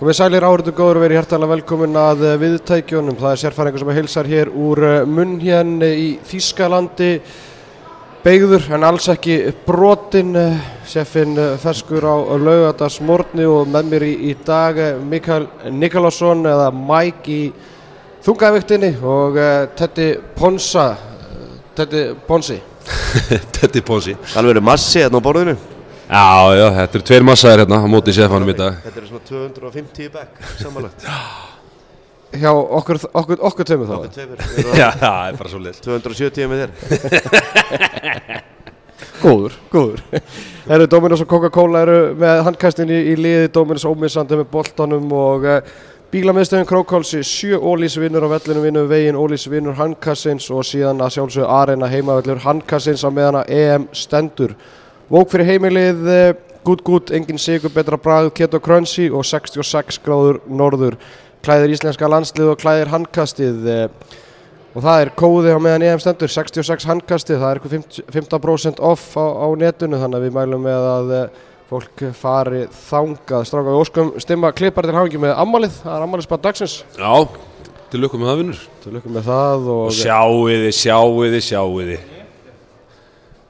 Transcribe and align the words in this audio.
Komið 0.00 0.16
sælir 0.16 0.44
áhörðu 0.48 0.72
góður 0.72 0.96
og 0.96 1.02
verið 1.04 1.18
hjertalega 1.18 1.52
velkomin 1.52 1.96
að 2.00 2.22
eh, 2.24 2.36
viðtækjunum. 2.40 3.16
Það 3.20 3.32
er 3.34 3.40
sérfæringur 3.42 3.82
sem 3.82 3.90
heilsar 3.92 4.28
hér 4.30 4.48
úr 4.48 4.80
eh, 4.88 5.00
munn 5.04 5.34
hérna 5.42 5.90
í 5.92 6.06
Þýskalandi. 6.24 7.08
Beigður 8.24 8.64
en 8.78 8.86
alls 8.88 9.10
ekki 9.12 9.34
brotin. 9.66 10.30
Seffin 10.88 11.36
ferskur 11.60 12.06
á 12.08 12.16
laugardagsmórni 12.32 13.44
og 13.44 13.68
með 13.68 13.90
mér 13.90 14.06
í, 14.06 14.14
í 14.30 14.38
dag 14.40 14.80
eh, 14.80 14.96
Mikael 15.04 15.44
Nikolásson 15.68 16.48
eða 16.48 16.70
Mike 16.72 17.34
í 17.36 17.42
þungavíktinni 18.24 18.94
og 19.04 19.36
uh, 19.36 19.66
Teddy 19.76 20.14
Ponsa. 20.36 20.94
eh, 20.96 21.52
Teddy 21.76 22.06
Ponsi. 22.24 22.56
Teddy 23.58 23.84
Ponsi 23.84 24.16
Alveg 24.32 24.56
eru 24.56 24.64
massi 24.64 25.04
hérna 25.04 25.20
á 25.20 25.26
borðinu 25.28 25.58
Já, 26.10 26.56
já, 26.58 26.64
þetta 26.74 26.98
eru 26.98 27.06
tveir 27.06 27.24
massaðir 27.28 27.60
hérna 27.62 27.76
á 27.78 27.86
móti 27.86 28.12
sefanum 28.16 28.50
í 28.50 28.54
dag. 28.58 28.80
Þetta 28.82 28.98
eru 28.98 29.08
svona 29.12 29.24
250 29.28 30.08
bekk 30.10 30.40
samanlagt. 30.58 31.04
Hjá 32.30 32.50
okkur, 32.50 32.98
okkur, 33.20 33.38
okkur 33.46 33.68
tveimur 33.68 33.86
þá. 33.86 33.94
Okkur 33.98 34.12
tveimur 34.16 34.38
Já, 34.78 34.88
það 34.98 35.20
er 35.28 35.38
bara 35.38 35.52
svo 35.52 35.60
leys 35.62 35.78
270 35.84 36.50
með 36.50 36.64
þér. 36.64 38.42
Góður, 39.20 39.54
góður. 39.70 40.02
Herru, 40.66 40.88
Dominos 40.90 41.22
og 41.22 41.28
Coca-Cola 41.30 41.84
eru 41.84 41.96
með 42.18 42.42
handkastin 42.48 42.90
í, 42.90 42.98
í 43.12 43.14
liði, 43.20 43.50
Dominos 43.54 43.86
ómissandi 43.88 44.38
með 44.40 44.48
boltanum 44.50 45.10
og 45.14 45.46
uh, 45.46 45.58
bílamiðstöðin 46.10 46.68
Krókálsi, 46.68 47.20
sjö 47.26 47.60
ólísvinnur 47.60 48.24
á 48.26 48.32
vellinu 48.32 48.64
vinnur 48.64 48.90
veginn, 48.90 49.18
ólísvinnur 49.20 49.76
handkassins 49.78 50.48
og 50.50 50.64
síðan 50.66 51.04
að 51.04 51.18
sjálfsögðu 51.18 51.50
arena 51.52 51.90
heimavellur 51.92 52.42
handkassins 52.46 53.04
á 53.04 53.10
meðan 53.12 53.42
að 53.42 53.52
EM 53.60 53.88
stendur. 53.94 54.56
Vók 55.10 55.32
fyrir 55.32 55.48
heimilið, 55.50 56.02
uh, 56.06 56.56
gút 56.66 56.84
gút, 56.86 57.12
engin 57.16 57.40
sigur, 57.40 57.72
betra 57.74 57.98
bragð, 57.98 58.32
keto 58.38 58.60
krönsi 58.62 59.08
og 59.10 59.26
66 59.26 60.00
gráður 60.04 60.42
norður. 60.46 60.98
Klæðir 61.44 61.72
íslenska 61.74 62.08
landslið 62.10 62.52
og 62.52 62.60
klæðir 62.60 62.92
handkastið. 62.92 63.64
Uh, 63.66 64.18
Og 64.70 64.84
það 64.84 65.00
er 65.02 65.08
kóði 65.18 65.50
á 65.50 65.58
meðan 65.58 65.84
EM 65.88 66.02
stendur, 66.02 66.30
66 66.30 66.86
handkasti, 66.86 67.34
það 67.34 67.48
er 67.48 67.58
eitthvað 67.58 67.72
50 67.74 68.12
15% 68.14 68.82
off 68.86 69.16
á, 69.18 69.26
á 69.26 69.46
netinu 69.58 69.98
þannig 69.98 70.20
að 70.20 70.26
við 70.28 70.36
mælum 70.36 70.62
með 70.62 70.86
að 70.92 71.10
eh, 71.16 71.40
fólk 71.70 72.04
fari 72.14 72.60
þangað. 72.86 73.48
Stráka 73.50 73.66
við 73.66 73.80
óskum 73.80 74.12
stimma 74.22 74.52
klippar 74.54 74.86
til 74.86 74.94
hafingi 74.94 75.22
með 75.26 75.34
ammalið, 75.42 75.74
það 75.82 75.96
er 75.96 76.06
ammaliðsbað 76.06 76.44
dagsins. 76.46 76.76
Já, 76.94 77.10
til 77.90 78.04
lukkum 78.04 78.22
með 78.22 78.30
það 78.30 78.40
vinnur 78.44 78.62
Til 78.84 78.94
lukkum 78.94 79.18
með 79.18 79.28
það 79.32 79.68
og, 79.74 79.84
Og 79.88 79.98
sjáuði, 79.98 80.72
sjáuði, 80.78 81.44
sjáuði 81.50 82.00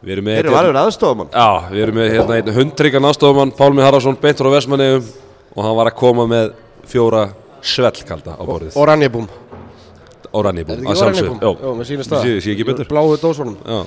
Við 0.00 0.14
erum 0.16 0.28
með 0.28 0.38
Þeir 0.38 0.48
eru 0.48 0.58
alveg 0.60 0.80
aðstofamann 0.80 1.34
Já, 1.34 1.48
við 1.68 1.84
erum 1.84 1.98
með 2.00 2.10
hérna 2.14 2.38
einn 2.38 2.54
hundríkan 2.56 3.08
aðstofamann 3.10 3.54
Pálmi 3.58 3.84
Haraldsson, 3.84 4.18
beint 4.20 4.40
frá 4.40 4.48
Vestmanneum 4.54 5.08
Og 5.56 5.64
hann 5.66 5.76
var 5.76 5.90
að 5.90 5.98
koma 6.00 6.26
með 6.30 6.52
fjóra 6.88 7.26
svellkalda 7.60 8.36
á 8.40 8.42
borðið 8.46 8.76
og 8.78 8.86
Rannibúm. 8.88 9.26
Orannibúm, 10.30 10.78
Er 10.78 10.86
að 10.86 10.86
þetta 10.86 10.92
ekki 10.92 11.00
sjálfsög 11.00 11.26
Orannibúm? 11.26 11.66
Jó, 11.66 11.74
mér 11.76 11.88
sýnist 11.88 12.12
það. 12.12 12.22
Sé, 12.24 12.36
sé 12.44 12.54
ekki 12.54 12.66
betur 12.68 12.88
Bláu 12.90 13.16
dósvonum. 13.20 13.56
Já, 13.60 13.80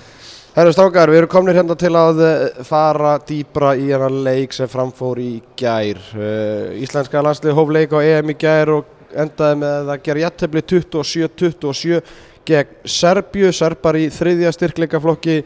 Herru 0.53 0.69
strákar, 0.75 1.09
við 1.09 1.23
erum 1.23 1.31
komnir 1.34 1.58
hérna 1.58 1.73
til 1.81 1.89
að 1.97 2.19
eh, 2.22 2.41
fara 2.67 3.16
dýbra 3.25 3.72
í 3.73 3.88
hérna 3.88 4.09
leik 4.28 4.52
sem 4.53 4.69
framfór 4.69 5.17
í 5.17 5.31
gær. 5.58 5.97
Uh, 6.14 6.75
Íslenska 6.78 7.23
landslið 7.25 7.58
hóf 7.58 7.72
leik 7.73 7.95
á 7.97 8.00
EM 8.06 8.30
í 8.30 8.38
gær 8.38 8.69
og 8.75 8.91
endaði 9.17 9.58
með 9.64 9.89
að 9.95 10.03
gera 10.06 10.23
jættefli 10.28 10.64
27-27 10.75 12.03
gegn 12.45 12.75
Serbju. 12.86 13.50
Serbar 13.50 13.97
í 13.97 14.06
þriðja 14.14 14.53
styrkleikaflokki. 14.53 15.39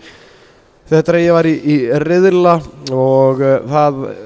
Þetta 0.88 1.18
reyði 1.18 1.34
var 1.36 1.50
í, 1.50 1.56
í 1.68 1.76
riðla 2.04 2.54
og 2.96 3.42
uh, 3.44 3.58
það 3.68 4.00
uh, 4.08 4.24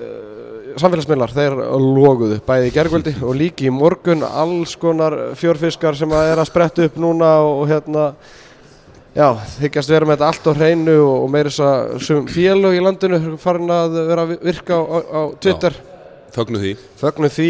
samfélagsmiðlar, 0.82 1.34
þeir 1.36 1.58
loguðu 1.82 2.38
bæði 2.46 2.70
í 2.70 2.76
gergvöldi 2.76 3.16
og 3.26 3.36
líki 3.38 3.68
í 3.68 3.74
morgun 3.74 4.24
alls 4.28 4.78
konar 4.80 5.18
fjórfiskar 5.40 5.98
sem 6.00 6.14
að 6.16 6.32
er 6.32 6.42
að 6.42 6.50
spretta 6.52 6.88
upp 6.88 7.02
núna 7.02 7.34
og 7.48 7.66
hérna 7.72 8.12
Já, 9.12 9.34
þykjast 9.58 9.92
vera 9.92 10.08
með 10.08 10.22
þetta 10.22 10.28
allt 10.32 10.46
á 10.48 10.52
hreinu 10.56 10.94
og, 11.04 11.24
meira 11.34 11.50
þess 11.52 11.64
að 12.08 12.28
félög 12.32 12.78
í 12.78 12.84
landinu 12.86 13.18
farin 13.44 13.74
að 13.76 13.98
vera 14.08 14.24
að 14.24 14.38
virka 14.40 14.78
á, 14.80 14.84
á, 15.04 15.22
Twitter. 15.44 15.76
fögnu 16.32 16.62
því 16.62 16.72
Fögnum 17.02 17.34
því, 17.36 17.50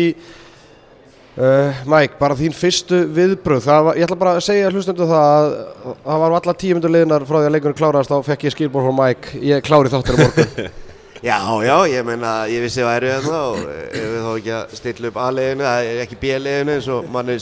uh, 1.38 1.81
Mike, 1.90 2.19
bara 2.19 2.38
þín 2.40 2.56
fyrstu 2.58 3.02
viðbröð. 3.16 3.66
Það 3.66 3.88
var, 3.88 4.00
ég 4.00 4.08
ætla 4.08 4.19
bara 4.22 4.38
að 4.38 4.46
segja 4.47 4.69
hlustundu 4.74 5.08
það 5.09 5.25
að 5.25 5.97
það 6.06 6.24
var 6.25 6.38
allar 6.40 6.62
tíu 6.62 6.78
myndur 6.78 6.96
liðnar 6.96 7.28
frá 7.30 7.40
því 7.40 7.50
að 7.50 7.58
leikunum 7.58 7.81
klárast, 7.81 8.14
þá 8.14 8.30
fekk 8.31 8.47
ég 8.47 8.56
skilból 8.56 8.86
frá 8.88 8.96
Mike. 9.02 9.41
Ég 9.52 9.68
klári 9.68 9.94
þáttur 9.94 10.18
á 10.18 10.22
morgun. 10.24 10.72
Já, 11.22 11.38
já, 11.62 11.75
ég 11.86 12.02
meina, 12.02 12.47
ég 12.50 12.64
vissi 12.64 12.81
að 12.81 12.88
væri 12.88 13.09
hérna 13.12 13.40
og 13.52 13.59
ef 13.70 14.06
við 14.09 14.24
þá 14.25 14.30
ekki 14.31 14.53
að 14.58 14.72
stilla 14.74 15.09
upp 15.12 15.18
A-leginu, 15.22 15.66
það 15.68 15.90
er 15.91 16.00
ekki 16.02 16.16
B-leginu 16.18 16.74
eins 16.74 16.88
og 16.90 17.12
manni 17.14 17.36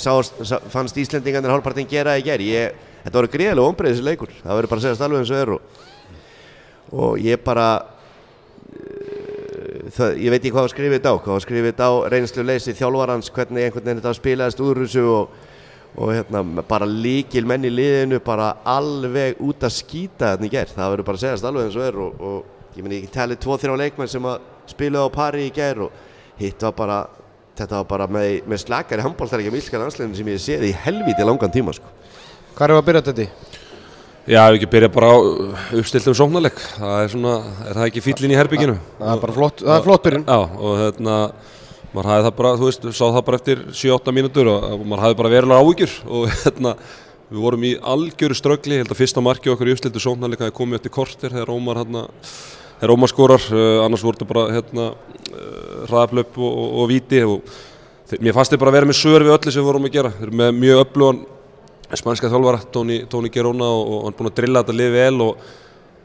fannst 0.74 1.00
Íslendingarnir 1.00 1.54
hálfpartin 1.54 1.88
gera 1.88 2.18
í 2.20 2.26
gerð. 2.26 2.76
Þetta 3.06 3.16
voru 3.16 3.30
greiðilega 3.32 3.72
ombreyð 3.72 3.94
þessi 3.94 4.04
leikur, 4.04 4.34
það 4.42 4.60
verður 4.60 4.74
bara 4.74 4.82
að 4.82 4.84
segja 4.84 5.08
alveg 5.08 5.24
eins 5.24 5.32
og 5.32 5.40
er 5.40 5.54
og, 5.54 5.80
og 6.92 7.24
ég 7.24 7.46
bara, 7.46 7.70
það, 9.96 10.18
ég 10.20 10.34
veit 10.34 10.40
ekki 10.40 10.52
hvað 10.56 10.68
að 10.68 10.74
skrifa 10.74 10.98
þetta 10.98 11.14
á, 11.14 11.16
hvað 11.24 11.36
að 11.36 11.46
skrifa 11.46 11.72
þetta 11.72 11.88
á 11.90 11.94
reynslu 12.14 12.46
leysi 12.46 12.76
þjálfarans, 12.78 13.32
hvernig 13.36 13.66
einhvern 13.66 13.86
veginn 13.86 14.02
þetta 14.02 14.14
spilaðist 14.18 14.64
úr 14.66 14.82
þessu 14.84 15.06
og, 15.14 15.38
og 15.96 16.12
hérna, 16.14 16.44
bara 16.70 16.88
líkil 16.90 17.46
menn 17.50 17.68
í 17.68 17.74
liðinu, 17.74 18.22
bara 18.26 18.52
alveg 18.68 19.42
út 19.46 19.66
að 19.68 19.76
skýta 19.78 20.34
þetta 20.36 20.50
í 20.50 20.54
gerð, 20.54 20.76
það 20.78 20.94
verður 20.96 21.10
bara 21.10 21.22
að 21.22 21.26
segja 21.26 21.52
alveg 21.52 21.70
eins 21.70 21.80
og 21.80 21.88
er 21.88 22.02
og, 22.06 22.26
og 22.30 22.76
ég 22.78 22.86
meni, 22.86 23.02
ég 23.04 23.14
talið 23.14 23.42
tvo-þrjá 23.46 23.80
leikmenn 23.84 24.12
sem 24.12 24.30
að 24.30 24.44
spilaði 24.70 25.10
á 25.10 25.18
pari 25.20 25.48
í 25.48 25.56
gerð 25.56 25.88
og 25.88 26.04
hitt 26.40 26.68
var 26.68 26.76
bara, 26.78 27.00
þetta 27.60 27.82
var 27.82 27.90
bara 27.90 28.10
með, 28.12 28.30
með 28.50 28.64
slakari 28.66 29.06
handbóltaríkja 29.06 29.56
mílska 29.56 29.82
landsleginn 29.82 30.16
sem 30.18 30.32
ég 30.32 30.44
séð 30.44 30.70
í 30.70 30.76
helviti 30.86 31.26
langan 31.28 31.54
tíma 31.54 31.76
sko. 31.76 31.92
Hvað 32.56 32.70
er 32.70 32.76
að 32.78 32.88
byrja 32.90 33.08
þetta 33.10 33.26
í? 33.26 33.32
Já, 34.30 34.44
ef 34.46 34.60
ekki 34.60 34.68
byrja 34.70 34.88
bara 34.94 35.08
á 35.10 35.18
uppstiltum 35.74 36.14
sóknarleik 36.14 36.60
Það 36.76 36.98
er 37.02 37.08
svona, 37.10 37.32
er 37.66 37.78
það 37.80 37.86
ekki 37.88 38.02
fýllin 38.06 38.34
í 38.36 38.36
herbygginu? 38.38 38.76
Það 39.00 39.14
er 39.16 39.22
bara 39.24 39.34
flott, 39.34 39.64
það 39.64 39.74
er 39.74 39.86
flott 39.88 40.04
byrjun. 40.06 40.26
Já, 40.28 40.38
og 40.60 40.76
hérna 40.78 41.16
maður 41.96 42.10
hafði 42.12 42.26
það 42.28 42.36
bara, 42.38 42.52
þú 42.60 42.68
veist, 42.68 42.86
sá 42.94 43.02
það 43.08 43.24
bara 43.26 43.40
eftir 43.40 43.64
7-8 43.80 44.14
mínútur 44.14 44.52
og 44.52 44.84
maður 44.84 45.02
hafði 45.08 45.18
bara 45.24 45.32
verulega 45.34 45.64
áhyggjur 45.66 45.96
og 46.06 46.28
hérna 46.44 46.76
við 47.32 47.40
vorum 47.48 47.66
í 47.66 47.72
algjöru 47.96 48.38
ströggli, 48.38 48.78
ég 48.78 48.86
held 48.86 48.94
að 48.94 49.02
fyrsta 49.02 49.26
marki 49.26 49.50
okkur 49.56 49.72
í 49.72 49.74
uppstiltu 49.74 50.06
sóknarleika 50.06 50.46
hefði 50.46 50.58
komið 50.62 50.80
eftir 50.80 50.96
kortir 51.00 51.34
þegar 51.34 51.54
Ómar 51.56 51.82
hérna, 51.82 52.06
þegar 52.76 52.96
Ómar 53.00 53.14
skorar 53.16 53.50
uh, 53.50 53.82
annars 53.88 54.06
voru 54.06 54.20
þetta 54.20 54.30
bara 54.30 54.46
hérna 54.60 54.88
uh, 54.94 55.90
hraðablöp 55.90 56.38
og, 56.38 56.54
og, 56.54 56.70
og 56.84 56.94
víti 56.94 57.26
og 57.26 58.22
mér 58.22 58.38
fannst 58.38 58.54
þið 58.54 58.62
bara 58.62 58.76
að 58.76 58.78
vera 58.78 58.94
með 58.94 59.02
sör 59.02 59.26
við 59.26 59.36
öllu 59.40 59.58
sem 59.58 59.64
við 59.64 59.70
vorum 59.72 59.90
að 59.90 59.98
gera, 59.98 60.16
með 60.30 60.56
mjög 60.62 60.86
öflugan 60.86 61.26
spanska 61.98 62.30
þjálfara, 62.30 62.62
Tony, 62.72 63.00
Tony 63.10 63.32
Gerona 63.34 63.66
og, 63.66 63.90
og 63.90 64.04
hann 64.06 64.14
er 64.14 64.20
búinn 64.20 64.30
að 64.30 64.38
drilla 64.38 64.62
þetta 64.62 64.78
lið 64.78 64.94
vel 64.94 65.26
og 65.26 65.50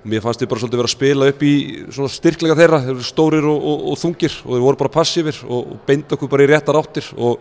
mér 0.09 0.25
fannst 0.25 0.41
þið 0.41 0.51
bara 0.53 0.63
svolítið 0.63 0.81
vera 0.81 0.91
að 0.91 0.97
spila 0.97 1.29
upp 1.33 1.45
í 1.45 1.53
svona 1.93 2.13
styrkleika 2.13 2.57
þeirra, 2.59 2.81
þeir 2.85 2.95
eru 2.95 3.05
stórir 3.05 3.47
og, 3.49 3.69
og, 3.71 3.85
og 3.93 4.01
þungir 4.01 4.35
og 4.45 4.51
þeir 4.53 4.65
voru 4.67 4.83
bara 4.83 4.97
passífir 4.97 5.39
og, 5.45 5.61
og 5.61 5.87
beint 5.89 6.17
okkur 6.17 6.33
bara 6.33 6.45
í 6.45 6.51
réttar 6.51 6.81
áttir 6.81 7.09
og 7.17 7.41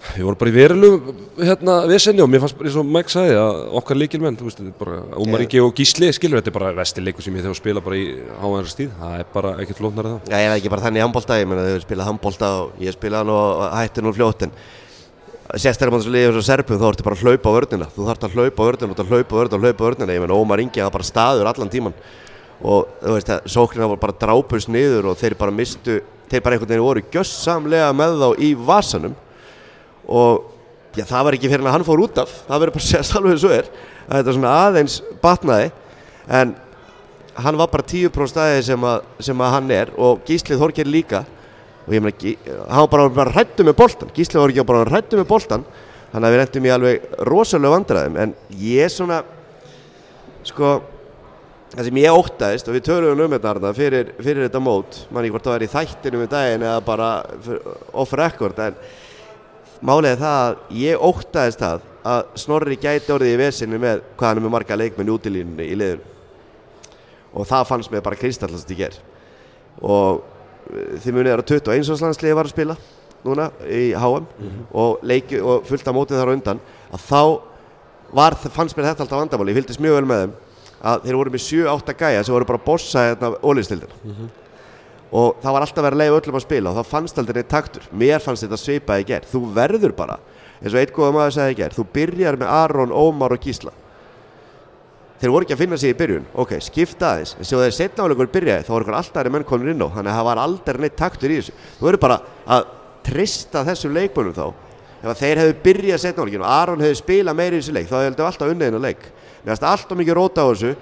við 0.00 0.24
vorum 0.24 0.38
bara 0.40 0.48
í 0.50 0.54
verilegu 0.54 1.14
hérna 1.44 1.74
vesenni 1.88 2.22
og 2.24 2.30
mér 2.32 2.40
fannst 2.40 2.62
eins 2.64 2.78
og 2.80 2.88
Mike 2.88 3.12
sagði 3.12 3.36
að 3.36 3.58
okkar 3.80 4.00
líkilmenn, 4.00 4.38
þú 4.40 4.48
veist, 4.48 4.62
bara 4.80 5.02
Ómar 5.20 5.44
Ingi 5.44 5.60
og 5.60 5.74
Gísli, 5.76 6.08
skilur, 6.16 6.40
þetta 6.40 6.52
er 6.52 6.56
bara 6.56 6.72
vesti 6.78 7.04
leikur 7.04 7.24
sem 7.24 7.36
ég 7.36 7.44
þegar 7.44 7.58
spila 7.58 7.84
bara 7.84 8.00
í 8.00 8.06
hávæðar 8.40 8.70
stíð, 8.72 8.94
það 8.96 9.18
er 9.18 9.26
bara 9.34 9.50
ekkert 9.60 9.80
flóknar 9.82 10.08
en 10.08 10.14
það. 10.16 10.32
Já, 10.32 10.38
ég 10.40 10.48
er 10.48 10.56
ekki 10.56 10.72
bara 10.72 10.86
þannig 10.86 11.04
handbólta, 11.04 11.40
ég 11.42 11.50
meina 11.50 11.66
þau 11.68 11.84
spilað 11.84 12.08
handbólta 12.08 12.52
og 12.62 12.80
ég 12.80 12.96
spilaði 12.96 13.28
sérstaklega 15.58 15.94
mann 15.94 16.02
sem 16.04 16.14
liður 16.14 16.36
svo 16.36 16.42
serbu 16.46 16.76
þá 16.78 16.86
ertu 16.90 17.04
bara 17.06 17.16
að 17.16 17.22
hlaupa 17.26 17.50
á 17.50 17.56
vörnina. 17.56 17.86
Þú 17.90 18.06
þarfst 18.06 18.24
að 18.26 18.34
hlaupa 18.36 18.60
á 18.62 18.66
vörnina, 18.68 18.94
þú 18.94 18.98
þarfst 18.98 19.02
að 19.02 19.10
hlaupa 19.10 19.30
á 19.30 19.38
vörnina 19.40 19.60
hlaupa 19.64 19.80
á 19.80 19.86
vörnina, 19.88 20.14
ég 20.14 20.22
meina 20.22 20.36
Ómar 20.38 20.62
Ingi 20.62 20.82
það 20.82 20.94
bara 20.94 21.08
staður 21.08 21.50
allan 21.50 21.72
tíman 21.72 21.96
og 22.60 22.80
þú 23.00 23.14
veist 23.16 23.30
að 23.32 23.48
sóknina 23.48 23.88
var 23.88 24.00
bara 24.02 24.18
drápust 24.20 24.68
niður 24.68 25.04
og 25.10 25.16
þeir 25.18 25.34
bara 25.40 25.54
mistu, 25.54 25.94
þeir 26.28 26.42
bara 26.44 26.54
einhvern 26.54 26.70
veginn 26.70 26.84
voru 26.84 27.02
gjössamlega 27.10 27.90
með 27.96 28.10
þá 28.20 28.28
í 28.36 28.50
vasanum. 28.68 29.14
Og 30.06 30.32
já, 30.94 31.04
það 31.08 31.24
var 31.24 31.34
ekki 31.38 31.48
fyrir 31.48 31.64
hann 31.64 31.70
að 31.72 31.76
hann 31.78 31.88
fór 31.88 32.04
út 32.04 32.20
af. 32.20 32.30
Það 32.46 32.60
verður 32.60 32.76
bara 32.76 32.84
að 32.84 32.90
segja 32.90 33.18
alveg 33.18 33.32
eins 33.32 33.46
og 33.48 33.54
er 33.56 33.66
að 34.10 34.14
þetta 34.20 34.36
svona 34.36 34.56
aðeins 34.66 34.96
batnaði. 35.22 35.68
En 36.28 36.54
hann 37.40 37.56
var 37.58 37.68
bara 37.72 37.88
10% 37.88 38.28
staði 38.34 38.62
sem, 38.68 38.84
að, 38.84 38.98
sem 39.24 39.40
að 39.40 39.54
og 41.90 41.96
ég 41.96 42.04
meina, 42.04 42.54
hann 42.70 42.88
bara, 42.92 43.08
bara 43.10 43.34
rættu 43.34 43.66
með 43.66 43.74
boltan 43.80 44.12
Gísli 44.14 44.38
var 44.38 44.52
ekki 44.52 44.66
bara 44.68 44.86
rættu 44.86 45.18
með 45.18 45.26
boltan 45.32 45.64
þannig 46.12 46.26
að 46.26 46.32
við 46.32 46.40
rendum 46.40 46.66
í 46.66 46.72
alveg 46.74 47.10
rosalega 47.26 47.74
vandræðum. 47.74 48.16
En 48.22 48.34
ég 48.62 48.90
svona 48.94 49.20
sko 50.46 50.70
það 51.70 51.86
sem 51.86 52.00
ég 52.02 52.16
óttaðist 52.22 52.70
og 52.70 52.76
við 52.76 52.86
töluðum 52.88 53.26
um 53.26 53.34
þetta 53.36 53.52
Arna, 53.52 53.74
fyrir, 53.74 54.14
fyrir 54.18 54.46
þetta 54.46 54.62
mót 54.62 55.02
manni 55.14 55.30
hvort 55.30 55.46
það 55.46 55.56
var 55.56 55.66
í 55.66 55.70
þættinu 55.74 56.22
með 56.22 56.32
daginn 56.32 56.66
eða 56.66 56.80
bara 56.86 57.10
off 58.02 58.14
record 58.18 58.62
en 58.64 58.80
er 60.10 60.18
það 60.20 60.40
að 60.40 60.80
ég 60.80 61.04
óttaðist 61.10 61.62
það 61.62 61.86
að 62.10 62.34
Snorri 62.42 62.78
gæti 62.80 63.12
orðið 63.12 63.34
í 63.34 63.38
vesinu 63.42 63.78
með 63.80 64.02
hvað 64.16 64.30
hann 64.30 64.40
er 64.40 64.46
með 64.46 64.54
marga 64.56 64.78
leikmenn 64.80 65.14
útilínunni 65.14 65.68
í 65.68 65.78
liðun 65.78 66.02
og 67.30 67.46
það 67.46 67.68
fannst 67.68 67.92
mér 67.92 68.02
bara 68.02 68.18
kristallast 68.18 68.70
í 68.72 68.78
ger 68.80 68.96
og 69.78 70.24
þið 70.70 71.14
munið 71.16 71.32
er 71.34 71.42
að 71.42 71.52
21 71.54 71.94
árslandsliði 71.94 72.36
var 72.38 72.48
að 72.48 72.54
spila 72.54 72.76
núna 73.24 73.50
í 73.68 73.90
HM 73.92 74.28
og, 74.72 75.00
leiki, 75.04 75.40
og 75.44 75.66
fullt 75.68 75.88
á 75.88 75.92
mótið 75.92 76.20
þar 76.22 76.34
undan 76.34 76.60
að 76.90 77.02
þá 77.04 77.22
var, 78.16 78.36
fannst 78.50 78.76
mér 78.78 78.90
þetta 78.90 79.04
alltaf 79.04 79.20
vandamáli, 79.20 79.52
ég 79.52 79.60
fylgdist 79.60 79.82
mjög 79.82 79.98
vel 79.98 80.06
með 80.08 80.22
þeim 80.24 80.38
að 80.80 81.02
þeir 81.04 81.18
voru 81.20 81.32
með 81.34 81.42
7-8 81.44 81.96
gæja 82.00 82.22
sem 82.24 82.34
voru 82.34 82.48
bara 82.48 82.60
að 82.62 82.68
bossa 82.70 83.04
hérna 83.10 83.32
ólistildina 83.44 84.30
og 85.10 85.40
það 85.42 85.54
var 85.56 85.66
alltaf 85.66 85.84
verið 85.84 85.98
að 85.98 86.02
leiða 86.04 86.18
öllum 86.20 86.38
að 86.38 86.44
spila 86.46 86.70
og 86.70 86.78
þá 86.78 86.90
fannst 86.94 87.18
aldrei 87.18 87.40
neitt 87.40 87.50
taktur. 87.50 87.86
Mér 87.90 88.22
fannst 88.22 88.44
þetta 88.46 88.58
svipað 88.62 89.02
í 89.02 89.06
gerð, 89.08 89.30
þú 89.32 89.40
verður 89.56 89.94
bara 89.98 90.16
eins 90.60 90.72
og 90.72 90.80
eitt 90.80 90.92
góða 90.94 91.12
maður 91.16 91.36
sagði 91.36 91.56
gerð, 91.60 91.78
þú 91.80 91.84
byrjar 91.96 92.38
með 92.40 92.52
Aron, 92.54 92.94
Ómar 92.94 93.34
og 93.34 93.42
Gísla 93.42 93.72
þeir 95.20 95.32
voru 95.34 95.46
ekki 95.46 95.56
að 95.56 95.62
finna 95.62 95.78
sig 95.80 95.92
í 95.92 95.98
byrjun. 96.00 96.26
Ok, 96.42 96.56
skipta 96.64 97.12
aðeins, 97.14 97.36
en 97.36 97.48
svo 97.48 97.60
þegar 97.60 97.76
setna 97.76 98.06
áleikur 98.06 98.32
byrjaði 98.34 98.66
þá 98.66 98.72
voru 98.74 98.86
ykkur 98.86 98.98
alltaf 99.00 99.20
aðri 99.20 99.32
menn 99.34 99.46
konur 99.48 99.72
inn 99.72 99.84
á. 99.84 99.88
Þannig 99.94 100.12
að 100.12 100.18
það 100.18 100.28
var 100.30 100.42
aldrei 100.44 100.80
neitt 100.84 100.98
taktur 100.98 101.30
í 101.30 101.38
þessu. 101.40 101.56
Þú 101.78 101.88
verður 101.88 102.04
bara 102.06 102.18
að 102.56 102.68
trista 103.06 103.64
þessum 103.68 103.96
leikmönnum 103.96 104.36
þá. 104.36 104.46
Ef 105.00 105.08
að 105.08 105.22
þeir 105.22 105.42
hefðu 105.44 105.56
byrjað 105.64 106.04
setna 106.04 106.24
áleikin 106.26 106.44
og 106.44 106.52
Aron 106.52 106.84
hefðu 106.84 107.00
spilað 107.00 107.40
meiri 107.40 107.58
í 107.58 107.62
þessu 107.62 107.76
leik 107.76 107.88
þá 107.88 107.98
hefðu 108.00 108.26
alltaf 108.28 108.54
unnið 108.54 108.70
inn 108.70 108.80
á 108.80 108.86
leik. 108.88 109.10
Mér 109.40 109.52
fannst 109.54 109.68
alltaf 109.70 110.00
mikið 110.00 110.18
róta 110.18 110.44
á 110.44 110.50
þessu 110.50 110.74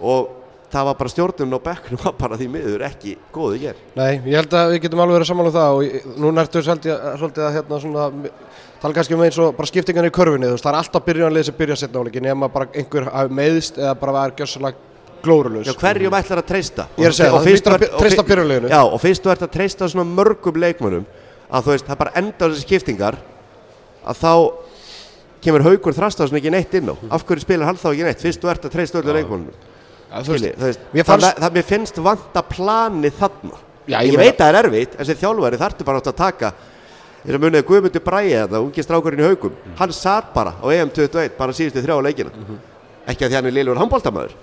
og 0.00 0.34
það 0.72 0.88
var 0.88 0.98
bara 0.98 1.12
stjórnum 1.12 1.56
á 1.56 1.60
bekknum 1.66 2.02
var 2.02 2.14
bara 2.18 2.38
því 2.38 2.48
miður 2.52 2.84
ekki 2.88 3.14
góð 3.34 3.56
í 3.56 3.62
gerð 3.66 3.82
Nei, 3.98 4.18
ég 4.26 4.40
held 4.40 4.56
að 4.58 4.72
við 4.74 4.82
getum 4.86 5.02
alveg 5.04 5.18
verið 5.18 5.30
saman 5.30 5.50
um 5.50 5.54
það 5.54 5.76
og 5.76 6.40
ertu 6.42 6.62
svolítið, 6.66 7.04
svolítið 7.20 7.46
að 7.46 7.56
hérna 7.56 7.80
svona 7.84 8.06
tala 8.82 8.96
kannski 8.96 9.16
um 9.16 9.22
eins 9.24 9.38
og 9.42 9.54
bara 9.56 9.70
skiptingan 9.70 10.08
í 10.08 10.12
körfunni 10.14 10.48
þú 10.50 10.56
veist, 10.56 10.66
það 10.66 10.72
er 10.72 10.80
alltaf 10.80 11.06
byrjunarlið 11.06 11.48
sem 11.48 11.56
byrja 11.56 11.78
setna 11.80 12.02
áleikin 12.02 12.26
nema 12.26 12.48
bara 12.52 12.68
einhver 12.74 13.08
hafi 13.12 13.38
meðist 13.40 13.80
eða 13.80 13.94
bara 14.00 14.16
var 14.16 14.34
gjössalega 14.36 14.76
glórulaus. 15.24 15.66
Já, 15.66 15.74
hverjum 15.80 16.16
ætlar 16.18 16.42
að 16.42 16.48
treysta? 16.50 16.86
Ég 16.96 17.08
er 17.08 17.14
að 17.14 17.18
segja 17.18 17.32
Og 17.32 17.40
það, 17.40 17.46
þú 17.46 17.56
ert 17.56 17.70
að 17.72 17.98
treysta 18.00 18.24
byrjunarliðinu. 18.28 18.70
Já, 18.70 18.80
og 18.84 19.00
fyrst 19.02 19.24
þú 19.24 19.32
ert 19.32 19.46
að 19.46 19.52
treysta 19.56 19.88
svona 19.90 20.06
mörgum 20.10 20.60
leikmönnum 20.62 21.06
að 21.46 21.66
þú 21.66 21.74
veist, 21.74 21.88
það 21.88 22.00
bara 22.02 22.14
enda 22.20 22.36
á 22.36 22.46
þessi 22.50 22.66
skiptingar 22.66 23.18
að 24.06 24.20
þá 24.22 24.32
kemur 25.46 25.66
haugur 25.66 25.96
þrastáðsson 25.96 26.40
ekki 26.40 26.52
neitt 26.54 26.76
inn 26.78 26.90
á. 26.90 26.94
Af 27.16 27.26
hverju 27.26 27.44
spilar 27.44 27.70
hann 27.70 27.80
þá 27.80 27.88
ekki 27.92 28.06
neitt, 28.06 28.22
fyrst 28.22 28.42
þú 28.42 28.52
ert 28.52 28.66
að 28.66 28.76
treysta 28.76 29.00
öllu 29.00 29.14
veist, 30.62 30.84
mér 31.54 31.66
finnst 31.66 31.98
vanta 32.02 32.42
plani 32.46 33.10
þarna. 33.14 33.58
Já, 33.86 34.00
ég, 34.02 34.14
ég 34.14 34.18
veit 34.18 34.40
að 34.40 34.42
það 34.42 34.50
er 34.50 34.58
erfitt, 34.60 34.96
en 34.98 35.06
sem 35.06 35.18
þjálfari 35.20 35.60
þarftu 35.60 35.86
bara 35.86 36.00
átt 36.00 36.10
að 36.10 36.18
taka 36.18 36.52
eins 37.26 37.36
og 37.36 37.42
munið 37.42 37.64
Guðmundur 37.66 38.04
Bræði 38.06 38.34
þetta, 38.38 38.62
ungi 38.62 38.84
strákurinn 38.86 39.22
í 39.22 39.26
haugum 39.26 39.54
hann 39.80 39.92
satt 39.96 40.32
bara 40.34 40.54
á 40.62 40.66
EM21 40.70 41.36
bara 41.38 41.56
síðustu 41.56 41.82
þrjá 41.82 41.96
leikina. 42.06 42.30
Ekki 43.06 43.26
að 43.26 43.30
því 43.32 43.36
hann 43.38 43.48
er 43.50 43.54
liðlur 43.54 43.78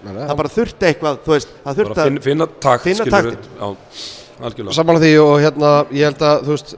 nei, 0.04 0.24
það 0.24 0.38
bara 0.40 0.52
þurfti 0.54 0.88
eitthvað, 0.88 1.18
þú 1.26 1.34
veist, 1.34 1.56
það 1.64 1.80
þurfti 1.80 2.00
að 2.00 2.10
finna, 2.10 2.24
finna 2.28 2.48
takt 2.64 2.86
finna 2.88 3.08
skilurðu. 3.08 3.34
taktinn. 3.36 3.58
já, 3.60 4.76
Sammála 4.78 5.02
því 5.04 5.12
og 5.24 5.34
hérna, 5.44 5.72
ég 5.92 6.08
held 6.08 6.24
að, 6.28 6.46
þú 6.48 6.56
veist, 6.56 6.76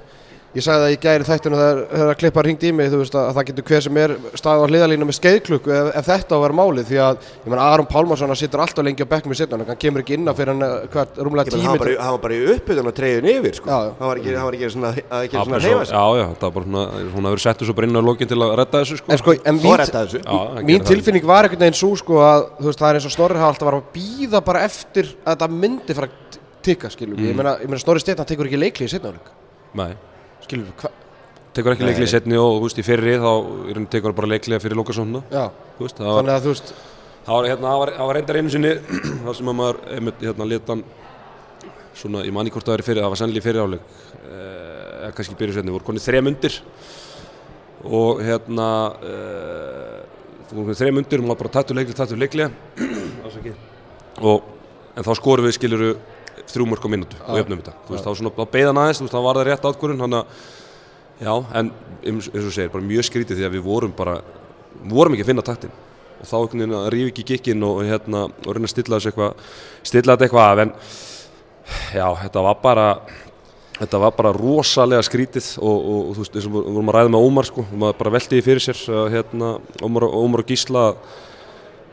ég 0.56 0.64
sagði 0.64 0.86
það 0.86 0.94
í 0.96 1.00
gæri 1.04 1.26
þættinu 1.28 1.58
þegar, 1.60 2.16
klippa 2.22 2.44
ringt 2.46 2.64
í 2.64 2.72
mig, 2.72 2.88
þú 2.94 3.00
veist, 3.02 3.16
að, 3.16 3.26
að 3.30 3.36
það 3.36 3.46
getur 3.50 3.66
hver 3.70 3.82
sem 3.86 3.98
er 4.00 4.14
staðið 4.40 4.64
á 4.64 4.68
hliðalínu 4.72 5.08
með 5.10 5.18
skeiðklukku 5.20 5.74
ef, 5.76 5.90
ef 6.00 6.06
þetta 6.10 6.32
á 6.32 6.38
að 6.38 6.44
vera 6.46 6.56
málið, 6.60 6.86
því 6.90 6.98
að, 7.06 7.16
ég 7.44 7.50
menn, 7.52 7.62
Aron 7.66 7.90
Pálmarsson 7.92 8.32
hann 8.32 8.40
situr 8.40 8.64
alltaf 8.64 8.84
lengi 8.88 9.04
á 9.04 9.12
bekknum 9.12 9.36
í 9.36 9.40
setna, 9.40 9.60
hann 9.68 9.82
kemur 9.84 10.00
ekki 10.06 10.16
inn 10.16 10.26
á 10.26 10.34
fyrir 10.38 10.52
hann, 10.56 10.64
eh, 10.64 10.72
rúmlega 11.20 11.52
hann, 11.52 11.60
var 11.60 11.76
tími. 11.76 11.80
bara, 11.84 11.92
í- 11.92 12.00
hann 12.00 12.14
var 12.16 12.24
bara 12.24 12.34
í 12.34 12.42
uppbytun 12.56 12.88
og 12.88 12.96
treyðun 12.96 13.30
yfir 13.36 13.54
sko. 13.60 13.68
Já, 13.68 13.78
já. 13.84 13.92
hann 14.00 14.08
var 14.08 14.18
ekki, 14.22 14.32
hann 14.36 14.46
var 14.48 14.54
ekki 14.56 14.72
svona, 14.72 14.92
að 14.96 15.20
ekki 15.28 15.36
svona 15.36 15.60
svo- 15.60 15.86
sig 15.86 15.92
já, 15.92 16.06
já, 16.16 16.28
það 16.40 16.46
var 16.48 16.52
bara 16.56 16.66
svona, 16.66 16.84
hún 17.16 17.24
hafi 17.26 17.36
verið 17.36 17.46
settur 17.46 17.66
svo 17.70 17.76
bara 17.76 17.88
inn 17.88 18.00
á 18.00 18.04
lokin 18.08 18.28
til 18.32 18.40
að 18.40 18.56
redda 18.62 18.78
þessu 18.82 18.96
sko. 19.04 19.08
En 19.12 19.18
sko, 19.18 19.32
en 19.44 19.56
mín, 19.60 19.76
er 19.76 19.86
þessu 19.92 20.20
Já, 20.24 20.40
mín 20.64 20.82
tilfinning 20.86 21.26
var 21.26 21.44
einhvern 21.44 21.60
veginn 21.68 21.80
svo, 21.84 21.92
sko, 22.00 22.14
að, 22.24 22.48
þú 22.62 22.66
veist, 22.72 22.80
það 22.80 22.90
er 22.90 22.96
eins 22.96 23.06
og 23.06 23.12
Snorri 23.12 23.36
skilur 30.46 30.70
í 30.70 30.76
skilur 30.76 30.76
hvað, 30.80 30.98
tekur 31.58 31.76
ekki 31.76 31.86
Nei. 31.86 31.92
leikli 31.92 32.08
í 32.08 32.12
setni 32.12 32.40
og 32.40 32.60
þú 32.60 32.68
veist, 32.68 32.82
í 32.82 32.86
fyrri 32.86 33.16
þá 33.22 33.32
í 33.72 33.88
tekur 33.92 34.16
bara 34.18 34.32
leiklega 34.32 34.64
fyrir 34.64 34.80
var, 36.10 36.20
þannig 36.20 36.36
að 36.36 36.46
þú 36.46 36.54
veist, 36.54 36.74
það 37.26 37.40
var, 37.40 37.50
hérna, 37.52 37.74
var, 37.82 37.94
var 38.10 38.20
reyndar 38.20 38.40
einu 38.42 38.54
sinni 38.54 38.76
það 39.26 39.38
sem 39.40 39.52
að 39.52 39.60
maður, 39.62 39.82
hérna, 40.24 40.50
leta 40.54 40.80
svona, 41.96 42.26
ég 42.28 42.36
man 42.36 42.48
ekki 42.48 42.60
hvort 42.60 42.70
það 42.72 42.84
í 42.84 42.88
fyrir, 42.90 43.04
það 43.06 43.14
var 43.14 43.22
sannlega 43.24 43.44
í 43.44 43.46
fyrir 43.46 43.66
áleik 43.66 43.94
eða 45.06 45.14
kannski 45.16 45.38
byrju 45.38 45.58
setni, 45.58 45.74
voru 45.76 45.86
konið 45.86 46.08
þrem 46.08 46.32
undir. 46.32 46.58
Og 47.86 48.22
hérna 48.26 48.68
uh, 48.98 50.02
þú 50.48 50.58
voru 50.58 50.68
konið 50.72 50.82
þrem 50.82 51.00
undir 51.02 51.22
og 51.22 51.30
maður 51.30 51.42
bara 51.44 51.54
tattu 51.60 51.78
leikli, 51.78 51.98
tattu 51.98 52.18
leikli 52.20 52.48
og 54.26 54.52
en 54.96 55.06
þá 55.06 55.12
skorum 55.20 55.46
við 55.46 55.58
skiluru 55.58 55.92
þrjú 56.56 56.68
mörg 56.72 56.86
á 56.86 56.90
mínútu 56.92 57.20
og 57.22 57.40
jöfnum 57.40 57.62
þetta. 57.62 57.74
Þú 57.86 57.96
veist, 57.96 58.06
þá 58.06 58.20
svona, 58.20 58.48
beigðan 58.56 58.82
aðeins, 58.82 59.02
þú 59.02 59.08
veist, 59.08 59.16
þá 59.16 59.26
var 59.26 59.40
það 59.40 59.48
rétt 59.50 59.68
átkvörun 59.70 60.06
hann 60.06 60.20
að, 60.20 60.38
já, 61.20 61.34
en 61.60 61.72
eins 62.06 62.30
eins 62.32 62.46
og 62.46 62.56
segir, 62.56 62.72
bara 62.74 62.88
mjög 62.92 63.10
skrítið 63.10 63.42
því 63.42 63.48
að 63.50 63.58
við 63.58 63.66
vorum 63.66 63.96
bara 63.96 64.16
vorum 64.92 65.16
ekki 65.16 65.26
að 65.26 65.32
finna 65.32 65.46
taktin. 65.46 65.76
Og 66.16 66.30
þá 66.30 66.36
einhvern 66.40 66.64
veginn 66.64 66.78
að 66.80 66.88
rífa 66.96 67.12
ekki 67.12 67.28
gikkin 67.34 67.68
og 67.68 67.84
hérna, 67.86 68.26
og 68.32 68.56
reyna 68.56 68.70
að 68.70 68.74
stilla 68.74 69.00
þessu 69.00 69.12
eitthvað 69.12 69.52
stilla 69.84 70.16
þetta 70.16 70.28
eitthvað 70.28 70.50
af, 70.50 70.64
en 70.64 70.74
já, 71.96 72.08
þetta 72.24 72.46
var 72.46 72.60
bara 72.64 72.88
þetta 73.76 74.00
var 74.00 74.16
bara 74.16 74.32
rosalega 74.36 75.04
skrítið 75.04 75.48
og, 75.60 75.76
og, 75.76 76.02
og 76.10 76.16
þú 76.16 76.24
veist, 76.24 76.36
eins 76.38 76.48
og 76.48 76.56
við 76.56 76.68
vorum 76.78 76.92
að 76.92 76.98
ræða 76.98 77.14
með 77.14 77.28
Ómar 77.28 77.48
sko, 77.50 77.66
maður 77.76 77.98
bara 78.00 78.14
velti 78.16 78.38
því 78.38 78.44
fyrir 78.46 78.64
sér 78.64 78.84
hérna, 79.12 79.52
Ómar, 79.84 80.08
Ómar 80.08 80.44
og 80.46 80.52
Gísla 80.52 80.86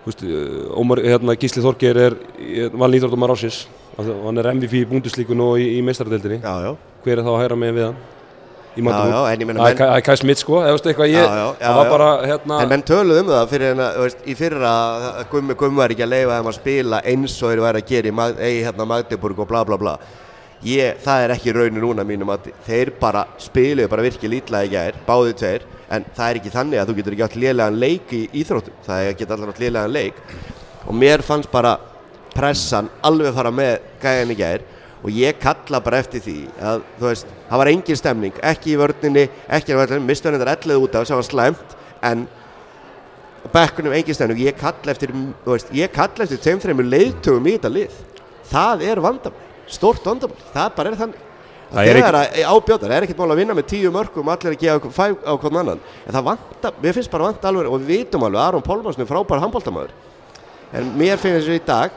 þú 0.02 0.10
veist, 0.10 0.22
eh, 0.26 0.78
Ómar, 0.78 1.02
hérna, 1.02 1.36
Gísli 1.38 1.64
Þorgeir 1.64 2.02
er 2.04 2.18
valin 2.74 3.00
íþróttumar 3.00 3.34
ásins 3.34 3.64
hann 3.98 4.40
er 4.40 4.50
MVP 4.54 4.80
í 4.80 4.88
búnduslíkun 4.88 5.44
og 5.44 5.60
í, 5.60 5.68
í 5.78 5.84
meistaradeildinni. 5.84 6.40
Hver 7.04 7.18
er 7.18 7.24
þá 7.26 7.32
að 7.34 7.40
hæra 7.42 7.58
með 7.60 7.78
við 7.78 7.88
hann? 7.90 8.02
Það 8.72 9.66
er 9.68 9.82
er 9.84 10.00
Kai 10.06 10.16
Smith 10.16 10.40
sko, 10.40 10.62
ég, 10.64 11.12
Já, 11.12 11.24
já, 11.28 11.48
já, 11.60 11.90
bara 11.90 12.06
hérna, 12.24 12.60
en 12.62 12.70
menn 12.70 12.84
töluðu 12.88 13.20
um 13.20 13.28
það 13.28 13.50
fyrir 13.50 13.74
þú 13.82 14.06
veist, 14.06 14.22
í 14.24 14.36
fyrra 14.38 14.70
að 14.72 15.18
Gummi 15.34 15.56
Gummi 15.60 15.76
var 15.76 15.92
ekki 15.92 16.06
að 16.06 16.12
leifa 16.14 16.38
þeim 16.38 16.48
að 16.48 16.56
spila 16.56 17.00
eins 17.12 17.34
og 17.42 17.52
þeir 17.52 17.62
væri 17.66 17.82
að 17.82 17.90
gera 17.90 18.08
í 18.08 18.14
Mag- 18.16 18.40
hérna, 18.40 18.86
Magdeburg 18.88 19.44
og 19.44 19.50
bla 19.50 19.62
bla 19.68 19.76
bla. 19.76 19.94
Ég, 20.64 20.96
það 21.04 21.26
er 21.26 21.34
ekki 21.36 21.52
raunin 21.52 21.82
núna 21.84 22.06
mínum 22.06 22.32
að 22.32 22.48
þeir 22.64 22.94
bara 23.00 23.26
spiluðu 23.36 23.90
bara 23.92 24.06
virkið 24.08 24.30
lítla 24.38 24.64
í 24.64 24.72
gær, 24.72 24.96
báði 25.04 25.36
tveir 25.36 25.68
en 25.92 26.04
það 26.16 26.28
er 26.30 26.40
ekki 26.40 26.52
þannig 26.56 26.80
að 26.80 26.88
þú 26.88 26.96
getur 27.00 27.16
ekki 27.16 27.26
átt 27.26 27.40
lélegan 27.42 27.80
leik 27.82 28.12
í 28.16 28.22
íþróttum, 28.40 28.76
það 28.86 29.02
er 29.02 29.12
ekki 29.12 29.26
allar 29.28 29.52
átt 29.52 29.60
lélegan 29.60 29.92
leik. 29.92 30.22
Og 30.86 30.94
mér 30.96 31.20
fannst 31.26 31.50
bara 31.52 31.76
pressan 32.36 32.90
alveg 33.04 33.34
fara 33.36 33.52
með 33.54 33.88
gæjan 34.02 34.32
í 34.32 34.36
gær 34.38 34.66
og 35.02 35.10
ég 35.10 35.38
kalla 35.42 35.80
bara 35.82 35.98
eftir 36.02 36.22
því 36.22 36.36
að 36.62 36.84
þú 36.98 37.08
veist, 37.08 37.32
það 37.48 37.60
var 37.62 37.70
engin 37.72 37.98
stemning 37.98 38.38
ekki 38.52 38.74
í 38.74 38.78
vörninni, 38.78 39.24
ekki 39.50 39.74
í 39.74 39.78
vörninni 39.78 40.06
mistöðan 40.06 40.42
þetta 40.42 40.54
11 40.68 40.84
út 40.86 40.98
af 40.98 41.08
sem 41.08 41.18
var 41.18 41.26
slæmt 41.26 41.74
en 42.06 42.28
bekkunum 43.52 43.96
engin 43.96 44.14
stemning. 44.14 44.38
Ég 44.46 44.56
kalla 44.58 44.94
eftir, 44.94 45.10
þú 45.12 45.56
veist, 45.56 45.74
ég 45.74 45.92
kalla 45.94 46.26
eftir 46.26 46.40
tveim 46.44 46.62
þreimur 46.62 46.86
leiðtugum 46.86 47.50
í 47.50 47.56
þetta 47.56 47.72
lið. 47.74 47.98
Það 48.52 48.86
er 48.86 49.02
vandamál, 49.02 49.50
stórt 49.66 50.06
vandamál 50.06 50.38
það 50.54 50.70
bara 50.78 50.92
er 50.92 50.98
þannig. 51.00 51.28
Það 51.72 51.88
er 51.88 51.98
þegar 51.98 52.18
að 52.18 52.38
ábjóta, 52.52 52.84
það 52.84 52.94
er 52.94 53.04
ekkert 53.06 53.20
mál 53.22 53.32
að 53.32 53.38
vinna 53.40 53.54
með 53.56 53.68
tíu 53.70 53.90
mörgum 53.90 54.28
allir 54.28 54.52
að 54.52 54.60
gefa 54.60 54.90
fæ 54.92 55.04
á 55.24 55.32
hvern 55.40 55.60
annan. 55.62 55.84
En 56.04 56.14
það 56.14 56.26
vantar, 56.26 56.74
mér 56.84 56.96
finnst 56.98 57.12
bara 57.12 57.30
vanta 57.30 57.48
alveg 57.48 57.70
og 57.72 57.78
við 57.80 57.92
vitum 58.04 58.26
alveg, 58.28 58.42
Aron 58.44 58.66
Pálmarsson 58.66 59.06
er 59.06 59.08
frábær 59.08 59.40
handbóltamæður 59.40 59.94
en 60.72 60.92
mér 60.96 61.20
finnst 61.20 61.42
þessu 61.42 61.56
í 61.56 61.64
dag 61.64 61.96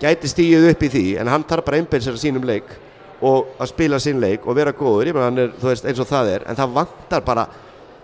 gæti 0.00 0.30
stíðið 0.32 0.68
upp 0.74 0.84
í 0.86 0.92
því 0.94 1.04
en 1.22 1.32
hann 1.32 1.44
þarf 1.48 1.66
bara 1.66 1.82
að 1.82 1.98
sér 2.04 2.16
að 2.16 2.22
sínum 2.24 2.46
leik 2.48 2.70
og 3.20 3.50
að 3.60 3.72
spila 3.74 3.98
sín 4.00 4.20
leik 4.22 4.46
og 4.48 4.56
vera 4.56 4.72
góður 4.76 5.10
ég 5.10 5.16
meina 5.16 5.26
hann 5.28 5.42
er, 5.42 5.50
þú 5.60 5.68
veist, 5.72 5.84
eins 5.88 6.00
og 6.00 6.08
það 6.08 6.30
er 6.36 6.46
en 6.48 6.56
það 6.56 6.78
vantar 6.78 7.26
bara, 7.26 7.44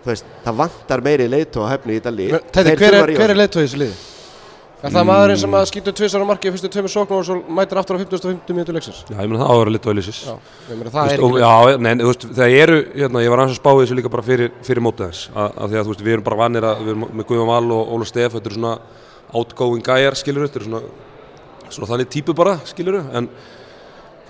þú 0.03 0.11
veist, 0.11 0.27
það 0.45 0.59
vantar 0.61 1.03
meiri 1.07 1.25
leitt 1.31 1.57
og 1.57 1.71
hefni 1.71 1.95
í 1.95 1.97
þetta 1.97 2.13
lið 2.19 2.37
Þeir 2.53 2.77
hver 2.77 2.99
er, 2.99 3.09
er 3.09 3.33
sig. 3.33 3.39
leitt 3.41 3.57
í 3.57 3.63
þessu 3.65 3.81
liði? 3.81 3.97
Er 4.77 4.93
það 4.93 5.07
maðurinn 5.09 5.39
sem 5.41 5.55
að 5.57 5.63
skýtur 5.71 5.93
tvisar 5.97 6.21
á 6.21 6.29
markið 6.29 6.53
fyrstu 6.53 6.69
tveimur 6.69 6.91
sóknum 6.93 7.17
og 7.17 7.23
svo 7.25 7.37
mætir 7.57 7.79
aftur 7.81 7.97
á 7.97 8.01
50-50 8.03 8.53
minútur 8.53 8.75
leiksins? 8.77 8.99
já, 9.09 9.15
ég 9.17 9.31
meina 9.31 9.39
það 9.41 9.53
áður 9.55 9.71
litið 9.73 9.89
á 9.89 9.93
Elysis 9.95 10.19
Já, 10.21 10.33
ég 10.69 10.77
meina 10.77 10.91
það 10.93 11.07
veist, 11.07 11.15
er 11.17 11.23
ekki 11.25 11.39
já, 11.41 11.79
nei, 11.81 11.89
þú 11.97 12.11
veist, 12.11 12.25
það 12.37 12.57
eru, 12.59 12.75
hérna, 12.93 13.23
ég 13.25 13.33
var 13.33 13.41
aðeins 13.41 13.55
að 13.55 13.61
spá 13.63 13.71
þessu 13.81 13.97
líka 13.97 14.11
bara 14.13 14.25
fyrir, 14.27 14.51
fyrir 14.69 14.85
mótið 14.85 15.07
þess 15.09 15.31
að, 15.33 15.49
að 15.65 15.73
því 15.73 15.79
að 15.81 15.87
þú 15.89 15.93
veist, 15.95 16.05
við 16.05 16.13
erum 16.13 16.27
bara 16.29 16.39
vanir 16.43 16.67
að 16.69 16.83
við 16.85 16.93
erum 16.93 17.07
með 17.09 17.27
Guðjón 17.31 17.49
Val 17.49 17.73
og 17.79 17.91
Óla 17.97 18.09
Stef 18.11 18.37
þetta 18.37 18.51
eru 18.51 18.59
svona 18.59 18.75
outgoing 19.41 19.81
gæjar, 19.89 20.19
skilur 20.21 20.45
þetta 20.45 20.61
eru 20.61 20.69
svona, 20.69 20.83
svona 21.73 21.89
þannig 21.93 22.11
típu 22.13 22.35
bara, 22.37 22.57
skilur 22.67 22.99
en 23.17 23.29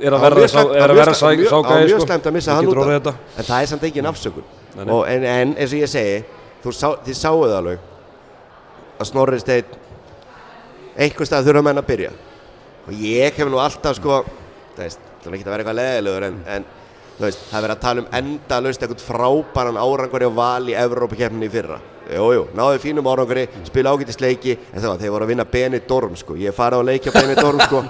er 0.00 0.10
Það 0.10 0.14
að 0.14 0.20
verða 0.24 0.40
mjög 0.40 0.50
sá- 0.50 0.60
er 0.60 0.88
það 0.88 0.94
mjög 0.94 1.04
það 1.04 1.14
ságæði 1.14 1.84
mjög 1.84 2.00
sko. 2.00 2.06
að 2.28 2.32
missa 2.32 2.50
Það 2.50 2.56
hann 2.56 2.66
út 2.66 2.74
af. 2.84 3.02
þetta. 3.04 3.14
en 3.38 3.44
það 3.44 3.62
er 3.62 3.66
samt 3.66 3.82
afsökun 4.12 4.44
Nei, 4.76 4.84
nei. 4.84 4.94
og, 4.94 5.06
en, 5.08 5.24
en 5.24 5.54
eins 5.54 5.72
og 5.72 5.78
ég 5.78 5.88
segi 5.88 6.24
þú 6.64 6.72
sá, 6.72 6.88
þið 7.04 7.14
sáuð 7.14 7.48
það 7.48 7.58
alveg 7.58 7.78
að 9.00 9.06
Snorri 9.06 9.38
Steinn 9.40 9.64
einhvers 10.96 11.30
stað 11.30 11.50
þurfa 11.50 11.66
menn 11.66 11.82
að 11.82 11.90
byrja. 11.90 12.14
Og 12.84 13.00
ég 13.00 13.36
hef 13.38 13.50
nú 13.50 13.60
alltaf 13.62 13.98
sko 13.98 14.22
það 14.76 14.96
það 15.24 15.32
er 15.32 15.36
ekki 15.38 15.46
að 15.46 15.52
vera 15.52 15.62
eitthvað 15.62 15.78
leðilegur 15.78 16.26
en, 16.26 16.38
en 16.52 16.64
veist, 17.18 17.44
það 17.48 17.56
er 17.58 17.64
verið 17.64 17.74
að 17.74 17.82
tala 17.84 18.02
um 18.02 18.08
endalaust 18.18 18.84
eitthvað 18.84 19.04
frábæran 19.06 19.80
árangur 19.80 20.26
á 20.28 20.30
val 20.36 20.68
í 20.68 20.76
Evrópakefninni 20.76 21.48
í 21.48 21.52
fyrra. 21.52 21.78
Jújú, 22.04 22.32
jú, 22.36 22.42
náðu 22.58 22.80
fínum 22.82 23.06
áranguri, 23.08 23.46
spila 23.64 23.94
ágætis 23.94 24.20
leiki 24.20 24.58
en 24.58 24.82
það 24.82 24.90
var, 24.90 24.98
þeir 25.00 25.14
voru 25.14 25.24
að 25.24 25.30
vinna 25.32 25.46
Benidorm 25.48 26.18
sko. 26.20 26.36
Ég 26.36 26.56
farið 26.56 26.84
á 26.84 26.88
leiki 26.90 27.08
á 27.08 27.16
Benidorm 27.16 27.62
sko. 27.64 27.80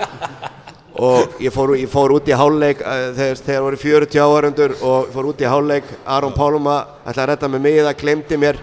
Og 0.94 1.40
ég 1.42 1.50
fór, 1.50 1.72
ég 1.74 1.90
fór 1.90 2.14
út 2.14 2.28
í 2.30 2.36
háluleik 2.38 2.84
uh, 2.84 3.08
þegar, 3.16 3.40
þegar 3.48 3.64
voru 3.64 3.78
40 3.82 4.20
áhörundur 4.22 4.76
og 4.78 5.08
ég 5.08 5.16
fór 5.16 5.28
út 5.32 5.42
í 5.42 5.48
háluleik 5.50 5.88
Aron 6.06 6.36
Pálma 6.36 6.76
ætlaði 7.02 7.24
að 7.24 7.30
redda 7.32 7.50
með 7.50 7.64
mig 7.64 7.80
það, 7.80 7.96
glemdi 8.04 8.38
mér 8.38 8.60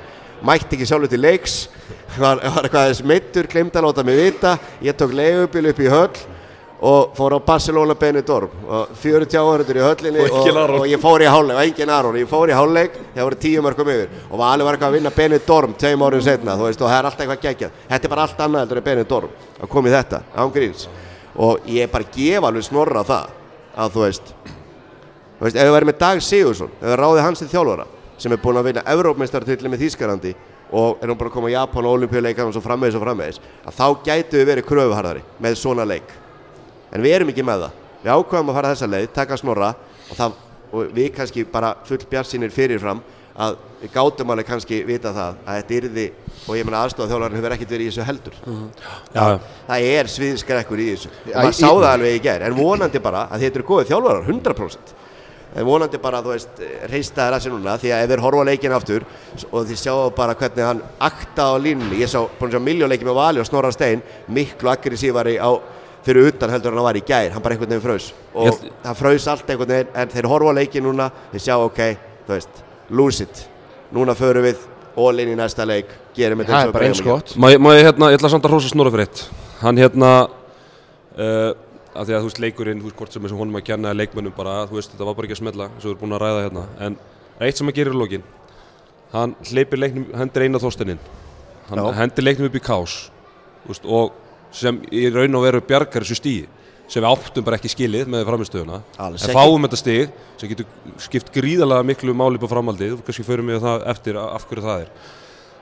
mætti 0.47 0.77
ekki 0.77 0.87
sjálfur 0.87 1.11
til 1.11 1.19
leiks 1.25 1.57
var, 2.19 2.41
var 2.41 2.65
eitthvað 2.67 2.83
aðeins 2.85 3.03
meittur, 3.07 3.47
glemdi 3.51 3.79
að 3.79 3.87
láta 3.87 4.05
mig 4.07 4.19
vita. 4.19 4.57
Ég 4.83 4.97
tók 4.99 5.13
leigubíl 5.15 5.69
upp 5.71 5.81
í 5.81 5.89
höll 5.91 6.21
og 6.81 7.11
fór 7.13 7.35
á 7.37 7.39
Barcelona 7.45 7.93
Benidorm. 7.93 8.49
Og 8.65 8.93
40 8.97 9.37
áhörundur 9.37 9.77
í 9.77 9.83
höllinni 9.85 10.23
Og 10.25 10.47
Aron. 10.49 10.79
og 10.79 10.87
ég 10.89 10.97
fór 11.01 11.21
í 11.21 11.27
háluleik, 11.29 11.57
og 11.57 11.63
engin 11.67 11.93
Aron 11.93 12.17
ég 12.17 12.29
fór 12.29 12.49
í 12.49 12.55
háluleik, 12.57 12.95
það 13.13 13.27
voru 13.27 13.37
tíu 13.43 13.61
mörgum 13.61 13.91
yfir. 13.93 14.09
Og 14.31 14.39
Valur 14.41 14.65
var 14.65 14.77
eitthvað 14.77 14.89
að 14.89 14.97
vinna 14.97 15.11
Benidorm 15.15 15.75
tveim 15.77 16.01
árum 16.01 16.23
setna, 16.25 16.55
þú 16.57 16.65
veist, 16.65 16.81
og 16.81 16.89
það 16.89 16.97
er 16.97 17.09
alltaf 17.11 17.21
eitthvað 17.27 17.45
geggjað. 17.45 17.77
Þetta 17.91 18.09
er 18.09 18.13
bara 18.15 18.25
allt 18.25 18.41
annað 18.47 18.65
heldur 18.65 18.81
en 18.81 18.87
Benidorm 18.89 19.29
að 19.61 19.69
koma 19.69 19.91
í 19.91 19.93
þetta, 19.93 20.23
án 20.35 20.55
gríns. 20.55 20.87
Og 21.37 21.69
ég 21.69 21.91
bara 21.93 22.09
gef 22.17 22.49
alveg 22.49 22.65
snorra 22.65 23.05
það 23.05 23.29
að 23.77 23.93
þú 23.93 24.03
veist 24.07 24.33
þú 25.41 25.45
veist, 25.45 25.55
ef 25.57 25.65
við 25.65 25.73
verðum 25.73 25.89
með 25.89 25.99
Dag 26.01 26.21
Sigursson 26.21 26.71
ef 26.81 26.87
við 26.89 26.97
ráðið 26.99 27.23
hans 27.25 27.39
til 27.41 27.47
þjálfara 27.49 27.85
sem 28.21 28.33
er 28.35 28.41
búinn 28.43 28.59
að 28.59 28.67
vinna 28.67 28.83
Evrópmeistartilli 28.93 29.71
með 29.71 29.85
Þýskarandi 29.85 30.33
og 30.71 31.01
er 31.03 31.11
hún 31.11 31.19
bara 31.19 31.29
að 31.31 31.35
koma 31.35 31.51
í 31.51 31.55
Japan 31.55 31.87
og 31.87 31.97
Olimpíuleikan 31.97 32.47
og 32.47 32.55
svo 32.55 32.63
framvegis 32.63 32.97
og 32.97 33.03
framvegis 33.03 33.39
að 33.67 33.77
þá 33.77 33.85
gætu 34.07 34.39
við 34.39 34.49
verið 34.51 34.67
kröfuharðari 34.69 35.23
með 35.43 35.57
svona 35.59 35.87
leik. 35.87 36.13
En 36.91 37.03
við 37.03 37.15
erum 37.17 37.31
ekki 37.33 37.45
með 37.47 37.65
það. 37.65 37.79
Við 38.01 38.13
ákveðum 38.15 38.51
að 38.51 38.57
fara 38.59 38.71
þessa 38.73 38.91
leið, 38.91 39.09
taka 39.15 39.39
snorra 39.39 39.73
og, 39.73 40.13
það, 40.15 40.37
og 40.71 40.93
við 40.95 41.09
kannski 41.17 41.43
bara 41.51 41.73
full 41.87 41.99
bjartsinir 42.11 42.55
fyrirfram 42.55 43.03
að 43.41 43.59
við 43.81 43.93
gátum 43.93 44.31
alveg 44.33 44.47
kannski 44.47 44.81
vita 44.87 45.11
það 45.15 45.37
að 45.45 45.59
þetta 45.59 45.75
yrði 45.77 46.07
og 46.41 46.57
ég 46.57 46.65
menna 46.67 46.81
aðstofa 46.85 47.11
þjálfarinn 47.11 47.39
hefur 47.39 47.55
ekkert 47.55 47.75
verið 47.75 47.85
í 47.85 47.91
þessu 47.91 48.07
heldur. 48.07 48.39
Já, 48.41 49.21
já. 49.21 49.37
það 49.67 49.85
er 49.91 50.09
sviðskrekkur 50.15 50.81
í 50.81 50.87
þessu. 50.91 51.13
Maður 51.29 51.55
sá 51.59 51.67
það 51.67 51.87
alveg 51.91 52.17
í 52.17 52.23
gær 52.25 52.47
en 52.47 52.57
vonandi 52.57 53.03
bara 53.03 53.27
að 53.31 53.45
þetta 53.45 53.61
eru 53.61 53.69
góðið 53.71 53.93
þjálfarar 53.93 54.27
100% 54.27 54.93
en 55.55 55.65
vonandi 55.67 55.99
bara 56.01 56.21
þú 56.23 56.31
veist 56.35 56.61
reista 56.91 57.25
þér 57.27 57.35
að 57.37 57.43
sér 57.45 57.51
núna 57.55 57.73
því 57.81 57.91
að 57.91 58.03
ef 58.05 58.09
þeir 58.13 58.23
horfa 58.23 58.45
leikin 58.47 58.75
aftur 58.77 59.05
og 59.51 59.65
þið 59.67 59.81
sjáu 59.81 60.09
bara 60.15 60.35
hvernig 60.39 60.65
hann 60.69 60.81
akta 60.99 61.49
á 61.51 61.55
línunni 61.59 61.99
ég 61.99 62.07
sá 62.11 62.21
búin 62.39 62.47
að 62.49 62.55
sjá 62.55 62.63
miljóleiki 62.69 63.07
með 63.07 63.17
Vali 63.19 63.43
og 63.43 63.49
Snorra 63.49 63.71
Stein 63.75 64.01
miklu 64.31 64.71
aggressívari 64.71 65.35
á 65.43 65.51
fyrir 66.01 66.31
utan 66.31 66.49
heldur 66.49 66.73
hann 66.73 66.83
var 66.87 66.97
í 66.97 67.03
gær 67.05 67.29
hann 67.35 67.43
bara 67.43 67.53
einhvern 67.53 67.69
veginn 67.75 67.83
fraus. 67.83 68.07
Og 68.33 68.47
held- 68.47 68.71
það 68.83 68.95
fraus 69.03 69.27
allt 69.27 69.49
einhvern 69.53 69.69
veginn 69.75 69.91
en 70.01 70.13
þeir 70.15 70.27
horfa 70.31 70.53
leikin 70.57 70.83
núna 70.87 71.11
þeir 71.33 71.43
sjá 71.45 71.55
ok, 71.61 71.81
þú 72.27 72.33
veist, 72.33 72.63
lose 72.89 73.21
it. 73.27 73.43
Núna 73.93 74.15
förum 74.17 74.47
við 74.47 74.63
all 74.97 75.19
in 75.19 75.29
í 75.33 75.35
næsta 75.37 75.65
leik 75.67 75.91
gerum 76.15 76.41
er 76.41 76.47
við 76.47 77.03
gott. 77.05 77.35
Má 77.37 77.51
ég, 77.51 77.59
hérna, 77.85 78.09
ég 78.11 78.17
ætla 78.17 78.31
samt 78.33 78.45
að 78.47 78.55
hrósa 78.55 78.71
Snorra 78.71 78.91
fyrir 78.95 79.05
eitt. 79.05 79.21
Hann 79.61 79.77
hérna 79.77 80.09
uh, 81.19 81.53
að 81.91 82.07
því 82.07 82.15
að 82.15 82.21
þú 82.21 82.29
veist 82.29 82.43
leikurinn, 82.43 82.81
þú 82.81 82.89
veist 82.89 82.99
hvort 83.01 83.15
sem 83.15 83.25
er 83.25 83.33
sem 83.33 83.41
honum 83.41 83.57
að 83.59 83.65
kenna 83.67 83.95
leikmönnum 83.95 84.35
bara, 84.35 84.61
þú 84.69 84.79
veist 84.79 84.93
þetta 84.93 85.07
var 85.07 85.17
bara 85.17 85.27
ekki 85.27 85.37
að 85.37 85.41
smella 85.41 85.67
og 85.71 85.81
við 85.81 85.89
erum 85.89 86.01
búin 86.03 86.15
að 86.15 86.23
ræða 86.23 86.45
hérna. 86.45 86.63
En 86.87 86.97
eitt 87.41 87.57
sem 87.57 87.67
hann 87.67 87.75
gerir 87.75 87.95
í 87.95 87.99
lokin 87.99 88.23
hann 89.11 89.35
hleypir 89.49 89.81
leiknum, 89.81 90.07
hendir 90.15 90.45
eina 90.45 90.61
þóstinin 90.61 91.01
hann 91.69 91.81
Já. 91.81 91.85
hendir 91.99 92.25
leiknum 92.25 92.47
upp 92.47 92.57
í 92.57 92.63
kás 92.63 92.97
veist, 93.67 93.85
og 93.85 94.13
sem 94.55 94.81
í 94.91 95.07
raun 95.11 95.39
og 95.39 95.45
veru 95.47 95.63
bjargar 95.67 96.05
þessu 96.05 96.19
stíi 96.19 96.43
sem 96.91 97.03
við 97.03 97.09
áttum 97.09 97.45
bara 97.47 97.57
ekki 97.59 97.71
skilið 97.71 98.09
með 98.11 98.25
framistöðuna 98.27 98.81
en 99.07 99.19
fáum 99.31 99.67
þetta 99.67 99.79
stig 99.79 100.13
sem 100.39 100.51
getur 100.51 100.67
skipt 100.99 101.31
gríðalega 101.35 101.87
miklu 101.87 102.15
máli 102.17 102.41
på 102.41 102.49
framhaldið 102.51 102.97
og 102.97 103.03
kannski 103.07 103.27
förum 103.27 103.51
við 103.51 103.61
það 103.63 103.85
eftir 103.93 104.19
af 104.19 104.47
hverju 104.49 104.65
það 104.65 104.85
er 104.85 105.11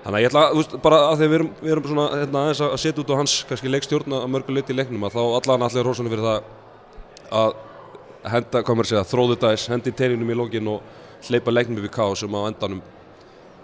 Þannig 0.03 0.15
að 0.15 0.23
ég 0.23 0.29
ætla, 0.29 0.43
þú 0.49 0.61
veist, 0.61 0.75
bara 0.83 0.99
að 1.09 1.17
því 1.19 1.27
við 1.27 1.37
erum, 1.37 1.49
við 1.59 1.73
erum 1.73 1.87
svona, 1.89 2.05
hérna, 2.15 2.43
aðeins 2.45 2.61
að 2.63 2.75
setja 2.79 3.03
út 3.03 3.09
á 3.11 3.19
hans 3.19 3.33
kannski 3.49 3.71
leikstjórna 3.71 4.21
að 4.23 4.29
mörgu 4.31 4.53
leiti 4.55 4.71
í 4.71 4.77
leiknum 4.77 5.03
að 5.07 5.17
þá 5.17 5.23
allan 5.39 5.65
allir 5.67 5.87
rósunum 5.89 6.13
fyrir 6.13 6.27
það 6.27 7.33
að 7.39 7.57
henda, 8.33 8.61
hvað 8.63 8.79
maður 8.79 8.89
segja, 8.93 9.03
the 9.09 9.39
dice, 9.43 9.71
hendi 9.73 9.91
teininum 9.91 10.31
í 10.31 10.37
lógin 10.39 10.71
og 10.71 11.27
hleypa 11.27 11.51
leiknum 11.51 11.83
við 11.83 11.91
káð 11.97 12.15
sem 12.21 12.37
á 12.39 12.41
endanum 12.47 12.81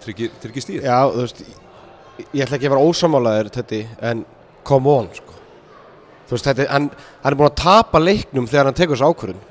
tryggir, 0.04 0.36
stíð. 0.60 0.84
Já, 0.84 1.00
þú 1.13 1.24
veist, 1.24 1.42
ég 2.25 2.44
ætla 2.44 2.60
ekki 2.60 2.68
að 2.68 2.75
vera 2.75 2.89
ósamálaður 2.89 3.51
þetta, 3.56 3.82
en 4.12 4.25
come 4.68 4.92
on, 4.92 5.10
sko. 5.15 5.39
Þú 6.25 6.34
veist, 6.34 6.48
þetta, 6.50 6.65
hann, 6.72 6.86
hann 7.22 7.34
er 7.36 7.38
búin 7.38 7.50
að 7.51 7.58
tapa 7.62 8.00
leiknum 8.01 8.48
þegar 8.50 8.65
hann 8.65 8.77
tekur 8.79 8.98
þessu 8.98 9.10
ákvörðun. 9.12 9.41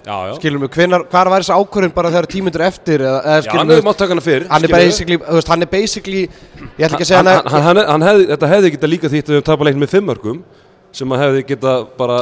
Skilum 0.41 0.65
við, 0.65 0.73
hvar 1.13 1.31
var 1.31 1.45
þessi 1.45 1.55
ákvörðun 1.55 1.95
bara 1.95 2.11
þegar 2.11 2.27
tímundur 2.33 2.65
eftir, 2.67 3.05
eða, 3.07 3.21
eða 3.23 3.37
Já, 3.39 3.45
skilum 3.47 3.63
hann 3.63 3.71
við, 3.71 4.25
fyrr. 4.27 4.47
hann 4.51 4.67
er 4.67 4.75
basically, 4.75 5.19
þú 5.23 5.39
veist, 5.39 5.53
hann 5.55 5.63
er 5.63 5.71
basically, 5.71 6.23
ég 6.25 6.83
ætla 6.89 6.99
ekki 6.99 7.07
að 7.07 7.11
segja 7.13 7.21
hann, 7.23 7.31
hann, 7.31 7.47
hann, 7.55 7.63
hann, 7.69 7.83
hann 7.93 8.07
hefði, 8.09 8.27
þetta 8.33 8.51
hefði 8.51 8.73
getað 8.75 8.93
líka 8.95 9.13
þýtt 9.13 9.31
að 9.31 9.37
við 9.39 9.45
tapa 9.47 9.69
leiknum 9.69 9.85
með 9.85 9.93
fimmörkum 9.95 10.41
sem 10.95 11.15
að 11.15 11.23
hefði 11.25 11.45
getað 11.53 11.87
bara 11.99 12.19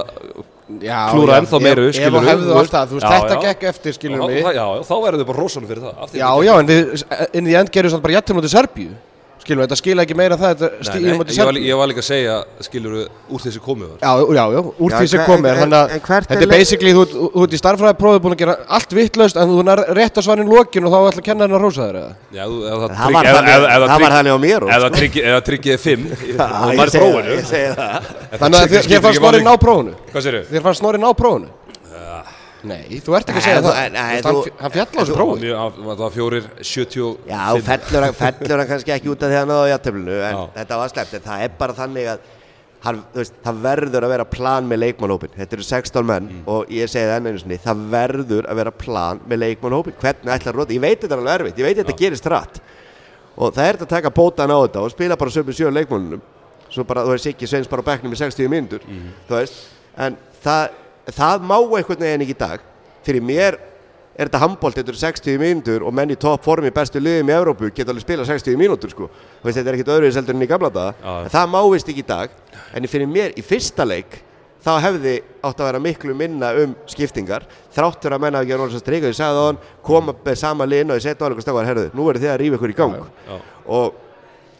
klúra 1.13 1.39
ennþá 1.41 1.59
meiru, 1.63 1.89
og 1.89 2.29
hefðu 2.29 2.53
þú 2.53 2.59
veist, 2.61 2.77
þetta 3.09 3.41
gekk 3.47 3.63
eftir, 3.73 3.97
skilum 3.97 4.27
við. 4.29 4.43
já, 4.45 4.53
já, 4.61 4.67
þá 4.89 4.95
verður 5.07 5.23
þið 5.23 5.29
bara 5.33 5.41
rósanum 5.41 5.69
fyrir 5.73 5.83
það. 5.89 6.05
því 6.13 6.23
Já, 6.23 6.29
já, 6.45 6.53
en 6.61 6.69
við, 6.69 6.83
inn 7.41 7.49
í 9.43 9.59
við, 9.59 9.67
þetta 9.67 9.79
skila 9.81 10.03
ekki 10.07 10.17
meira 10.19 10.37
það, 10.39 10.53
þetta 10.63 10.69
nei, 11.03 11.15
mútið 11.19 11.33
ég, 11.35 11.43
var, 11.43 11.53
Serbíu. 11.53 11.67
ég 11.69 11.79
var 11.81 11.89
líka 11.91 12.03
að 12.03 12.07
segja, 12.09 12.35
skilur 12.67 12.95
úr 13.33 13.41
þessi 13.43 13.61
komið 13.65 13.89
var. 13.91 13.99
Já, 14.03 14.13
já, 14.39 14.45
já, 14.55 14.61
úr 14.63 14.91
Já, 14.93 14.97
því 15.03 15.09
sem 15.13 15.23
komið 15.27 15.51
en- 15.53 15.61
þannig 15.63 15.79
að 15.79 15.89
þetta 16.29 16.39
er 16.47 16.51
basically, 16.53 16.93
þú, 16.97 17.03
þú, 17.13 17.31
þú 17.35 17.43
ert 17.47 17.57
í 17.57 17.61
starfræðiprófið 17.63 18.23
búin 18.27 18.37
að 18.37 18.43
gera 18.45 18.57
allt 18.79 18.93
vittlaust 18.99 19.37
en 19.43 19.49
þú 19.53 19.65
er 19.75 19.83
rétt 19.99 20.21
að 20.23 20.27
svarin 20.29 20.53
lokin 20.53 20.87
og 20.87 20.93
þá 20.93 20.99
ætla 21.11 21.23
að 21.23 21.27
kenna 21.31 21.47
hennar 21.49 21.59
að 21.59 21.65
rósa 21.67 21.89
þér 21.89 21.99
eða? 22.03 22.13
Já, 22.33 22.45
þú- 22.47 22.63
það 22.69 22.79
var 22.83 22.93
var 24.05 24.13
þannig 24.19 24.33
á 24.33 24.39
mér, 24.47 24.69
það 25.33 25.45
tryggið 25.51 25.79
fimm 25.83 26.07
það, 26.39 26.69
ég 27.33 27.49
segi 27.51 27.75
það. 27.81 28.13
Þannig 28.39 28.59
að 28.63 28.71
þér- 28.73 28.87
fannst 29.09 29.21
snorri 29.23 29.43
ná 29.43 29.53
prófunu? 29.67 29.97
Hvað 30.13 30.23
sér 30.29 30.39
Þér 30.53 30.63
fannst 30.69 30.81
snorri 30.85 31.03
ná 31.03 31.11
prófunu? 31.19 31.51
Nei, 32.69 33.01
þú 33.03 33.17
ert 33.19 33.31
ekki 33.33 33.41
að 33.41 33.47
segja 33.49 33.63
það. 33.65 33.79
hann, 33.79 33.97
hann 34.61 34.75
fjall 34.77 34.87
á 34.87 35.01
þessu 35.01 35.17
prófi. 35.17 35.49
Það 35.87 36.03
var 36.03 36.13
fjórir 36.15 36.45
70 36.63 37.17
Já, 37.27 37.41
fellur 37.67 38.07
hann, 38.07 38.15
fellur 38.21 38.59
hann 38.63 38.69
kannski 38.71 38.93
ekki 38.95 39.11
út 39.11 39.23
af 39.23 39.33
því 39.33 39.35
að 39.35 39.43
hann 39.43 39.51
náðu 39.53 39.73
játtöflinu 39.73 40.15
en 40.23 40.37
Já. 40.37 40.45
þetta 40.61 40.79
var 40.83 40.93
slept, 40.95 41.15
en 41.19 41.25
það 41.27 41.43
er 41.47 41.57
bara 41.59 41.77
þannig 41.81 42.07
að 42.13 42.19
hann, 42.83 43.01
veist, 43.15 43.35
það 43.47 43.59
verður 43.63 44.03
að 44.07 44.13
vera 44.15 44.25
plan 44.27 44.67
með 44.71 44.81
leikmannhópin, 44.83 45.35
þetta 45.39 45.55
eru 45.59 45.63
16 45.69 46.07
menn 46.07 46.25
Mm. 46.33 46.43
og 46.51 46.71
ég 46.75 46.89
segi 46.91 47.07
það 47.07 47.17
enn 47.21 47.27
einu 47.31 47.39
sinni, 47.43 47.59
það 47.63 47.83
verður 47.93 48.49
að 48.51 48.57
vera 48.59 48.73
plan 48.75 49.21
með 49.31 49.39
leikmannhópin, 49.45 49.95
hvernig 50.03 50.33
ætlar 50.35 50.55
róti, 50.59 50.75
ég 50.79 50.83
veit 50.83 51.01
þetta 51.01 51.15
er 51.15 51.23
alveg 51.23 51.35
erfitt, 51.41 51.59
ég 51.59 51.67
veit 51.69 51.77
þetta 51.79 51.97
gerist 51.99 52.27
rætt 52.27 52.59
og 53.37 53.55
það 53.55 53.65
er 53.69 53.77
þetta 53.79 53.87
að 53.87 53.95
taka 53.97 54.11
bótan 54.11 54.51
á 54.51 54.59
þetta 54.67 54.83
og 54.83 54.91
spila 54.91 55.17
bara 55.17 55.31
sömu 55.31 55.55
sjö 55.55 55.71
leikmannunum 55.71 56.23
svo 61.07 61.11
bara, 61.11 61.11
þú 61.11 61.11
veist, 61.11 61.11
Siggi 61.11 61.11
Sveins 61.11 61.11
bara 61.11 61.11
á 61.11 61.11
bekknum 61.11 61.11
í 61.11 61.11
60 61.11 61.11
mínútur, 61.11 61.11
þú 61.11 61.11
veist 61.11 61.11
en 61.11 61.13
það, 61.13 61.37
það 61.37 61.47
má 61.49 61.57
einhvern 61.79 62.05
veginn 62.07 62.25
ekki 62.27 62.35
í 62.35 62.41
dag. 62.41 62.67
Fyrir 63.03 63.23
mér 63.23 63.59
er 64.13 64.29
þetta 64.29 64.43
handbólt, 64.43 64.79
eru 64.79 64.99
60 64.99 65.39
mínútur 65.41 65.87
og 65.87 65.95
menn 65.95 66.13
í 66.13 66.19
topp 66.21 66.45
formi 66.45 66.71
bestu 66.71 67.01
liðum 67.01 67.31
í 67.31 67.35
Evrópu 67.35 67.71
geta 67.73 67.91
alveg 67.91 68.05
spila 68.05 68.27
60 68.29 68.59
mínútur 68.61 68.93
sko. 68.93 69.09
Veist, 69.43 69.57
þetta 69.59 69.71
er 69.71 69.79
ekkert 69.79 69.95
öðruðis 69.97 70.19
heldur 70.21 70.37
en 70.37 70.45
í 70.45 70.51
gamla 70.51 70.71
daga. 70.71 70.93
Já. 71.01 71.25
en 71.25 71.33
það 71.33 71.49
má 71.55 71.63
vist 71.73 71.89
ekki 71.89 72.05
í 72.05 72.07
dag. 72.07 72.37
En 72.77 72.87
fyrir 72.93 73.09
mér 73.09 73.35
í 73.35 73.43
fyrsta 73.47 73.87
leik 73.89 74.21
þá 74.63 74.79
hefði 74.85 75.17
átt 75.43 75.59
að 75.59 75.67
vera 75.71 75.83
miklu 75.83 76.15
minna 76.15 76.53
um 76.63 76.77
skiptingar. 76.87 77.49
Þráttur 77.75 78.15
að 78.15 78.23
menna 78.23 78.43
að 78.43 78.53
gera 78.53 78.63
orðins 78.63 78.79
að 78.79 78.85
streika 78.85 79.11
ég 79.11 79.19
sagði 79.19 79.43
á 79.43 79.45
hann, 79.49 79.61
koma 79.83 80.15
með 80.15 80.39
sama 80.39 80.69
liðin 80.69 80.93
og 80.93 81.01
ég 81.01 81.07
setja 81.09 81.19
á 81.19 81.25
hann 81.25 81.35
eitthvað 81.35 81.49
stafar, 81.49 81.67
herðu, 81.67 81.89
nú 81.97 82.07
verður 82.07 82.23
þið 82.23 82.33
að 82.35 82.41
rífa 82.45 82.61
ykkur 82.61 82.75
í 82.75 82.79
gang. 82.79 82.95
Já. 83.27 83.41
og 83.67 83.99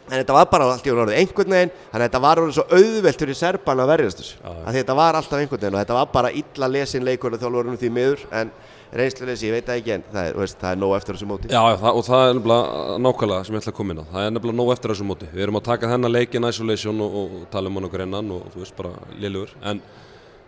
en 0.09 0.17
þetta 0.19 0.35
var 0.35 0.49
bara 0.51 0.69
allt 0.73 0.87
í 0.87 0.93
orðið 0.93 1.19
einhvern 1.21 1.55
veginn 1.55 1.73
þannig 1.73 2.01
að 2.01 2.07
þetta 2.07 2.23
var 2.27 2.41
orðið 2.43 2.57
svo 2.57 2.65
auðvelt 2.79 3.23
fyrir 3.23 3.39
Serban 3.39 3.83
að 3.83 3.91
verjast 3.93 4.21
þessu 4.21 4.35
Já, 4.35 4.49
já. 4.49 4.61
að 4.67 4.77
þetta 4.79 4.99
var 4.99 5.19
alltaf 5.19 5.39
einhvern 5.39 5.61
veginn 5.63 5.77
og 5.77 5.83
þetta 5.83 5.99
var 5.99 6.13
bara 6.13 6.33
illa 6.43 6.71
lesin 6.75 7.07
leikur 7.07 7.35
og 7.37 7.43
þjálfurinn 7.43 7.81
því 7.81 7.91
miður 7.97 8.25
en 8.31 8.53
reynsluleysi, 8.93 9.47
ég 9.49 9.55
veit 9.55 9.67
það 9.67 9.79
ekki 9.81 9.93
en 9.95 10.05
það 10.11 10.27
er, 10.29 10.37
veist, 10.37 10.57
það 10.61 10.75
er 10.75 10.79
nóg 10.81 10.95
eftir 10.97 11.17
þessu 11.17 11.29
móti 11.29 11.49
Já, 11.49 11.61
það, 11.81 11.97
og 11.97 12.05
það 12.07 12.25
er 12.25 12.35
nefnilega 12.37 12.97
nákvæmlega 13.05 13.47
sem 13.47 13.55
ég 13.55 13.63
ætla 13.63 13.73
að 13.73 13.77
koma 13.79 13.95
inn 13.95 14.01
á. 14.03 14.05
Það 14.11 14.25
er 14.25 14.33
nefnilega 14.35 14.59
nóg 14.59 14.71
eftir 14.73 14.93
þessu 14.93 15.07
móti. 15.09 15.29
Við 15.33 15.45
erum 15.45 15.59
að 15.59 15.65
taka 15.69 15.89
þennan 15.89 16.13
leik 16.13 16.37
in 16.37 16.47
isolation 16.49 17.03
og, 17.05 17.15
og, 17.21 17.35
tala 17.53 17.71
um 17.71 17.79
hann 17.79 17.87
okkur 17.89 18.05
innan 18.05 18.33
og 18.35 18.51
þú 18.53 18.61
veist 18.61 18.77
bara 18.77 18.91
liðlugur. 19.17 19.55
En 19.71 19.81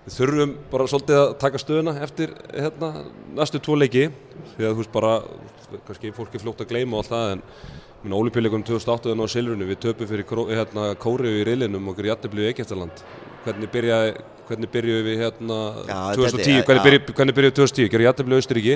við 0.06 0.18
þurfum 0.20 0.54
bara 0.76 0.88
svolítið 0.92 1.22
að 1.24 1.34
taka 1.42 1.64
stöðuna 1.64 1.96
eftir 2.06 2.36
hérna, 2.52 2.92
næstu 3.40 3.62
tvo 3.66 3.80
leiki. 3.80 4.06
Því 4.54 4.70
að 4.70 4.76
þú 4.76 4.84
veist 4.84 4.94
bara, 4.94 5.16
kannski 5.90 6.14
fólk 6.16 6.38
er 6.38 6.46
fljótt 6.46 6.62
að 6.62 6.72
gleyma 6.76 7.00
og 7.00 7.04
allt 7.04 7.16
það 7.16 7.34
en 7.34 7.46
minna 8.06 8.22
olimpíuleikunum 8.22 8.66
2008 8.68 9.18
á 9.18 9.26
Silfrinu, 9.34 9.66
við 9.66 9.82
töpum 9.82 10.10
fyrir 10.10 10.26
hérna, 10.54 10.92
Kóriu 11.02 11.42
í 11.42 11.46
riðlinum 11.48 11.90
okkur 11.90 12.06
í 12.06 12.12
Jættiblíu 12.12 12.50
Eikeftaland. 12.52 13.02
Hvernig 13.46 13.70
byrjaði, 13.74 14.12
hvernig 14.46 14.70
byrjuðum 14.74 15.08
við 15.10 15.18
hérna 15.24 15.58
Já, 15.90 15.98
2010, 16.14 16.46
þetta- 16.46 16.66
hvernig 17.18 17.34
byrjuðum 17.38 17.50
við 17.50 17.58
2010, 17.62 17.90
gerði 17.94 18.06
Jættiblíu 18.06 18.38
Austuríki, 18.38 18.76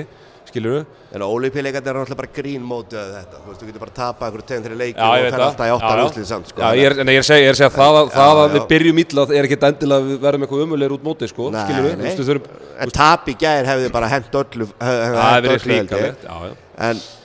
skilur 0.50 0.74
við? 0.74 0.86
En 1.14 1.22
ólípileikarnir 1.22 1.90
er 1.90 1.98
náttúrulega 2.00 2.20
bara 2.22 2.32
grín 2.34 2.62
móti 2.66 2.98
að 2.98 3.12
þetta, 3.18 3.36
þú 3.38 3.46
veist, 3.50 3.60
þú 3.60 3.66
getur 3.70 3.84
bara 3.84 3.94
tapað 4.00 4.26
einhverju 4.26 4.46
tegum 4.50 4.64
þeirri 4.66 4.78
leiki 4.80 4.98
Já, 4.98 5.06
og 5.06 5.14
það. 5.30 5.44
alltaf 5.46 5.66
í 5.66 5.70
já. 5.70 6.06
úslið 6.10 6.26
samt, 6.26 6.50
sko. 6.50 6.58
Já, 6.60 6.70
ég 6.74 6.84
er, 6.90 6.94
en 6.98 7.06
ég 7.06 7.20
er 7.20 7.22
að 7.22 7.30
segja, 7.30 7.46
er 7.50 7.54
að 7.54 8.10
það, 8.16 8.34
að, 8.40 8.50
við 8.56 8.66
byrjum 8.74 8.98
illa 9.04 9.22
er 9.30 9.44
ekkert 9.46 9.68
endilega 9.70 10.00
að 10.00 10.10
við 10.10 10.18
verðum 10.26 10.42
eitthvað 10.46 10.64
umulegir 10.66 10.96
út 10.96 11.06
móti, 11.06 11.30
sko, 11.30 11.52
skilur 11.54 11.86
við, 11.86 12.42
En 12.80 12.88
tap 12.88 13.28
í 13.28 13.34
gær 13.36 13.66
hefði 13.68 13.92
bara 13.92 14.08
hent 14.08 14.32
öllu, 14.32 14.66
verið 14.80 15.68
öllu, 15.68 17.19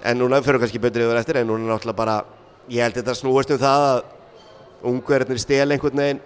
En, 0.00 0.16
núna 0.16 0.40
fyrir 0.44 0.62
kannski 0.62 0.80
betur 0.80 1.04
yfir 1.04 1.20
eftir, 1.20 1.40
en 1.40 1.48
núna 1.50 1.66
er 1.66 1.74
náttúrulega 1.74 1.98
bara, 1.98 2.16
ég 2.72 2.84
held 2.86 2.96
þetta 2.96 3.14
snúast 3.18 3.52
um 3.52 3.60
það 3.60 3.86
að 3.90 4.02
ungverðinir 4.90 5.42
stel 5.42 5.68
einhvern 5.68 6.02
veginn 6.02 6.22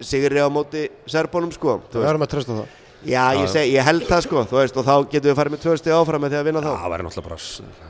sigri 0.00 0.40
á 0.40 0.48
móti 0.48 0.86
serbónum, 1.10 1.52
sko. 1.52 1.80
þú 1.92 2.02
Við 2.02 2.10
erum 2.12 2.24
að 2.24 2.32
treysta 2.34 2.60
það 2.60 2.76
Já, 3.06 3.30
ég, 3.38 3.46
seg, 3.46 3.68
ég 3.70 3.84
held 3.86 4.02
það, 4.08 4.22
sko, 4.24 4.40
þú 4.50 4.56
veist, 4.58 4.78
og 4.80 4.86
þá 4.86 4.94
getum 5.12 5.30
við 5.30 5.36
farið 5.38 5.54
með 5.54 5.60
tvö 5.62 5.74
stið 5.78 5.94
áfram 5.94 6.24
með 6.24 6.32
því 6.32 6.38
að 6.38 6.48
vinna 6.48 6.62
þá. 6.64 6.70
Það 6.72 6.92
væri 6.92 7.04
náttúrulega 7.06 7.28
bara, 7.28 7.36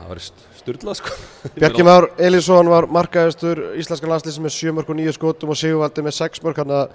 það 0.01 0.11
væri 0.11 0.25
styrlað, 0.59 0.99
sko. 0.99 1.13
Bjarki 1.55 1.85
Már 1.87 2.07
Elísson 2.27 2.69
var 2.69 2.87
markaðistur 2.93 3.61
íslenska 3.81 4.11
landslýsum 4.11 4.45
með 4.45 4.53
7 4.53 4.75
mörg 4.77 4.91
og 4.93 4.99
9 4.99 5.15
skotum 5.17 5.53
og 5.55 5.57
Sigurvaldi 5.57 6.05
með 6.05 6.15
6 6.19 6.43
mörg 6.45 6.61
hann 6.61 6.75
að 6.77 6.93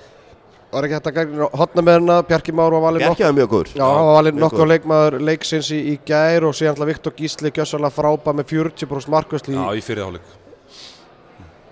var 0.74 0.86
ekki 0.88 0.96
hægt 0.98 1.08
að 1.10 1.16
gagna 1.20 1.48
hotna 1.60 1.84
með 1.86 1.98
hennar 2.00 2.26
Bjarki 2.28 2.54
Már 2.58 2.74
var 2.76 2.84
valinn 2.88 3.04
nokk 3.06 3.16
Bjarki 3.18 3.26
var 3.28 3.36
mjög 3.38 3.50
góður. 3.54 3.72
Já, 3.78 3.84
hann 3.88 4.06
var 4.10 4.18
valinn 4.18 4.38
mjög 4.38 4.44
nokkuð 4.46 4.70
leikmaður 4.74 5.18
leiksins 5.30 5.70
í, 5.74 5.80
í 5.94 5.96
gær 6.08 6.48
og 6.50 6.54
síðan 6.58 6.74
alltaf 6.74 6.90
Viktor 6.92 7.16
Gísli 7.18 7.54
gjössalega 7.54 7.94
frábæð 7.94 8.38
með 8.42 8.52
40% 8.52 9.14
markvæsli 9.16 9.54
Já, 9.56 9.64
í, 9.64 9.80
í 9.80 9.86
fyrir 9.88 10.06
áleik. 10.10 10.30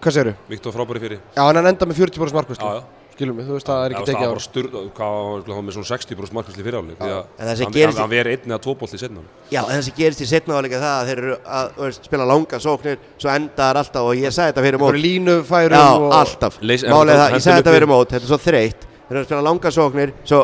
hvað 0.03 0.17
segirðu? 0.19 0.35
Viktor 0.51 0.75
frábæri 0.75 1.05
fyrir. 1.07 1.23
Já, 1.37 1.45
hann 1.47 1.63
enda 1.67 1.87
með 1.87 2.03
40% 2.03 2.37
markvæsli 2.41 2.67
Já, 2.67 2.81
já. 2.81 2.85
skilum 3.13 3.37
við, 3.39 3.47
þú 3.51 3.57
veist 3.59 3.69
það 3.69 3.83
er 3.85 3.93
ekki 3.93 4.03
það 4.03 4.09
tekið 4.09 4.31
var 4.33 4.39
á 4.43 4.83
hvað 4.97 5.51
var 5.53 5.65
með 5.67 5.75
svona 5.77 5.89
60% 5.93 6.37
markvæsli 6.39 6.65
fyrir 6.67 6.79
áleik. 6.81 6.97
því 6.99 7.11
að 7.13 7.25
En 7.39 7.51
það 7.51 7.63
í- 8.03 8.09
verið 8.13 8.33
einn 8.33 8.55
eða 8.55 8.61
tvo 8.65 8.75
bolti 8.81 8.99
setna. 8.99 9.23
Já, 9.53 9.61
en 9.63 9.75
það 9.77 9.83
sem 9.87 9.95
gerist 10.01 10.23
í 10.25 10.29
setna 10.33 10.57
áleika 10.59 10.81
það 10.83 10.95
að 10.97 11.11
þeir 11.13 11.19
eru 11.23 11.37
að 11.45 11.93
spila 12.03 12.25
langa 12.33 12.59
sóknir, 12.65 12.99
svo 13.21 13.31
endar 13.37 13.77
alltaf 13.83 14.03
og 14.09 14.17
ég 14.17 14.33
sagði 14.35 14.53
þetta 14.55 14.65
fyrir 14.67 14.81
mót. 14.83 14.99
Línu 15.05 15.37
færum 15.47 15.77
Já, 15.79 15.93
og 15.93 16.17
alltaf. 16.19 16.59
Er 16.63 16.79
það, 16.83 17.37
ég 17.37 17.45
sagði 17.45 17.61
þetta 17.63 17.77
fyrir 17.77 17.91
mót, 17.93 18.09
þetta 18.11 18.25
er 18.27 18.33
svo 18.33 18.41
þreytt. 18.43 18.82
Þeir 19.13 19.19
eru 19.19 19.27
að 19.27 19.29
spila 19.29 19.45
langa 19.45 19.71
sóknir, 19.77 20.11
svo 20.25 20.39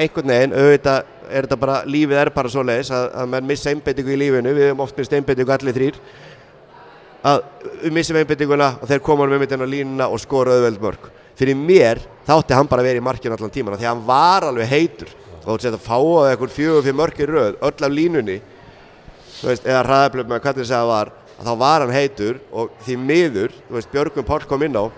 einhvern 0.00 0.30
veginn, 0.32 0.52
auðvitað 0.56 1.08
er 1.28 1.44
þetta 1.44 1.56
bara, 1.60 1.74
lífið 1.84 2.20
er 2.22 2.30
bara 2.32 2.52
svo 2.54 2.62
leiðis 2.64 2.90
að, 2.96 3.02
að 3.20 3.26
menn 3.34 3.50
missa 3.50 3.68
einbettingu 3.68 4.14
í 4.14 4.16
lífinu, 4.16 4.54
við 4.56 4.64
hefum 4.70 4.80
oft 4.80 4.96
mist 4.96 5.12
einbettingu 5.18 5.52
allir 5.52 5.76
þrýr, 5.76 5.98
að 7.28 7.42
við 7.82 7.94
missum 7.98 8.18
einbettinguna 8.22 8.70
og 8.78 8.88
þeir 8.88 9.04
koma 9.04 9.28
myndin 9.28 9.60
á 9.60 9.68
línuna 9.68 10.08
og 10.08 10.24
skora 10.24 10.56
auðveld 10.56 10.80
mörg. 10.86 11.06
Fyrir 11.36 11.60
mér 11.60 12.00
þátti 12.24 12.56
hann 12.56 12.72
bara 12.72 12.88
vera 12.88 13.02
í 13.02 13.04
markinu 13.04 13.36
allan 13.36 13.52
tíman, 13.52 13.76
því 13.76 13.90
hann 13.90 14.04
var 14.08 14.48
alveg 14.48 14.72
heitur. 14.72 15.12
Og 15.44 15.44
þú 15.44 15.58
veist, 15.58 15.68
að 15.68 15.84
fá 15.84 16.00
á 16.00 16.32
eitthvað 16.32 16.56
fjögur 16.56 16.88
fyrir 16.88 17.00
mörg 17.02 17.20
í 17.20 17.28
röð, 17.28 17.56
öll 17.60 17.76
af 17.76 17.92
línunni, 17.92 18.40
veist, 19.42 19.68
eða 19.68 19.84
hraðablöf 19.84 20.32
með 20.32 20.46
hvernig 20.48 20.72
það 20.72 20.92
var, 20.94 21.16
að 21.34 21.50
þá 21.50 21.54
var 21.68 21.84
hann 21.84 21.98
heitur 22.00 22.40
og 22.56 22.72
því 22.88 23.02
miður, 23.04 23.58
veist, 23.68 23.92
Björgum 23.92 24.32
Páll 24.32 24.48
kom 24.48 24.64
inn 24.64 24.80
á 24.80 24.88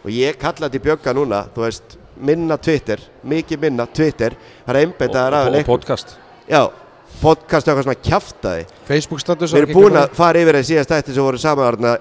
og 0.00 0.12
ég 0.14 0.38
kallaði 0.40 0.80
Björga 0.80 1.12
núna, 1.16 1.42
þú 1.54 1.66
veist, 1.66 1.96
minna 2.20 2.56
Twitter, 2.60 3.00
mikið 3.26 3.60
minna 3.64 3.86
Twitter, 3.86 4.36
það 4.66 4.74
er 4.76 4.80
einbettaðar 4.84 5.36
af 5.40 5.50
Og, 5.50 5.66
podcast. 5.66 6.16
já, 6.48 6.62
podcast 7.20 7.68
og 7.68 7.72
eitthvað 7.74 7.86
svona 7.88 8.02
kjaftaði. 8.08 8.66
Facebook 8.88 9.20
status 9.20 9.52
Við 9.54 9.64
erum 9.64 9.76
búin 9.80 9.98
að 10.00 10.14
fara 10.16 10.40
yfir 10.40 10.58
það 10.60 10.68
síðast 10.70 10.94
ætti 10.96 11.14
sem 11.16 11.24
voru 11.24 11.40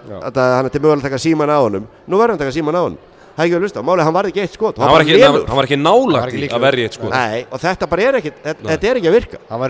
Já. 0.10 0.20
að 0.30 0.42
hann 0.56 0.66
er 0.66 0.74
til 0.74 0.82
mögulega 0.82 1.00
að 1.00 1.08
taka 1.10 1.22
síman 1.26 1.50
á 1.52 1.58
honum, 1.60 1.88
nú 2.08 2.18
verður 2.20 2.36
hann 2.36 2.40
að 2.40 2.46
taka 2.46 2.58
síman 2.60 2.78
á 2.78 2.82
honum. 2.86 3.00
Það 3.40 3.46
er 3.46 3.54
ekki 3.54 3.56
að 3.56 3.64
hlusta, 3.64 3.82
málið 3.88 4.04
hann 4.04 4.16
varði 4.18 4.32
ekki 4.34 4.42
eitt 4.44 4.56
skot, 4.58 4.80
Hann 4.84 4.90
var 4.92 5.04
ekki, 5.06 5.20
hann, 5.24 5.36
hann 5.48 5.56
var 5.56 5.68
ekki 5.68 5.76
Hann 5.80 5.86
var 5.88 6.10
nálagt 6.12 6.34
í 6.36 6.48
að 6.52 6.64
verja 6.66 6.88
eitt, 6.90 6.96
sko. 6.98 7.12
Nei, 7.14 7.46
og 7.48 7.62
þetta 7.64 7.88
bara 7.88 8.04
er 8.04 8.18
ekki, 8.20 8.32
þetta, 8.44 8.66
þetta 8.68 8.90
er 8.90 9.00
ekki 9.00 9.08
að 9.08 9.16
virka. 9.16 9.40
Hann 9.48 9.62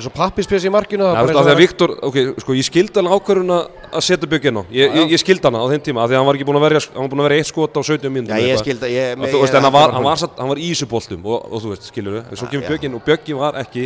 í 0.65 0.71
markinu 0.73 1.05
var 1.05 1.19
þú 1.19 1.27
veist, 1.29 1.37
bara 1.37 1.43
af 1.43 1.45
því 1.45 1.53
að 1.53 1.53
eins 1.53 1.53
og- 1.53 1.61
Viktor, 1.61 1.93
ok, 2.09 2.17
sko, 2.41 2.55
ég 2.57 2.65
skildi 2.65 2.97
alveg 3.03 3.13
ákvörðuna 3.19 3.59
að 3.93 4.05
setja 4.07 4.29
byggja 4.33 4.49
inn 4.49 4.57
á. 4.57 4.63
Ég, 4.73 4.97
ég, 4.97 5.13
ég 5.13 5.21
skildi 5.21 5.45
hana 5.45 5.61
á 5.61 5.65
þeim 5.69 5.83
tíma, 5.85 6.01
af 6.01 6.09
því 6.09 6.17
að 6.17 6.17
hann 6.17 6.29
var 6.31 6.39
ekki 6.39 6.47
búin 6.49 6.57
að 6.57 6.65
verja, 6.65 6.81
hann 6.95 7.03
var 7.05 7.11
búin 7.13 7.21
að 7.21 7.29
verja 7.29 7.45
eitt 7.45 7.51
skot 7.53 7.77
á 7.77 7.81
17 7.85 8.09
mínútum. 8.09 8.33
Já, 8.33 8.49
ég 8.49 8.57
skildi 8.65 8.85
að 8.89 8.93
ég... 8.97 9.13
Að, 9.13 9.29
þú 9.29 9.41
veist, 9.45 9.53
en 9.53 9.69
hann 9.69 9.77
var, 9.77 9.93
hann 9.93 10.03
var, 10.09 10.17
hann 10.39 10.49
var 10.49 10.57
í 10.57 10.69
þessu 10.73 10.89
boltum 10.89 11.29
og, 11.29 11.45
og 11.45 11.61
þú 11.61 11.73
veist, 11.75 11.89
skilur 11.93 12.17
en 12.25 12.33
svo 12.41 12.49
kemur 12.49 12.65
Já. 12.65 12.69
Bjöggin 12.73 12.97
og 12.97 13.05
Bjöggi 13.05 13.37
var 13.37 13.61
ekki, 13.61 13.85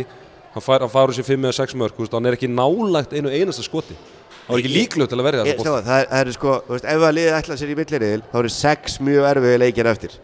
hann 0.56 0.64
hann 0.80 0.88
úr 1.12 1.16
sér 1.20 1.28
5 1.28 1.44
eða 1.44 1.56
6 1.60 1.76
mörg, 1.76 1.92
þú 1.92 2.08
veist, 2.08 2.16
hann 2.16 2.32
er 2.32 2.40
ekki 2.40 2.48
nálægt 2.48 3.12
einu 3.12 3.28
einasta 3.28 3.60
skoti. 3.60 3.96
Hann 4.44 4.52
var 4.52 4.60
ekki 4.60 4.72
líklegur 4.74 5.08
til 5.08 5.16
að 5.18 5.24
verja 5.24 5.44
Ég, 5.48 5.56
þessu 5.56 5.64
sá, 5.64 5.70
boltum. 5.72 5.86
það, 5.88 6.02
það 6.10 6.20
er 6.20 6.30
sko, 6.34 6.54
þú 6.66 6.74
veist, 6.74 6.86
ef 6.92 7.04
að 7.08 7.14
liðið 7.16 7.36
ætla 7.38 7.56
sér 7.56 7.70
í 7.72 7.76
milliriðil 7.78 8.22
þá 8.28 8.34
eru 8.42 8.50
sex 8.52 8.96
mjög 9.00 9.28
erfiði 9.30 9.60
leikir 9.62 9.88
eftir. 9.88 10.16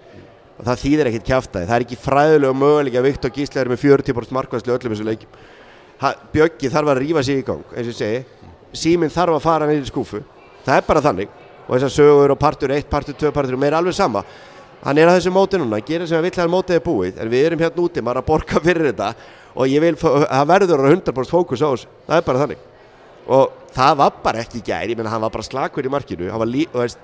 Og 0.61 0.67
það 0.67 0.83
þýðir 0.83 1.09
ekkert 1.09 1.29
kjaftaði 1.31 1.69
það 1.71 1.77
er 1.79 1.85
ekki 1.87 1.99
fræðilega 2.05 2.59
möguleik 2.61 2.99
að 3.01 3.07
Viktor 3.09 3.33
Gísli 3.33 3.63
er 3.63 3.71
með 3.73 3.81
40% 3.87 4.37
markvæslu 4.37 4.69
í 4.69 4.77
öllum 4.77 4.93
þessu 4.93 5.07
leikjum. 5.09 5.41
Ha, 6.03 6.13
Bjöggi 6.35 6.73
þarf 6.75 6.93
að 6.93 7.01
rífa 7.01 7.25
sig 7.25 7.41
í 7.41 7.47
gang 7.49 7.65
eins 7.73 7.89
og 7.89 7.93
ég 7.95 7.97
segi, 7.97 8.21
síminn 8.77 9.13
þarf 9.15 9.39
að 9.39 9.45
fara 9.47 9.73
í 9.73 9.81
skúfu, 9.89 10.21
það 10.69 10.77
er 10.77 10.87
bara 10.93 11.05
þannig. 11.09 11.33
Og 11.65 11.75
þessar 11.79 11.93
sögur 11.97 12.35
og 12.35 12.41
partur 12.41 12.73
1, 12.77 12.89
partur 12.93 13.17
2, 13.17 13.33
partur 13.33 13.57
3 13.57 13.61
mér 13.63 13.73
er 13.73 13.81
alveg 13.81 13.97
sama, 13.97 14.25
hann 14.85 14.99
er 15.01 15.09
að 15.09 15.21
þessu 15.21 15.33
móti 15.33 15.61
núna 15.61 15.81
gerir 15.81 16.09
sem 16.09 16.19
að 16.21 16.29
vill 16.29 16.41
að 16.45 16.53
mótið 16.53 16.77
er 16.77 16.85
búið 16.85 17.21
en 17.21 17.31
við 17.33 17.47
erum 17.49 17.63
hérna 17.65 17.85
úti, 17.85 18.03
maður 18.05 18.21
er 18.21 18.25
að 18.25 18.29
borga 18.33 18.63
fyrir 18.65 18.89
þetta. 18.91 19.11
Og 19.55 19.69
ég 19.71 19.85
vil, 19.85 19.95
það 20.01 20.49
verður 20.51 20.81
að 20.81 20.87
vera 20.89 20.97
100% 20.97 21.31
fókus 21.31 21.63
á 21.65 21.69
þessu, 21.73 21.89
það 22.09 22.17
er 22.21 22.27
bara 22.27 22.43
þannig 22.45 22.67
og 23.31 23.57
það 23.75 23.97
var 24.01 24.15
bara 24.25 24.43
ekki 24.43 24.59
í 24.61 24.65
gær 24.67 24.91
ég 24.91 24.99
meina 24.99 25.13
hann 25.13 25.23
var 25.23 25.33
bara 25.35 25.47
slakur 25.47 25.87
í 25.87 25.93
markinu. 25.93 26.31
Hann 26.33 26.43
var 26.43 26.51
lí, 26.51 26.65
þú 26.73 26.83
veist, 26.83 26.99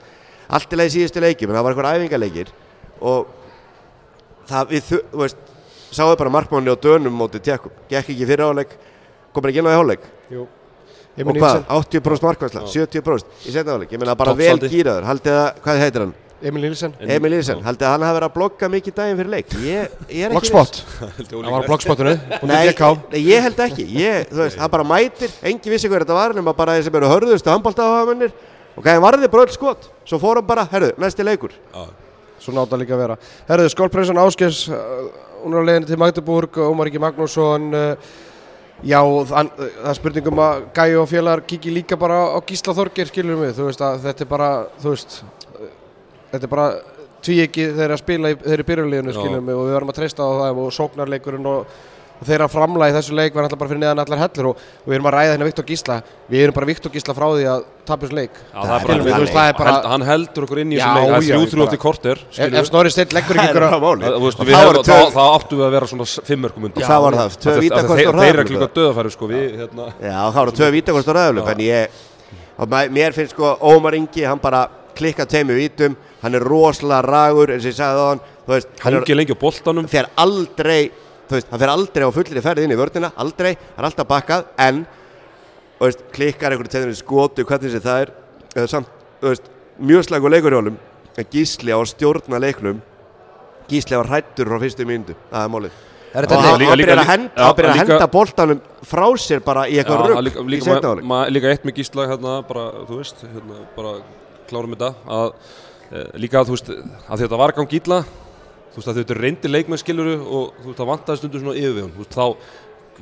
allt 0.47 0.73
í 0.73 0.79
leið 0.81 0.93
síðustu 0.97 1.23
leiki 1.23 1.47
menn 1.47 1.59
það 1.59 1.67
var 1.67 1.77
eitthvað 1.77 2.01
æfingarleikir 2.01 2.53
og 3.07 3.31
það 4.51 4.75
við, 4.75 4.91
þú 4.91 5.23
veist 5.23 5.55
sáðu 5.97 6.19
bara 6.21 6.35
markmanni 6.35 6.75
á 6.75 6.77
dönum 6.83 7.15
móti 7.15 7.41
tjekkum 7.43 7.75
gekk 7.91 8.13
ekki 8.15 8.29
fyrir 8.29 8.47
áleik, 8.51 8.75
komur 9.35 9.53
ekki 9.53 9.63
inn 9.63 9.71
á 9.71 9.75
í 9.75 9.79
hálfleik. 9.79 10.07
Jú. 10.35 10.47
og 11.17 11.31
hvað, 11.39 11.63
Nielsen. 11.63 11.67
80% 12.03 12.27
markværsla, 12.27 12.63
70% 12.69 13.47
í 13.47 13.55
setna 13.55 13.79
áleik, 13.79 13.95
ég 13.95 14.03
meina 14.03 14.19
bara 14.19 14.35
vel 14.37 14.59
gýraður 14.67 15.07
haldið 15.09 15.39
að, 15.41 15.47
hvað 15.65 15.83
heitir 15.85 16.05
hann, 16.05 16.15
Emil 16.43 16.67
Nielsen. 16.67 16.93
Emil 17.01 17.33
Ílsen 17.39 17.63
haldið 17.65 17.87
að 17.89 17.93
hann 17.95 18.03
hafi 18.05 18.17
verið 18.19 18.29
að 18.29 18.35
blogga 18.35 18.69
mikið 18.73 18.95
daginn 18.99 19.21
fyrir 19.21 19.31
leik? 19.33 19.55
Ég, 19.65 19.93
ég 20.13 20.27
er 20.27 20.35
ég 20.37 20.57
Hann 21.33 21.53
var 21.55 21.65
á 21.65 21.69
blogspotinu 21.69 22.13
Nei, 22.51 22.67
nei, 22.69 23.23
ég 23.25 23.47
held 23.47 23.63
ekki. 23.65 23.87
Ég, 23.97 24.27
þú 24.29 24.43
veist, 24.43 24.59
hann 24.61 24.73
bara 24.75 24.85
mætir, 24.85 25.33
engi 25.49 25.73
vissi 25.73 25.89
hver 25.89 26.05
þetta 26.05 26.19
var 26.19 26.37
nema 26.37 26.53
bara 26.57 26.75
þeir 26.77 26.89
sem 26.91 26.99
eru 27.01 27.09
hörðustu 27.09 27.53
handbóltaðafamennir 27.55 28.35
og 28.77 28.85
gæði 28.85 29.05
varði 29.07 29.31
bara 29.33 29.47
öll 29.47 29.55
skot. 29.57 29.89
Svo 30.05 30.21
fór 30.21 30.43
hann 30.43 30.49
bara, 30.51 30.67
herru, 30.75 30.93
næsti 31.01 31.25
leikur. 31.25 31.57
Já. 31.73 31.87
Svo 32.45 32.53
nátt 32.53 32.77
að 32.77 32.85
líka 32.85 33.01
vera. 33.01 33.17
Herðu, 33.49 33.73
skólprinsan 33.73 34.21
Áskes 34.21 34.67
uh, 34.69 35.09
Hún 35.41 35.57
er 35.57 35.65
á 35.65 35.67
leiðinni 35.71 35.89
til 35.89 36.01
Magdeburg 36.01 36.59
Ómar 36.67 36.91
Ingi 36.91 37.01
Magnússon 37.01 37.71
uh, 37.73 38.13
Já, 38.85 39.01
uh, 39.01 39.25
það 39.25 39.89
er 39.89 39.97
spurningum 39.97 40.43
að 40.45 40.67
Gæi 40.77 40.99
og 41.01 41.09
félagar 41.09 41.43
kiki 41.49 41.73
líka 41.73 41.97
bara 41.97 42.19
á 42.37 42.39
Gísla 42.45 42.77
Þorgir 42.77 43.09
skilur 43.09 43.41
mig, 43.41 43.55
þú 43.57 43.71
veist 43.71 43.81
að 43.81 44.05
þetta 44.05 44.27
er 44.27 44.31
bara 44.31 44.51
þú 44.83 44.93
veist, 44.93 45.17
þetta 46.33 46.45
er 46.45 46.55
bara 46.57 46.69
tví 47.27 47.41
ekki 47.47 47.69
þeirra 47.75 47.97
að 47.99 48.05
spila 48.05 48.31
í 48.31 48.39
þeirri 48.45 48.69
byrjuleginu 48.71 49.41
mig 49.43 49.55
og 49.59 49.67
við 49.67 49.75
verðum 49.79 49.93
að 49.93 50.01
treysta 50.03 50.23
á 50.23 50.31
það 50.41 50.59
og 50.63 50.73
sóknarleikurinn 50.77 51.47
og, 51.51 51.77
og 52.17 52.25
þeirra 52.29 52.47
framlega 52.49 52.93
í 52.93 52.95
þessu 52.97 53.17
leik 53.19 53.35
var 53.37 53.45
alltaf 53.45 53.59
bara 53.61 53.69
fyrir 53.73 53.81
neðan 53.83 53.99
allar 54.05 54.21
hellur 54.23 54.47
og, 54.53 54.61
og 54.85 54.87
við 54.89 54.95
erum 54.97 55.09
að 55.11 55.15
ræða 55.17 55.33
hérna 55.35 55.49
Viktor 55.49 55.67
Gísla. 55.69 55.97
Við 56.33 56.45
erum 56.47 56.55
bara 56.57 56.69
Viktor 56.71 56.93
Gísla 56.95 57.15
frá 57.19 57.27
því 57.35 57.45
að 57.53 57.65
tapja 57.91 58.07
þessu 58.07 58.17
leik. 58.17 58.39
Já, 58.41 58.61
það 58.63 58.73
er 58.77 58.85
Skilur 58.87 59.05
bara, 59.11 59.19
veist, 59.21 59.35
það 59.37 59.49
er 59.51 59.59
bara- 59.59 59.75
Held- 59.75 59.89
hann 59.93 60.07
heldur 60.09 60.47
okkur 60.47 60.61
inn 60.63 60.73
í 60.73 60.79
þessu 60.79 60.95
leik, 60.97 61.03
það 61.03 61.17
er 61.17 61.27
já, 61.27 61.27
þrjú 61.27 61.43
ég 61.43 61.51
þrjú 61.53 61.61
bara- 61.61 61.67
eftir 61.67 61.83
korter, 61.83 62.23
ef, 62.47 62.71
Snorri 62.71 62.95
Steinn 62.95 63.13
leggur 63.19 63.37
ekki 63.43 63.61
Það 63.61 63.77
Það, 64.07 64.47
við 64.47 64.57
þá 64.57 64.81
þá, 64.87 64.97
þá 65.13 65.23
áttum 65.37 65.61
við 65.61 65.67
að 65.67 65.77
vera 65.77 65.91
svona 65.93 66.09
fimmörkum 66.31 66.65
undan. 66.71 66.89
það 66.89 67.05
var 67.07 67.19
það, 67.21 67.37
þeir, 67.47 67.77
og 67.85 68.19
þeir 68.23 68.33
eru 68.33 68.49
klukka 68.49 68.71
döðafæri 68.81 69.13
sko 69.13 69.29
við 69.35 69.45
hérna. 69.61 69.91
Já, 70.01 70.17
það 70.25 70.41
voru 70.41 70.57
tvö 70.63 70.71
vítakost 70.79 71.09
og 71.13 71.17
ræðuleg 71.21 71.53
en 71.53 71.63
ég, 71.69 72.01
og 72.57 72.69
mæ- 72.73 72.89
mér 72.97 73.13
finnst 73.13 73.37
sko 73.37 73.57
Ómar 73.61 73.95
Ingi, 74.01 74.25
hann 74.25 74.39
bara 74.41 74.65
klikka 74.97 75.27
tveimur 75.29 75.59
vítum, 75.61 75.97
hann 76.23 76.35
er 76.39 76.45
rosalega 76.45 77.03
ragur 77.07 77.53
eins 77.55 77.65
og 77.67 77.71
ég 77.73 77.77
sagði 77.79 78.03
á 78.03 78.07
hann, 78.11 78.23
hann 78.83 78.99
er, 79.01 79.17
lengi 79.19 79.37
á 79.37 79.39
boltanum. 79.41 79.89
Fer 79.91 80.09
aldrei 80.17 80.91
þú 81.27 81.37
veist, 81.37 81.49
hann 81.51 81.63
fer 81.63 81.73
aldrei 81.73 82.07
á 82.07 82.11
fullri 82.15 82.43
ferð 82.45 82.65
inn 82.65 82.75
í 82.75 82.79
vördina 82.79 83.13
aldrei, 83.23 83.55
hann 83.77 83.83
er 83.85 83.89
alltaf 83.91 84.09
bakkað 84.11 84.45
en 84.67 84.85
þú 85.79 85.89
veist, 85.89 86.05
klikkar 86.15 86.55
einhverju 86.55 86.73
tegður 86.75 86.99
skotu, 86.99 87.47
hvernig 87.49 87.75
sem 87.75 87.83
það 87.85 88.05
er. 88.07 88.13
Eða 88.57 88.69
samt, 88.73 88.93
þú 89.21 89.33
veist, 89.33 89.51
mjög 89.83 90.07
slagur 90.09 90.33
leikur 90.33 90.55
í 90.57 90.61
honum. 90.61 90.79
En 91.17 91.27
Gísli 91.33 91.73
á 91.73 91.79
að 91.81 91.91
stjórna 91.95 92.41
leiknum. 92.41 92.81
Gísli 93.71 93.97
var 93.99 94.09
hrættur 94.13 94.49
frá 94.49 94.61
fyrstu 94.63 94.87
mínútu, 94.89 95.17
það 95.33 95.43
er 95.43 95.53
málið. 95.53 95.83
Er 96.17 96.25
og 96.25 96.31
þetta 96.31 96.37
hann 96.47 96.61
líka- 96.61 96.77
byrjar 96.77 96.79
líka- 96.79 96.97
að 96.97 97.11
henda, 97.11 97.49
líka- 97.57 97.77
henda 97.77 98.07
boltanum 98.09 98.61
frá 98.87 99.07
sér 99.21 99.41
bara 99.45 99.67
í 99.67 99.75
eitthvað 99.77 100.07
rugg 100.07 100.23
líka, 100.25 100.41
í 100.41 100.49
líka, 100.55 101.03
ma, 101.03 101.27
líka 101.29 101.51
eitt 101.51 101.65
með 101.65 101.75
gísla 101.75 102.07
hérna, 102.09 102.47
bara, 102.47 102.71
þú 102.89 102.97
veist, 103.03 103.21
hérna, 103.21 103.59
bara 103.77 103.93
klárum 104.51 104.77
þetta 104.77 104.93
að 105.17 105.33
e, 105.91 106.05
líka 106.23 106.41
að 106.41 106.51
þú 106.51 106.57
veist, 106.57 106.71
að 107.07 107.25
þetta 107.25 107.41
var 107.43 107.57
gang 107.57 107.77
illa 107.81 108.01
þú 108.07 108.81
veist 108.81 108.93
að 108.93 109.01
þetta 109.01 109.17
er 109.17 109.23
reyndi 109.27 109.53
leikmenn 109.53 109.83
skiluru 109.83 110.17
og 110.23 110.57
þú 110.63 110.71
veist 110.71 110.81
það 110.81 110.91
vantaði 110.93 111.23
stundum 111.23 111.45
svona 111.45 111.61
yfirvegun 111.61 111.95
þú 111.97 112.05
veist 112.05 112.17
þá 112.17 112.27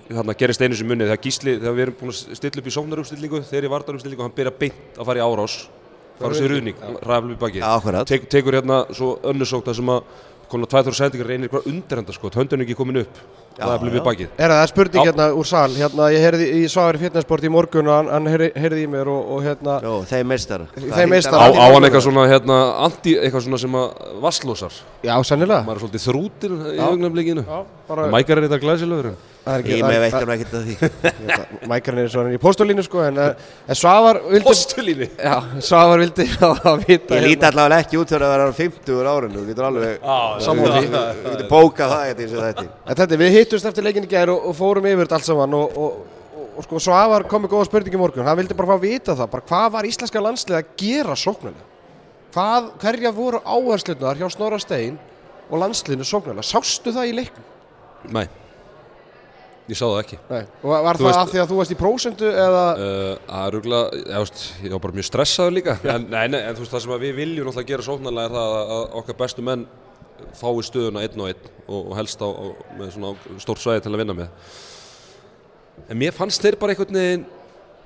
hérna, 0.08 0.36
gerist 0.38 0.64
einu 0.64 0.76
sem 0.78 0.88
munið 0.90 1.10
þegar 1.10 1.22
gísli, 1.24 1.56
þegar 1.60 1.76
við 1.78 1.86
erum 1.86 1.96
búin 2.00 2.12
að 2.12 2.38
stilla 2.40 2.62
upp 2.62 2.68
í 2.68 2.74
sóknarúpstillingu 2.76 3.40
þegar 3.48 3.66
í 3.66 3.72
vardarúpstillingu, 3.74 4.24
hann 4.26 4.36
byrja 4.36 4.54
beint 4.58 4.98
að 4.98 5.08
fara 5.10 5.20
í 5.20 5.24
árás 5.24 5.56
fara 6.18 6.38
sér 6.38 6.52
ruðning, 6.54 6.78
ræfla 7.02 7.34
upp 7.34 7.48
í 7.48 7.62
akkurat. 7.66 8.08
Tek, 8.08 8.28
tekur 8.30 8.58
hérna 8.58 8.84
svo 8.94 9.16
önnusókta 9.26 9.74
sem 9.74 9.90
að 9.90 10.04
konar 10.50 10.70
tvæður 10.70 10.98
sendingar 10.98 11.30
reynir 11.30 11.48
eitthvað 11.48 11.70
undirhenda 11.70 12.14
sko, 12.14 12.30
höndun 12.34 12.64
ekki 12.64 12.76
komin 12.78 13.02
upp 13.02 13.22
ræfla 13.58 13.88
upp 13.88 13.94
í 13.94 14.00
já. 14.00 14.04
bakið. 14.08 14.28
Er 14.38 14.54
það? 14.54 14.62
Spurning 14.72 15.00
Já. 15.04 15.06
hérna 15.10 15.26
úr 15.38 15.46
sal, 15.48 15.68
hérna 15.78 16.08
ég 16.14 16.24
heyrði 16.24 16.48
í 16.58 16.62
Svavari 16.72 17.02
fitnessport 17.04 17.44
í 17.46 17.52
morgun 17.54 17.88
og 17.90 17.98
hann, 18.00 18.10
hann 18.14 18.30
heyrði, 18.32 18.80
í 18.84 18.88
mér 18.90 19.10
og, 19.12 19.28
og 19.36 19.44
hérna 19.46 19.76
Jó, 19.84 19.94
þeim 20.10 20.32
meistar 20.32 20.64
á, 20.64 21.46
á 21.52 21.66
hann 21.70 21.84
eitthvað 21.86 22.06
svona 22.08 22.26
hérna, 22.30 22.58
anti, 22.88 23.14
eitthvað 23.20 23.46
svona 23.46 23.60
sem 23.62 23.78
að 23.78 24.18
vasslósar 24.24 24.80
Já, 25.04 25.14
sennilega. 25.22 25.62
Maður 25.68 25.76
er 25.78 25.84
svolítið 25.86 26.08
þrútin 26.08 26.58
í 26.72 26.74
Já. 26.78 26.82
augnablikinu. 26.88 27.46
Já, 27.46 27.62
bara 27.88 28.10
Mækar 28.10 28.42
er 28.42 28.48
þetta 28.48 29.14
Það 29.44 29.54
er 29.54 29.60
ekki- 29.60 29.74
Ég 29.74 29.82
það- 29.84 29.90
með 29.92 30.00
veit 30.04 30.12
það- 30.14 30.22
hann 30.24 30.34
ekkert 30.34 30.54
að 30.54 30.62
því. 30.64 31.68
Mækarinn 31.68 32.04
er 32.04 32.08
svona 32.08 32.30
í 32.32 32.38
postulínu 32.40 32.82
sko 32.86 33.02
en, 33.04 33.18
eh, 33.18 33.34
en 33.68 33.74
Svavar 33.76 34.20
vildi 34.30 34.44
Postulíni 34.46 35.08
Já, 35.20 35.34
Svavar 35.60 36.00
vildi 36.00 36.24
að 36.48 36.86
vita 36.88 37.18
Ég 37.18 37.26
líti 37.28 37.44
allavega 37.50 37.80
ekki 37.84 37.98
út 38.00 38.08
fyrir 38.14 38.24
að 38.24 38.32
vera 38.32 38.46
50 38.56 39.10
árinu 39.12 39.36
Þú 39.36 39.44
getur 39.50 39.66
alveg 39.68 40.06
Sammála 40.46 40.80
því. 40.80 40.88
Þú 40.94 41.34
getur 41.34 41.50
bókað 41.52 41.92
það 41.92 42.06
eitthvað 42.08 42.24
eins 42.24 42.32
og 42.32 42.46
þetta 42.48 42.64
En 42.88 43.00
hittumst 43.44 43.68
eftir 43.70 43.86
leikin 43.86 44.08
í 44.08 44.10
gær 44.10 44.32
og, 44.34 44.48
og 44.50 44.56
fórum 44.58 44.88
yfir 44.90 45.04
þetta 45.04 45.18
allt 45.20 45.28
saman 45.28 45.56
og, 45.60 45.78
og, 45.78 46.20
og, 46.54 46.60
sko 46.66 46.80
Svavar 46.82 47.26
kom 47.30 47.44
með 47.46 47.54
góða 47.54 47.68
spurning 47.70 47.94
í 47.96 48.00
morgun. 48.00 48.26
Hann 48.26 48.38
vildi 48.40 48.56
bara 48.58 48.72
fá 48.72 48.76
að 48.78 48.86
vita 48.88 49.14
það, 49.16 49.30
bara 49.36 49.48
hvað 49.50 49.66
var 49.78 49.88
íslenska 49.88 50.22
landslið 50.24 50.60
að 50.60 50.70
gera 50.84 51.16
sóknarlega? 51.18 51.70
Hvað, 52.34 52.70
hverja 52.82 53.12
voru 53.14 53.38
áherslunar 53.46 54.18
hjá 54.18 54.26
Snorra 54.34 54.58
Stein 54.62 54.96
og 55.50 55.60
landsliðinu 55.62 56.06
sóknarlega? 56.08 56.48
Sástu 56.48 56.90
það 56.96 57.12
í 57.12 57.18
leiknum? 57.20 57.52
Nei. 58.14 58.26
Ég 59.64 59.78
sá 59.78 59.86
það 59.86 59.98
ekki. 60.02 60.16
Nei. 60.28 60.42
og 60.60 60.72
var 60.74 60.98
Þú 60.98 61.04
það 61.04 61.08
veist- 61.08 61.20
af 61.22 61.30
því 61.30 61.38
að 61.40 61.46
þú 61.48 61.58
varst 61.60 61.72
í 61.72 61.76
prósendu 61.80 62.26
eða? 62.28 62.64
Uh, 62.76 63.12
Það 63.30 63.44
er 63.46 63.54
rúglega, 63.54 64.00
ég, 64.64 64.72
var 64.74 64.82
bara 64.84 64.96
mjög 64.98 65.06
stressaður 65.08 65.54
líka. 65.56 65.76
En, 65.94 66.04
nei, 66.10 66.26
nei, 66.28 66.40
en 66.42 66.58
þú 66.58 66.64
veist 66.66 66.74
það 66.74 66.82
sem 66.84 66.92
við 67.06 67.14
viljum 67.16 67.48
náttúrulega 67.48 67.70
gera 67.70 67.86
sóknarlega 67.86 68.28
er 68.28 68.34
það 68.34 68.56
að, 68.58 68.74
að 68.74 68.98
okkar 69.00 69.16
bestu 69.22 69.46
menn 69.46 69.64
fái 70.38 70.66
stöðuna 70.68 71.04
einn 71.04 71.22
og 71.24 71.30
einn 71.30 71.48
og, 71.66 71.78
og 71.80 71.94
helst 71.98 72.20
á, 72.24 72.28
á 72.28 72.44
með 72.78 72.92
svona 72.96 73.38
stórt 73.42 73.62
svæði 73.62 73.84
til 73.86 73.94
að 73.94 74.02
vinna 74.02 74.18
með. 74.18 74.52
En 75.90 75.98
mér 76.00 76.14
fannst 76.16 76.44
þeir 76.44 76.58
bara 76.60 76.74
einhvern 76.74 77.00
veginn 77.00 77.24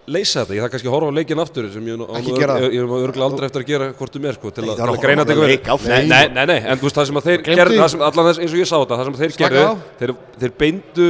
leysa 0.08 0.42
þetta, 0.42 0.56
ég 0.56 0.64
þarf 0.64 0.72
kannski 0.74 0.88
að 0.88 0.94
horfa 0.96 1.10
á 1.12 1.16
leikin 1.18 1.42
aftur 1.42 1.66
sem 1.72 1.88
ég, 1.88 2.02
er 2.40 2.84
örgulega 2.88 3.26
aldrei 3.26 3.48
eftir 3.48 3.64
að 3.64 3.68
gera 3.68 3.88
hvort 3.98 4.18
um 4.18 4.28
er 4.28 4.38
sko, 4.38 4.52
til, 4.56 4.64
Nei, 4.64 4.74
að, 4.74 4.92
greina 5.02 5.24
þetta 5.28 5.48
ykkur 5.52 5.72
aftur. 5.74 5.92
nei, 5.92 6.22
nei, 6.32 6.44
nei, 6.48 6.58
en 6.64 6.80
þú 6.80 6.88
veist 6.88 6.98
það 6.98 7.08
sem 7.10 7.20
að 7.20 7.28
þeir 7.28 7.44
gerðu, 7.48 7.80
allan 8.08 8.28
þess 8.30 8.42
eins 8.42 8.54
og 8.54 8.62
ég 8.62 8.70
sá 8.70 8.76
þetta, 8.76 8.98
það 8.98 9.08
sem 9.08 9.18
að 9.18 9.22
þeir 9.24 9.34
Slaka 9.36 9.54
gerðu 9.58 9.88
þeir, 10.00 10.14
þeir 10.42 10.54
beindu 10.62 11.08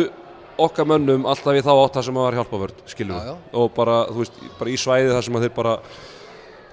okkar 0.66 0.88
mönnum 0.90 1.27
alltaf 1.31 1.59
í 1.59 1.62
þá 1.62 1.72
átt 1.77 1.98
það 1.98 2.09
sem 2.09 2.18
að 2.18 2.27
var 2.27 2.38
Já, 2.38 3.18
já. 3.29 3.35
og 3.62 3.68
bara, 3.77 3.98
þú 4.11 4.24
veist, 4.24 4.40
bara 4.59 4.72
í 4.72 4.79
svæði 4.83 5.12
það 5.14 5.22
sem 5.29 5.38
að 5.38 5.46
þeir 5.46 5.55
bara 5.59 5.77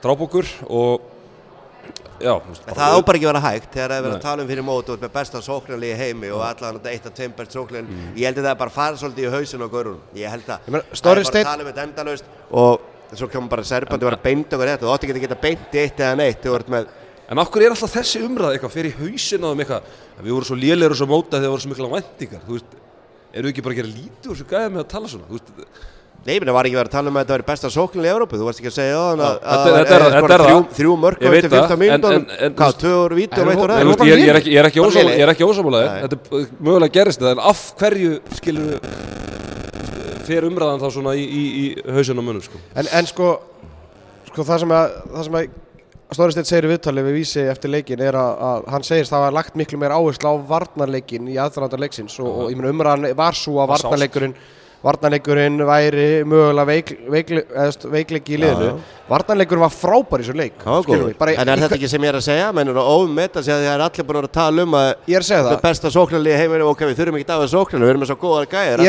dráp 0.02 0.26
okkur 0.26 0.50
og 0.66 1.12
já, 2.22 2.34
veist, 2.48 2.66
það 2.66 2.96
á 2.96 3.00
bara 3.06 3.18
ekki 3.20 3.28
að 3.28 3.32
vera 3.34 3.42
hægt. 3.46 3.70
Þegar 3.76 3.90
það 3.92 3.98
er 4.00 4.04
verið 4.06 4.16
að 4.18 4.26
tala 4.26 4.42
um 4.46 4.50
fyrir 4.52 4.66
mót 4.70 4.90
og 4.94 5.00
með 5.06 5.14
besta 5.18 5.42
sóknarlið 5.46 5.94
í 5.94 6.00
heimi 6.02 6.32
og 6.36 6.42
allan 6.48 6.80
þetta 6.80 6.92
eitt 6.96 7.06
af 7.10 7.14
tveim 7.20 7.36
best 7.38 7.52
sóknarlið 7.58 7.90
Mm. 7.96 8.12
ég 8.16 8.26
held 8.30 8.38
að 8.38 8.44
það 8.46 8.52
er 8.56 8.60
bara 8.64 8.76
fara 8.80 8.96
svolítið 9.02 9.26
í 9.26 9.32
hausin 9.36 9.62
á 9.66 9.68
gaurunum 9.70 10.02
ég 10.16 10.30
held 10.30 10.46
að 10.46 10.60
það 10.60 10.68
er 10.68 10.72
bara 10.82 11.24
Steinn- 11.26 11.46
að 11.46 11.52
tala 11.52 11.64
um 11.64 11.70
þetta 11.72 11.86
endalaust 11.88 12.26
og 12.52 12.82
svo 13.16 13.28
kemur 13.32 13.50
bara 13.50 13.64
serbandi 13.64 14.04
að 14.06 14.10
vera 14.10 14.22
beint 14.24 14.50
okkur 14.54 14.68
þetta. 14.68 14.86
Þú 14.86 14.94
átti 14.96 15.08
ekki 15.10 15.16
að 15.20 15.26
geta 15.28 15.42
beint 15.42 15.76
í 15.76 15.84
eitt 15.86 16.00
eða 16.00 16.16
neitt 16.16 16.88
En 17.26 17.40
okkur 17.42 17.64
er 17.66 17.74
alltaf 17.74 17.90
þessi 17.90 18.20
umræð 18.22 18.54
eitthvað 18.54 18.74
fyrir 18.76 18.94
hausin 19.00 19.42
á 19.42 19.50
þeim 19.50 19.62
eitthvað? 19.64 19.86
Að 20.20 20.26
við 20.28 20.34
vorum 20.36 20.46
svo 20.46 20.58
lélegir 20.62 20.94
og 20.94 20.98
svo 21.00 21.08
móta 21.10 21.40
þegar 21.42 21.54
voru 21.56 21.64
svo 21.64 21.72
mikla 21.72 21.88
væntingar. 21.96 22.42
Þú 22.46 22.54
veist, 22.54 22.76
eru 23.34 23.48
við 23.48 23.54
ekki 23.56 23.64
bara 23.66 23.74
að 23.74 23.80
gera 23.80 23.94
lítið 23.96 24.30
úr 24.30 24.36
þessu 24.36 24.46
gæði 24.52 24.70
með 24.76 24.82
að 24.84 24.90
tala 24.94 25.10
svona? 25.10 25.26
Þú 25.26 25.40
veist, 25.40 25.50
Nei, 26.26 26.40
menn, 26.42 26.48
það 26.50 26.56
var 26.58 26.66
ekki 26.66 26.78
verið 26.80 26.90
að 26.90 26.96
tala 26.96 27.10
um 27.12 27.18
að 27.20 27.22
þetta 27.26 27.36
væri 27.36 27.46
besta 27.46 27.70
sóknarlið 27.70 28.08
í 28.10 28.14
Európu 28.16 28.38
þú 28.40 28.46
varst 28.48 28.62
ekki 28.62 28.70
að 28.72 28.76
segja 28.80 28.94
það 28.98 29.20
að 29.22 29.36
þetta 29.46 29.98
er- 30.00 30.06
er 30.06 30.24
þrjú, 30.26 30.56
það. 30.56 30.72
þrjú 30.78 30.94
mörg 31.04 31.20
veit 31.22 31.36
eftir 31.38 31.52
15 31.54 31.70
það, 31.70 31.82
mínútur 31.84 32.16
en- 32.16 32.26
en- 32.26 32.46
en- 32.48 32.56
hvað, 32.56 32.74
tvö 32.82 32.94
úr 33.06 33.14
víti 33.20 33.42
og 33.42 33.46
úr 33.46 33.74
það 33.76 34.10
ég, 34.10 34.30
er 34.30 34.40
ekki, 34.40 34.52
ég 34.56 34.60
er 34.60 34.66
ekki, 34.72 34.80
Bara 34.82 34.90
ósammála, 34.90 35.06
lélegir. 35.06 35.20
ég 35.20 35.28
er 35.28 35.34
ekki 35.36 35.46
ósamálaði 35.46 35.86
Nei. 35.86 36.02
þetta 36.02 36.16
er 36.16 36.48
mögulega 36.66 36.92
gerist 36.98 37.20
þetta 37.22 37.32
en 37.36 37.44
af 37.52 37.62
hverju 37.78 38.12
við 38.42 38.80
fer 40.26 40.48
umræðan 40.50 40.82
þá 40.82 40.88
svona 40.96 41.14
í, 41.14 41.26
í, 41.30 41.44
í 41.62 41.94
hausin 41.94 42.18
á 42.18 42.24
mönnum 42.26 42.42
sko. 42.42 42.58
En, 42.76 42.88
en 42.90 43.06
sko, 43.06 43.30
sko 44.32 44.44
það 44.50 44.60
sem 44.66 44.74
að, 44.74 44.98
það 45.14 45.24
sem 45.30 45.38
að 45.42 45.48
Snorri 46.16 46.32
Steinn 46.36 46.46
segir 46.50 46.66
í 46.68 46.70
viðtali 46.70 47.02
við 47.06 47.16
vísi 47.18 47.42
eftir 47.50 47.70
leikin 47.74 48.02
er 48.06 48.14
að, 48.18 48.34
að 48.50 48.68
hann 48.76 48.84
segist 48.86 49.12
það 49.14 49.24
var 49.26 49.34
lagt 49.38 49.56
miklu 49.58 49.78
meira 49.82 49.98
áherslu 49.98 50.30
á 50.30 50.34
varnarleikin 50.50 51.30
í 51.30 51.38
aðdraðanda 51.42 51.80
leiksins 51.82 52.18
og, 52.22 52.30
og 52.46 52.52
ég 52.54 52.58
meina 52.60 52.70
umræðan 52.74 53.16
var 53.18 53.34
svo 53.38 53.58
að 53.62 53.72
Það 53.74 53.78
sást. 53.78 53.88
varnarleikurinn 53.90 54.36
varnarleikurinn 54.86 55.58
væri 55.66 56.08
mögulega 56.30 56.66
veik, 56.70 56.92
veikle, 57.12 57.42
veikleiki 57.92 58.36
í 58.36 58.40
liðinu. 58.44 58.76
Varnarleikurinn 59.10 59.62
var 59.62 59.74
frábær 59.74 60.22
í 60.22 60.26
þessu 60.26 60.34
leik 60.38 60.56
Það 60.64 61.14
bara, 61.20 61.34
En 61.38 61.50
er 61.54 61.60
þetta 61.62 61.78
ekki 61.78 61.90
sem 61.92 62.06
ég 62.06 62.10
er 62.10 62.18
að 62.18 62.24
segja? 62.26 62.48
Menn 62.58 62.72
eru 62.72 62.82
að 62.82 62.90
ómeta 62.96 63.44
sig 63.46 63.54
að 63.54 63.60
það 63.66 63.74
er 63.76 63.84
allir 63.86 64.06
búin 64.10 64.20
að 64.22 64.32
tala 64.34 64.66
um 64.66 64.74
að 64.80 64.88
Ég 65.06 65.18
er 65.20 65.22
að 65.22 65.28
segja 65.28 65.44
með 65.44 65.50
það. 65.52 65.62
besta 65.66 65.92
sóknarlið 65.94 66.34
í 66.34 66.40
heiminu 66.42 66.66
ok, 66.72 66.82
við 66.90 66.98
þurfum 67.02 67.18
ekki 67.20 67.28
að 67.30 67.36
hafa 67.36 67.52
sóknarlið, 67.54 67.86
við 67.86 67.94
erum 67.94 68.02
með 68.02 68.10
svo 68.10 68.18
góðar 68.24 68.48
gæðir 68.56 68.78
það. 68.80 68.86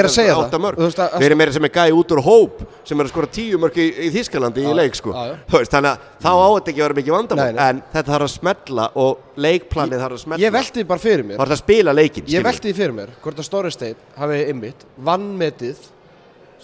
Við 1.20 1.26
erum 1.28 1.40
meira 1.42 1.52
sem 1.56 1.68
er 1.68 1.74
gæði 1.76 1.92
út 2.00 2.14
úr 2.16 2.22
hóp 2.24 2.64
sem 2.86 2.96
er 2.96 3.04
að 3.04 3.12
skora 3.12 3.28
tíu 3.36 3.60
mörg 3.60 3.76
í, 3.76 3.86
í 4.06 4.08
Þískalandi 4.16 4.60
í 4.64 4.72
leik 4.76 4.96
sko. 4.96 5.12
Þannig 5.52 5.90
að 5.90 5.98
þá 6.24 6.30
á 6.32 6.48
þetta 6.56 6.72
ekki 6.72 6.80
að 6.80 6.86
vera 6.86 6.98
mikið 7.00 7.16
vandamál. 7.16 7.60
En 7.66 7.82
þetta 7.92 8.08
þarf 8.14 8.26
að 8.26 8.34
smetla 8.36 8.84
og 9.04 9.12
leikplanið 9.36 10.00
þarf 10.00 10.16
að 10.16 10.22
smetla 10.24 10.44
Ég 10.46 10.54
velti 10.56 10.80
því 10.80 10.86
bara 10.88 11.04
fyrir 11.04 11.24
mér 11.26 11.36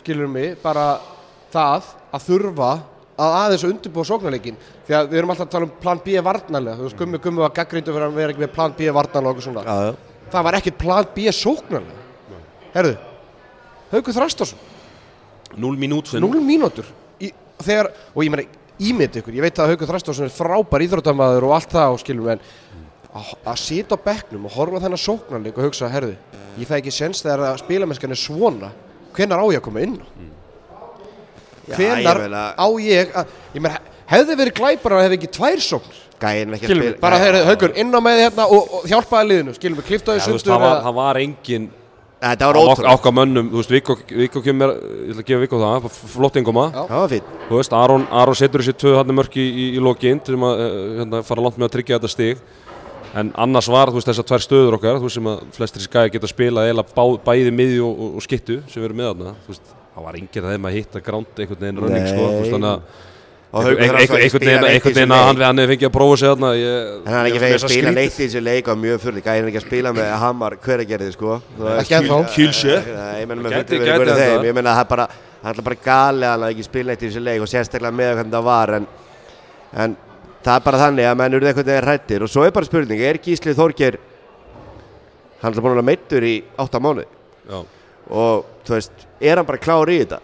skilur 0.03 0.31
mig 0.31 0.57
bara 0.62 0.87
það 1.53 1.93
að 2.12 2.27
þurfa 2.27 2.71
að 3.23 3.37
aðeins 3.38 3.65
að 3.65 3.73
undirbúa 3.75 4.09
sóknarleikin 4.09 4.61
því 4.87 4.97
að 4.99 5.11
við 5.12 5.21
erum 5.21 5.33
alltaf 5.35 5.47
að 5.47 5.53
tala 5.55 5.69
um 5.69 5.75
plan 5.83 6.01
B 6.03 6.15
varnarlega. 6.25 6.79
Þú 6.79 6.87
veist, 6.88 6.99
gummi 6.99 7.21
gummi 7.23 7.45
var 7.45 7.55
gaggrindu 7.57 7.95
fyrir 7.95 8.07
að 8.09 8.19
vera 8.19 8.35
ekki 8.35 8.43
með 8.43 8.55
plan 8.57 8.75
B 8.79 8.88
varnarlega 8.97 9.43
og 9.43 9.47
svona. 9.47 9.65
Já. 9.67 10.23
það 10.33 10.47
var 10.49 10.59
ekkert 10.59 10.79
plan 10.81 11.11
B 11.15 11.27
sóknarlega. 11.37 12.01
Herðu, 12.73 12.95
Haukur 13.93 14.17
Þrastarsson 14.17 14.71
0 15.61 15.77
mínút 15.77 16.15
0 16.17 16.41
mínútur 16.41 16.87
og 17.21 18.23
ég 18.25 18.33
meina 18.33 18.47
ímynd 18.81 19.19
ykkur, 19.21 19.35
ég 19.37 19.45
veit 19.45 19.59
að 19.61 19.75
Haukur 19.75 19.91
Þrastarsson 19.91 20.27
er 20.27 20.33
frábær 20.33 20.85
íþróttamæður 20.87 21.47
og 21.51 21.57
allt 21.59 21.75
það 21.75 21.97
og 21.97 22.01
skilur 22.01 22.33
en 22.33 22.41
að, 23.12 23.59
sita 23.61 23.99
á 24.01 24.05
bekknum 24.05 24.49
og 24.49 24.57
horfa 24.57 24.81
þennan 24.83 25.03
sóknarleik 25.03 25.59
og 25.61 25.69
hugsa, 25.69 25.91
herðu, 25.93 26.17
ég 26.57 26.69
fæ 26.69 26.79
ekki 26.79 26.95
sens 26.95 27.21
þegar 27.21 27.45
að 27.51 27.61
spilamennskan 27.61 28.17
er 28.17 28.21
svona 28.23 28.73
hvenær 29.16 29.42
á 29.42 29.46
ég 29.53 29.61
að 29.61 29.66
koma 29.66 29.85
inn? 29.85 29.98
Á? 29.98 30.07
Já, 31.62 31.75
hvenær 31.79 32.18
ég 32.18 32.25
meina, 32.27 32.46
á 32.59 32.66
ég 32.83 33.12
að, 33.16 33.37
ég 33.55 33.64
meina, 33.64 33.83
hefði 34.12 34.38
verið 34.40 34.57
glæpar 34.59 34.96
að 34.96 35.05
hefði 35.07 35.20
ekki 35.20 35.35
tvær 35.37 35.62
að 36.55 36.64
spila 36.64 36.87
við, 36.87 36.96
bara 37.03 37.20
þegar 37.22 37.46
Haukur 37.51 37.77
inn 37.83 37.94
á 37.94 38.01
með 38.03 38.25
hérna 38.25 38.48
og, 38.55 38.75
og 38.79 38.90
hjálpaði 38.90 39.31
liðinu, 39.31 39.55
skilur 39.57 39.81
við, 39.81 39.87
kliftaði 39.90 40.25
sundur 40.27 40.53
það, 40.53 40.64
var, 40.66 40.83
það 40.87 40.98
var 40.98 41.20
engin 41.22 41.70
okkar 42.22 43.14
mönnum, 43.16 43.48
þú 43.51 43.59
veist, 43.59 43.72
Viggo 43.75 44.42
kemur, 44.44 44.75
ég 44.79 45.11
ætla 45.11 45.25
að 45.25 45.31
gefa 45.31 45.42
Viggo 45.42 45.59
það 45.59 45.88
flott 46.12 46.37
engoma, 46.38 46.68
Já. 46.70 46.83
Það 46.87 47.01
var 47.01 47.11
fín 47.11 47.31
þú 47.48 47.59
veist, 47.59 47.75
Aron, 47.75 48.05
Aron 48.22 48.38
setur 48.38 48.62
þessi 48.62 48.77
tvö 48.79 48.92
hann 49.01 49.14
mörki 49.18 49.42
í, 49.42 49.48
í, 49.51 49.64
í 49.75 49.83
lokin 49.83 50.22
til 50.22 50.37
að 50.38 50.62
eh, 50.62 50.77
hérna, 51.01 51.22
fara 51.27 51.46
langt 51.46 51.59
með 51.59 51.66
að 51.66 51.75
tryggja 51.79 51.98
þetta 51.98 52.12
stig 52.12 52.44
en 53.20 53.31
annars 53.44 53.68
var 53.72 53.92
þú 53.92 54.01
veist 54.01 54.11
þessar 54.11 54.29
tvær 54.31 54.44
stöður 54.46 54.79
okkar 54.79 54.98
þú 54.98 55.07
veist 55.07 55.18
sem 55.18 55.31
að 55.33 55.44
flestir 55.57 55.83
þessi 55.83 55.92
gæði 55.92 56.12
geta 56.16 56.31
spilað 56.31 56.68
eiginlega 56.68 56.96
bá, 56.96 57.05
bæði 57.29 57.55
miði 57.55 57.79
og, 57.85 57.94
og, 57.94 58.18
og 58.18 58.27
skittu 58.27 58.59
sem 58.72 58.85
erum 58.87 59.01
með 59.01 59.11
þarna 59.12 59.33
þú 59.44 59.55
veist, 59.55 59.72
það 59.94 60.07
var 60.09 60.20
enginn 60.20 60.44
að 60.44 60.55
þeim 60.55 60.68
að 60.68 60.77
hitta 60.79 61.03
gránd 61.09 61.42
einhvern 61.42 61.64
veginn 61.64 61.83
running 61.83 62.07
sko, 62.09 62.29
þú 62.29 62.38
veist, 62.42 62.55
þannig 62.57 62.70
að 62.72 63.11
einhvern 63.53 64.33
spila 64.33 64.61
veginn 64.64 65.03
í 65.03 65.16
að 65.18 65.27
hann, 65.29 65.42
hann 65.44 65.61
hefði 65.61 65.75
fengið 65.75 65.88
að 65.90 65.96
prófa 65.98 66.20
sig 66.22 66.33
þarna 66.33 66.53
hann 67.12 67.18
er 67.18 67.29
ekki 67.29 67.42
mér 67.42 67.57
að 67.59 67.66
spila 67.66 67.92
neitt 67.98 68.14
í 68.16 68.22
þessu 68.22 68.42
leik 68.46 68.70
og 68.72 68.81
mjög 68.81 69.03
fyrir 69.03 69.27
Gæin 69.27 69.42
er 69.42 69.51
ekki 69.51 69.61
að 69.61 69.66
spila 69.66 69.92
með 69.92 70.14
Hamar 70.22 70.57
hveragerði 70.62 71.11
sko. 71.12 71.37
Nei, 71.61 73.18
Ég 74.48 74.57
meina 74.57 74.72
það? 74.72 74.87
Er 74.87 74.88
bara 74.94 75.07
Það 75.42 75.59
er 75.59 75.66
bara 75.66 75.79
galið 75.83 76.29
að 76.29 76.33
hann 76.37 76.53
ekki 76.53 76.64
spila 76.68 76.92
neitt 76.92 77.01
í 77.03 77.09
þessu 77.09 77.20
leik 77.27 77.42
og 77.42 77.48
sérstaklega 77.51 77.98
með 77.98 78.12
hvernig 78.14 78.35
það 78.37 78.44
var 78.46 78.72
en, 78.77 78.85
en 79.85 79.96
það 80.43 80.55
er 80.57 80.65
bara 80.67 80.81
þannig 80.87 81.09
að 81.09 81.19
menn 81.21 81.37
eru 81.39 81.49
eitthvað 81.49 81.71
þegar 81.71 81.89
hrættir 81.91 82.25
og 82.25 82.31
svo 82.33 82.47
er 82.47 82.55
bara 82.55 82.69
spurning 82.69 83.03
Er 83.03 83.21
Gísli 83.23 83.55
Þorger 83.57 83.99
Hann 85.43 85.57
er 85.57 85.65
búin 85.65 85.81
að 85.81 85.89
meittur 85.89 86.23
í 86.23 86.37
8 86.63 86.79
mánuði? 86.83 87.09
Já. 87.51 87.59
og 88.13 88.45
þú 88.67 88.77
veist, 88.77 89.07
er 89.19 89.41
hann 89.41 89.49
bara 89.49 89.59
klár 89.63 89.91
í 89.91 89.99
þetta? 90.03 90.21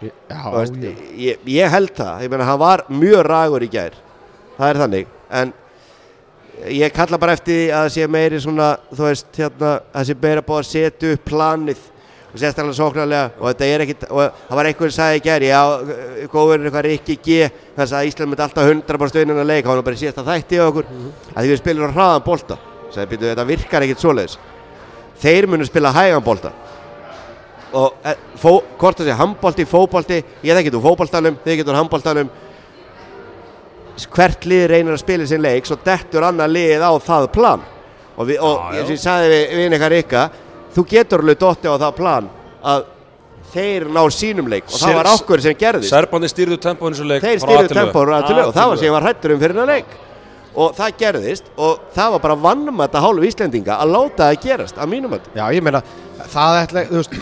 Já, 0.00 0.40
veist, 0.54 0.78
ég, 1.16 1.42
ég 1.52 1.72
held 1.72 1.92
það, 1.96 2.24
ég 2.24 2.32
meina 2.32 2.46
hann 2.48 2.60
var 2.60 2.84
mjög 2.88 3.22
ragur 3.26 3.64
í 3.64 3.68
gær. 3.72 3.96
Það 4.56 4.70
er 4.70 4.80
þannig. 4.82 5.10
En 5.40 5.52
ég 6.72 6.94
kalla 6.96 7.20
bara 7.20 7.36
eftir 7.36 7.68
að 7.68 7.86
það 7.86 7.92
sé 7.96 8.08
meiri 8.16 8.40
svona, 8.40 8.70
þú 8.92 9.06
veist, 9.10 9.28
hérna, 9.36 9.74
að 9.76 9.98
það 9.98 10.08
sé 10.08 10.18
meira 10.24 10.44
búið 10.48 10.62
að 10.62 10.70
setja 10.70 11.12
upp 11.16 11.28
planið 11.28 11.84
og 12.36 12.42
sérstaklega 12.42 12.76
sóknarlega 12.76 13.30
og 13.40 13.46
þetta 13.48 13.68
er 13.72 13.84
ekkit, 13.84 14.04
og 14.10 14.40
það 14.48 14.58
var 14.58 14.68
einhver 14.70 14.92
sem 14.92 14.96
sagði 15.00 15.20
í 15.20 15.24
gerð, 15.24 15.46
já, 15.48 15.60
góður 16.32 16.66
eitthvað 16.66 16.86
Rikki 16.86 17.16
G, 17.24 17.48
þess 17.78 17.96
að 17.96 18.08
Ísland 18.10 18.30
myndi 18.32 18.44
alltaf 18.44 18.68
100% 18.68 19.12
stöðnum 19.12 19.40
að 19.40 19.50
leika, 19.50 19.70
hann 19.70 19.80
var 19.80 19.86
bara 19.88 20.00
síðast 20.00 20.20
að 20.20 20.30
þætti 20.32 20.60
á 20.60 20.64
okkur, 20.68 20.90
að 21.32 21.38
því 21.40 21.52
við 21.52 21.60
spilum 21.62 21.88
á 21.88 21.96
hraðan 21.96 22.24
bolta, 22.26 22.58
sagði, 22.92 23.08
býtu, 23.12 23.28
þetta 23.30 23.46
virkar 23.50 23.86
ekkit 23.86 24.04
svoleiðis. 24.04 24.38
Þeir 25.22 25.48
munu 25.48 25.68
spila 25.68 25.94
hægan 25.96 26.24
bolta. 26.26 26.52
Og 27.76 27.94
e, 28.06 28.12
fó, 28.40 28.50
hvort 28.78 29.00
það 29.00 29.08
sé 29.10 29.16
handbolti, 29.18 29.66
fóbolti, 29.68 30.18
ég 30.44 30.56
það 30.58 30.68
getur 30.68 30.84
fóboltanum, 30.84 31.38
þið 31.44 31.62
getur 31.62 31.78
handboltanum, 31.80 32.28
hvert 34.12 34.44
lið 34.44 34.66
reynir 34.70 34.92
að 34.92 35.00
spila 35.00 35.26
sinn 35.28 35.40
leik 35.44 35.68
svo 35.68 35.78
dettur 35.84 36.26
annar 36.28 36.52
lið 36.52 36.84
á 36.84 36.92
það 37.00 37.30
plan. 37.32 37.64
Og, 38.16 38.26
við, 38.28 38.40
og 38.44 38.56
Já, 38.56 38.76
já. 38.76 38.80
eins 38.80 38.90
og 38.90 38.94
ég 38.94 39.00
sagði 39.02 39.32
við, 39.32 39.42
við 39.56 39.76
ykkar 39.76 39.94
ykkar 39.96 40.36
þú 40.76 40.84
getur 40.92 41.24
alveg 41.24 41.40
dotti 41.40 41.70
á 41.72 41.74
það 41.80 41.94
plan 41.96 42.28
að 42.66 42.84
þeir 43.56 43.86
ná 43.94 44.02
sínum 44.12 44.48
leik 44.50 44.66
og 44.68 44.80
það 44.82 44.96
var 44.98 45.08
okkur 45.14 45.40
sem 45.44 45.54
gerðist. 45.56 45.92
Serbandi 45.94 46.28
stýrðu 46.32 46.58
tempóinu 46.60 46.96
þessu 46.96 47.06
leik 47.08 47.22
þeir 47.24 47.38
styrðu 47.44 47.68
til 47.70 47.76
Ö. 47.76 47.80
tempóður 47.80 48.12
að 48.18 48.26
til 48.28 48.36
A 48.36 48.44
og 48.50 48.54
það 48.56 48.68
var 48.72 48.76
sem 48.82 48.88
ég 48.90 48.94
var 48.96 49.06
hrættur 49.06 49.34
um 49.36 49.40
fyrir 49.40 49.56
hennar 49.56 49.70
leik. 49.76 49.94
Og 50.56 50.70
það 50.76 50.94
gerðist 51.02 51.48
og 51.60 51.80
það 51.94 52.12
var 52.16 52.22
bara 52.26 52.36
vannmætt 52.46 52.94
að 52.96 53.04
hálfu 53.06 53.26
Íslendinga 53.28 53.74
að 53.76 53.90
láta 53.92 54.28
það 54.30 54.38
gerast 54.46 54.78
að 54.80 54.88
mínum 54.94 55.12
að 55.16 55.26
Já, 55.36 55.44
ég 55.52 55.62
meina, 55.66 55.82
það 56.32 56.60
ætla, 56.62 56.84
veist, 56.94 57.16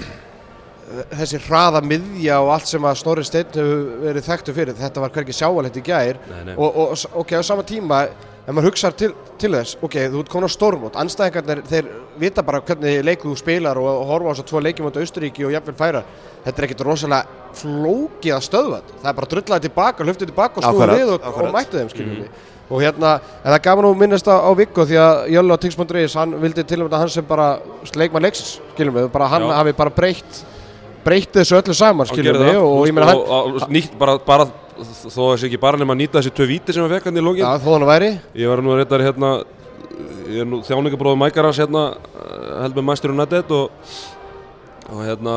þessi 1.18 1.40
hraða 1.48 1.80
miðja 1.82 2.36
og 2.44 2.52
allt 2.54 2.70
sem 2.70 2.86
að 2.86 3.00
Snorri 3.00 3.24
Steinn 3.26 3.50
hefur 3.56 3.80
verið 4.04 4.28
þekktu 4.28 4.54
fyrir, 4.54 4.76
þetta 4.78 5.02
var 5.02 5.10
hverki 5.16 5.34
sjáalegt 5.34 5.80
í 5.80 5.82
gær. 5.86 6.20
Nei, 6.30 6.42
nei. 6.50 6.54
og, 6.54 6.78
og 6.84 6.94
s- 6.94 7.08
ok, 7.10 7.34
á 7.34 7.42
sama 7.42 7.64
tíma, 7.66 8.04
ef 8.44 8.52
maður 8.52 8.68
hugsa 8.68 8.90
til, 8.92 9.11
til 9.40 9.50
þess, 9.54 9.78
ok, 9.85 9.96
þú 10.12 10.22
ert 10.22 10.30
komin 10.33 10.50
á 10.50 10.52
stórmót, 10.52 10.98
anstæðingarnir, 11.00 11.62
þeir 11.70 11.90
vita 12.20 12.44
bara 12.44 12.61
hvernig 12.64 12.98
leiku 13.07 13.30
þú 13.30 13.37
spilar 13.40 13.80
og, 13.80 13.88
og 13.88 14.11
horfa 14.11 14.30
á 14.30 14.33
þess 14.35 14.44
að 14.44 14.50
tvo 14.50 14.62
leikjum 14.66 14.88
ánda 14.90 15.04
Austuríki 15.04 15.46
og 15.48 15.54
jafnvel 15.54 15.76
færa, 15.78 16.02
þetta 16.44 16.61
er 16.61 16.66
ekkert 16.68 16.85
rosalega 16.85 17.44
flókið 17.61 18.37
að 18.37 18.44
stöðva 18.48 18.80
þetta, 18.83 18.98
það 19.00 19.12
er 19.12 19.18
bara 19.20 19.30
drullaði 19.33 19.68
tilbaka, 19.68 20.09
hlöftið 20.09 20.33
tilbaka 20.33 20.61
og 20.61 20.68
Akkurat, 20.70 21.00
við 21.00 21.14
og, 21.14 21.30
og 21.33 21.57
mættu 21.57 21.80
þeim, 21.80 21.94
skiljum 21.94 22.18
við. 22.20 22.42
Og 22.72 22.80
hérna, 22.80 23.18
en 23.44 23.52
það 23.52 23.62
gaf 23.66 23.80
nú 23.85 23.90
minnast 24.00 24.28
á, 24.28 24.40
á 24.40 24.50
Viggo 24.57 24.87
því 24.88 24.96
að 24.96 25.18
Jöllu 25.35 25.57
á 25.57 25.59
Tix.is, 25.61 26.16
hann 26.16 26.37
vildi 26.40 26.64
til 26.64 26.80
og 26.80 26.88
með 26.88 27.02
hann 27.02 27.12
sem 27.12 27.26
bara 27.28 27.48
leikmann 27.92 28.24
leiksins, 28.24 28.54
skiljum 28.72 28.96
við, 28.96 29.09
bara 29.12 29.28
hann 29.33 29.44
Já. 29.44 29.52
hafi 29.59 29.74
bara 29.76 29.92
breytt, 29.92 30.40
breytt 31.04 31.40
þessu 31.40 31.58
öllu 31.60 31.76
saman, 31.76 32.08
skiljum 32.10 32.38
við, 32.38 32.46
það, 32.50 32.60
og 32.68 32.86
ég 32.88 32.96
meina 32.96 33.10
hann, 33.10 33.58
nýtt 33.74 33.98
bara, 34.00 34.16
bara 34.24 34.48
þó 34.74 35.20
að 35.28 35.34
þessi 35.34 35.50
ekki 35.50 35.60
bara 35.62 35.78
nema 35.80 35.94
að 35.94 36.00
nýta 36.02 36.18
þessi 36.18 36.32
tvö 36.34 36.48
víti 36.50 36.74
sem 36.74 36.82
hann 36.84 36.94
fekk 36.96 37.10
hann 37.10 37.20
í 37.20 37.24
lógin 37.24 37.46
þó 37.62 37.68
hann 37.76 37.86
væri, 37.88 38.10
Ég 38.38 38.50
var 38.50 38.62
nú 38.64 38.74
reyndar 38.78 39.04
hérna 39.04 39.36
ég 40.30 40.42
er 40.42 40.48
nú 40.48 40.60
þjáningabróður 40.66 41.20
Mækarans 41.20 41.60
hérna 41.62 41.84
eh, 41.94 42.50
held 42.64 42.76
með 42.78 42.86
Master 42.90 43.14
United 43.14 43.54
og, 43.54 43.94
og 44.90 45.00
hérna 45.04 45.34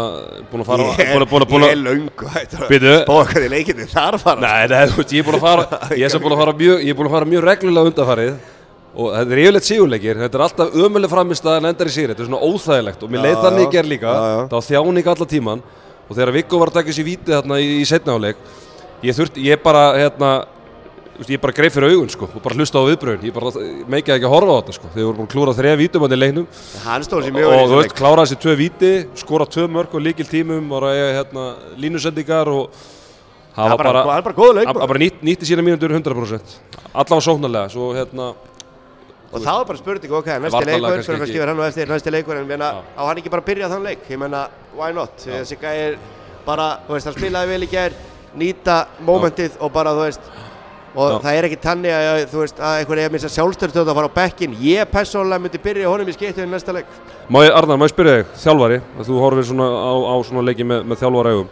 búin 0.52 0.64
að 0.64 0.70
fara 0.72 0.90
ég 0.98 1.14
búin 1.14 1.26
að, 1.26 1.50
búin 1.52 1.68
að, 1.68 1.74
ég 1.76 2.78
er 2.78 2.88
að, 2.88 2.92
að 2.92 3.02
spá 3.04 3.16
hvað 3.32 3.48
í 3.48 3.52
leikinu 3.54 3.88
þar 3.92 4.20
fara 4.24 4.44
Nei, 4.44 4.78
þú 4.92 5.02
veist, 5.02 5.16
ég 5.16 5.24
er 5.24 5.28
búin 5.28 5.40
að 5.40 5.48
fara 5.48 5.82
ég 6.00 6.06
er 6.08 6.14
sem 6.14 6.24
búin 6.24 6.38
að 6.38 6.44
fara 6.46 6.56
mjög, 6.62 6.86
ég 6.86 6.94
er 6.94 7.00
búin 7.00 7.12
að 7.12 7.18
fara 7.18 7.30
mjög 7.34 7.50
reglulega 7.52 7.92
undanfarið 7.92 8.38
og 8.96 9.14
þetta 9.14 9.36
er 9.36 9.42
yfirleitt 9.44 9.68
sigurleikir 9.68 10.22
þetta 10.24 10.40
er 10.40 10.46
alltaf 10.48 10.78
ömuleg 10.86 11.12
framist 11.12 11.48
að 11.48 11.70
endar 11.70 11.90
í 11.90 11.94
sigur 11.94 12.14
þetta 12.14 12.24
er 12.24 12.30
svona 12.30 12.44
óþægilegt 12.48 13.04
og 13.04 13.14
mér 13.14 13.26
leið 13.26 13.40
þannig 13.46 13.66
í 13.66 13.72
gerð 13.76 13.92
líka. 13.94 14.14
Já, 14.14 14.28
já. 14.32 14.42
það 14.48 14.58
var 14.58 14.68
þjáning 14.70 15.10
alla 15.14 15.30
tíman 15.34 15.64
og 16.08 16.14
þegar 16.16 16.36
Viggo 16.38 16.62
var 16.62 16.72
að 16.72 16.80
taka 16.80 16.96
sér 16.96 17.08
vítið 17.08 17.36
þarna 17.36 17.60
í, 17.62 17.72
í 17.82 17.88
setna 17.88 18.16
áleik 18.18 18.46
ég 19.04 19.18
þurfti, 19.18 19.44
ég 19.46 19.62
bara 19.64 19.84
hérna 19.98 20.32
ég 21.26 21.42
bara 21.42 21.56
greið 21.58 21.74
fyrir 21.74 21.94
augun 21.96 22.12
sko 22.14 22.28
og 22.30 22.42
bara 22.46 22.58
hlusta 22.58 22.78
á 22.78 22.88
viðbröðin 22.88 23.26
ég 23.26 23.34
bara 23.34 23.52
meikið 23.90 24.14
ekki 24.18 24.28
að 24.28 24.34
horfa 24.34 24.54
á 24.54 24.60
þetta 24.60 24.76
sko 24.78 24.90
þegar 24.92 25.00
við 25.00 25.08
vorum 25.08 25.18
búin 25.18 25.28
að 25.28 25.34
klúra 25.34 25.56
þreja 25.58 25.80
vítum 25.80 26.06
hann 26.06 26.14
í 26.14 26.20
leiknum. 26.20 26.46
Hann 26.84 27.06
sér 27.08 27.18
og 27.18 27.72
þú 27.72 27.80
veist, 27.80 27.96
kláraði 27.98 28.28
þessi 28.28 28.42
tvö 28.44 28.54
víti 28.60 28.92
skora 29.18 29.48
tvö 29.50 29.66
mörg 29.74 29.98
og 29.98 30.06
líkil 30.06 30.28
tímum 30.30 30.70
og 30.78 30.84
ræði 30.86 31.08
hérna 31.18 31.48
línusendingar 31.82 32.52
og 32.54 32.70
það 33.58 33.72
var 33.74 33.82
bara, 33.82 33.94
bara, 33.98 34.20
hann 34.20 34.28
bara 34.30 34.68
hann 34.68 34.82
bara 34.94 35.02
nýtt, 35.02 35.24
nýtti 35.26 35.50
sína 35.50 35.66
mínútur 35.66 35.96
100% 35.98 36.58
allavega 36.94 37.26
sóknarlega 37.26 37.74
svo 37.74 37.90
hérna 37.98 38.30
og 39.32 39.42
það 39.44 39.58
var 39.60 39.66
bara 39.70 39.82
spurning, 39.82 40.14
ok, 40.20 40.30
næsti 40.44 40.64
leikur 40.70 41.04
fyrir 41.04 41.24
að 41.24 41.32
skifja 41.32 41.48
hann 41.50 41.60
og 41.60 41.68
eftir 41.68 41.92
næsti 41.92 42.14
leikur 42.16 42.42
en 42.42 42.64
á 42.64 43.02
hann 43.04 43.20
ekki 43.20 43.32
bara 43.34 43.44
að 43.44 43.50
byrja 43.52 43.72
þann 43.74 43.88
leik? 43.90 44.06
Ég 44.10 44.22
menna, 44.22 44.48
why 44.78 44.94
not, 44.96 45.16
þessi 45.24 45.60
gæir 45.62 45.98
bara, 46.48 46.68
þú 46.88 46.96
veist, 46.96 47.10
hann 47.10 47.18
spilaði 47.18 47.52
vel 47.52 47.68
í 47.68 47.72
gær 47.72 47.98
nýta 48.38 48.78
momentið 49.04 49.58
og 49.60 49.74
bara, 49.76 49.96
þú 49.98 50.06
veist 50.06 50.30
og 50.98 51.12
Já. 51.12 51.18
það 51.22 51.38
er 51.38 51.46
ekki 51.46 51.60
tannig 51.62 51.94
að, 51.94 52.24
þú 52.32 52.40
veist, 52.42 52.60
að 52.64 52.80
einhver 52.80 53.00
er 53.02 53.10
að 53.10 53.14
missa 53.14 53.30
sjálfstöðstöð 53.30 53.92
að 53.92 53.98
fara 54.00 54.10
á 54.10 54.18
bekkin 54.18 54.56
ég 54.64 54.90
persónulega 54.90 55.44
myndi 55.44 55.60
byrja 55.62 55.92
honum 55.92 56.10
í 56.10 56.16
skiptið 56.16 56.48
í 56.48 56.50
næsta 56.50 56.74
leik. 56.74 56.90
Má 57.30 57.42
ég, 57.44 57.54
Arnar, 57.54 57.78
má 57.78 57.86
ég 57.86 57.94
spyrja 57.94 58.16
þig, 58.16 58.32
þjálfari, 58.42 58.80
að 58.98 59.12
þú 59.12 59.20
horfir 59.22 59.48
svona 59.52 59.68
á, 59.68 59.94
á 60.10 60.16
svona 60.26 60.46
leiki 60.48 60.66
með, 60.66 60.88
með 60.90 61.02
þjálfara 61.04 61.34
augum. 61.36 61.52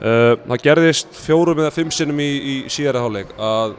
Uh, 0.00 0.32
það 0.46 0.64
gerðist 0.64 1.20
fjórum 1.26 1.60
eða 1.60 1.74
fimm 1.76 1.92
sinnum 1.92 2.22
í, 2.24 2.30
í 2.40 2.54
síðara 2.72 3.02
hálfleik 3.04 3.34
að 3.36 3.74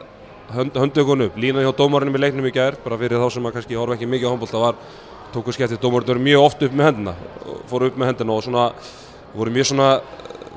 hönd, 0.56 0.76
höndu 0.78 1.02
okkur 1.02 1.24
upp, 1.26 1.36
lína 1.40 1.62
hjá 1.64 1.72
dómarinn 1.76 2.14
í 2.14 2.20
leiknum 2.20 2.46
í 2.48 2.52
gær, 2.54 2.76
bara 2.84 2.98
fyrir 3.00 3.20
þá 3.22 3.28
sem 3.34 3.46
að 3.48 3.54
kannski 3.56 3.78
horfa 3.78 3.96
ekki 3.96 4.08
mikið 4.10 4.28
á 4.28 4.32
handbólta 4.32 4.62
var, 4.62 4.78
tóku 5.34 5.54
skemmtið 5.56 5.80
dómarinn 5.82 6.10
voru 6.12 6.24
mjög 6.26 6.46
oft 6.46 6.62
upp 6.66 6.76
með 6.78 6.88
hendina, 6.90 7.14
fóru 7.70 7.90
upp 7.90 7.98
með 8.00 8.10
hendina 8.12 8.36
og 8.36 8.44
svona, 8.46 8.64
voru 9.34 9.54
mjög 9.54 9.68
svona 9.72 9.90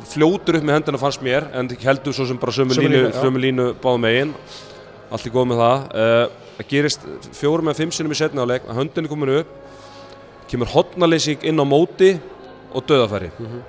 fljótur 0.06 0.60
upp 0.60 0.66
með 0.68 0.80
hendina 0.80 1.02
fannst 1.02 1.22
mér, 1.26 1.50
en 1.56 1.70
heldur 1.86 2.14
svo 2.16 2.26
sem 2.30 2.40
bara 2.42 2.56
sömu 2.56 2.76
línu, 2.78 3.40
línu, 3.48 3.68
báðum 3.84 4.04
megin, 4.06 4.34
allt 5.12 5.26
er 5.28 5.34
góð 5.36 5.48
með 5.52 5.62
það. 5.64 5.86
Uh, 5.96 6.26
það 6.58 6.68
gerist 6.72 7.06
fjórum 7.36 7.70
eða 7.72 7.80
fimm 7.82 7.94
sinnum 7.96 8.14
í 8.16 8.18
setna 8.20 8.44
hálfleik, 8.44 8.68
að 8.70 8.80
höndin 8.82 9.06
er 9.08 9.12
komin 9.12 9.34
upp, 9.40 9.54
kemur 10.52 10.72
hotnaleysing 10.76 11.46
inn 11.48 11.60
á 11.62 11.66
móti 11.66 12.16
og 12.76 12.84
döðafæri 12.86 13.32
Mhm. 13.40 13.62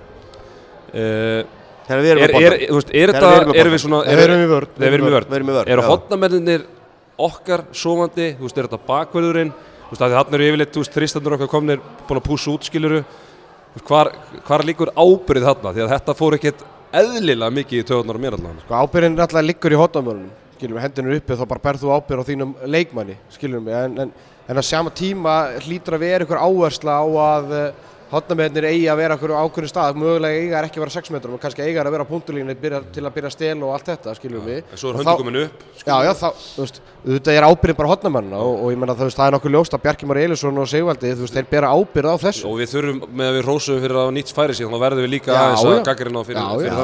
uh, 0.94 1.42
þegar 1.86 2.02
við 2.04 2.12
erum 2.12 2.24
er, 2.26 2.34
að 2.34 2.46
er, 2.46 2.56
er 2.56 2.82
Þegar 2.86 3.12
þetta 3.14 3.30
við 3.50 3.60
erum 3.62 3.76
að 3.76 3.82
svona 3.82 4.02
Þegar 4.06 4.20
við 4.20 4.26
erum 4.28 5.10
í 5.10 5.14
vörn, 5.16 5.36
eru 5.66 5.82
já. 5.82 5.88
hotnamennir 5.90 6.66
okkar 7.26 7.66
sofandi? 7.72 8.30
Þú 8.36 8.48
veist, 8.48 8.58
er 8.60 8.68
þetta 8.68 8.88
bakverðurinn 8.88 9.52
þú 9.56 9.92
veist, 9.92 10.06
að 10.06 10.16
þannig 10.16 10.38
eru 10.38 10.48
yfirleitt, 10.50 10.72
þú 10.74 10.82
veist, 10.82 10.96
þristandur 10.96 11.36
okkar 11.38 11.52
komnir 11.52 11.84
búin 12.08 12.20
að 12.20 12.26
pússa 12.26 12.52
út, 12.52 12.66
skiluru 12.66 13.04
hvar, 13.86 14.10
hvar 14.48 14.64
líkur 14.66 14.92
ábyrðið 14.96 15.46
þarna? 15.50 15.72
Því 15.76 15.84
að 15.84 15.94
þetta 15.94 16.16
fór 16.18 16.36
ekkert 16.38 16.66
eðlilega 16.96 17.54
mikið 17.60 17.82
í 17.82 17.86
töðunar 17.86 18.18
á 18.18 18.22
mér 18.24 18.36
allan 18.38 18.60
Sko 18.64 18.80
ábyrðin 18.82 19.20
alltaf 19.20 19.46
liggur 19.46 19.74
í 19.74 19.80
hotnamörunum 19.80 20.34
skilum 20.56 20.78
við, 20.78 20.84
hendinu 20.86 21.16
uppi 21.16 21.36
þá 21.36 21.44
bara 21.50 21.64
berð 21.66 21.84
þú 21.84 21.92
ábyrð 21.92 22.24
á 22.24 22.28
þínum 22.30 22.54
leikmanni, 22.72 23.16
skilum 23.34 23.66
við 23.66 23.76
en, 23.80 23.98
en, 24.06 24.12
en 24.48 24.60
á 24.60 24.62
sama 24.64 24.92
tíma 24.96 25.34
hlýtur 25.66 25.96
að 25.96 26.04
vera 26.06 26.26
ykkur 26.26 26.40
áhersla 26.40 26.96
á 26.96 27.04
að 27.26 27.54
uh, 27.56 27.66
hotnamennir 28.10 28.66
eigi 28.68 28.86
að 28.90 28.96
vera 29.00 29.16
okkur 29.16 29.32
ákveðin 29.34 29.70
stað. 29.70 29.96
Mögulega 30.00 30.40
eiga 30.40 30.58
er 30.60 30.64
ekki 30.68 30.78
að 30.80 30.84
vera 30.86 30.94
6 30.96 31.10
metrum 31.14 31.34
og 31.36 31.40
kannski 31.42 31.62
eiga 31.64 31.82
að 31.82 31.90
vera 31.96 32.06
á 32.06 32.10
punktulínu 32.10 32.54
til 32.94 33.02
að 33.04 33.14
byrja 33.16 33.30
að 33.30 33.34
stela 33.36 33.66
og 33.66 33.72
allt 33.76 33.88
þetta, 33.90 34.14
skilum 34.18 34.44
við. 34.46 34.60
en 34.70 34.76
svo 34.80 34.88
er 34.90 34.94
þá- 35.02 35.16
komin 35.18 35.36
upp 35.42 35.52
Já, 35.86 35.96
já, 36.02 36.12
þá, 36.18 36.28
þú 36.56 36.60
veist, 36.64 36.80
þetta 37.06 37.30
er 37.36 37.46
ábyrðin 37.46 37.76
bara 37.76 37.90
hotnamennina 37.92 38.38
og, 38.42 38.54
og 38.64 38.72
ég 38.72 38.78
menna 38.78 38.94
þú 38.98 39.06
veist, 39.06 39.18
það 39.18 39.26
er 39.26 39.34
nokkuð 39.36 39.54
ljóst 39.56 39.76
að 39.76 39.82
Bjarki 39.86 40.06
Már 40.06 40.18
Elisson 40.22 40.58
og 40.58 40.66
Sigvaldi, 40.70 41.12
þú 41.14 41.22
veist, 41.26 41.36
þeir 41.36 41.48
bera 41.50 41.68
ábyrð 41.70 42.10
á 42.10 42.16
þessu. 42.26 42.44
Og 42.50 42.58
við 42.58 42.68
þurfum, 42.74 42.98
með 43.12 43.26
að 43.30 43.36
við 43.36 43.46
rósum 43.46 43.80
fyrir 43.84 43.96
að 44.02 44.10
nýtt 44.16 44.34
færi 44.34 44.54
síðan 44.58 44.74
þá 44.74 44.80
verðum 44.86 45.04
við 45.06 45.12
líka 45.14 45.30
Já, 45.30 45.38
aðeins 45.46 45.64
að 45.66 45.84
gaggarinn 45.86 46.18
á 46.18 46.22
fyrir, 46.26 46.42
Já, 46.42 46.48
fyrir 46.58 46.74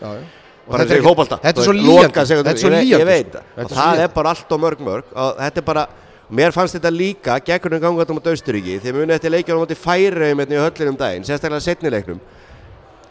já. 0.00 0.45
Og 0.66 0.72
bara. 0.72 0.82
Og 0.82 0.88
þessi 0.88 0.92
er 0.92 1.00
ekki- 1.00 1.08
fótbolta. 1.08 1.38
Þetta 1.42 1.60
er 1.60 1.64
svo 1.64 1.72
líjandi 1.72 2.18
er 2.50 3.24
sko. 3.24 3.30
það. 3.32 3.64
Og 3.64 3.70
er 3.70 4.02
er 4.04 4.08
bara 4.08 4.28
allt 4.28 4.52
og 4.52 4.60
mörg 4.60 4.78
mörg. 4.80 5.04
Og 5.14 5.36
þetta 5.38 5.56
er 5.56 5.62
bara 5.62 5.86
mér 6.30 6.52
fannst 6.52 6.74
þetta 6.74 6.90
líka 6.90 7.38
gegnum 7.44 7.80
gangatum 7.80 8.18
á 8.18 8.22
Austuríki 8.26 8.80
þeir 8.82 8.94
muni 8.94 9.14
eftir 9.14 9.30
leikjum 9.30 9.58
á 9.58 9.62
móti 9.62 9.76
færiðum 9.78 10.42
hérna 10.42 10.56
í 10.56 10.62
höllinum 10.64 10.96
daginn 10.98 11.24
sérstaklega 11.24 11.62
setni 11.62 11.90
leiknum. 11.90 12.20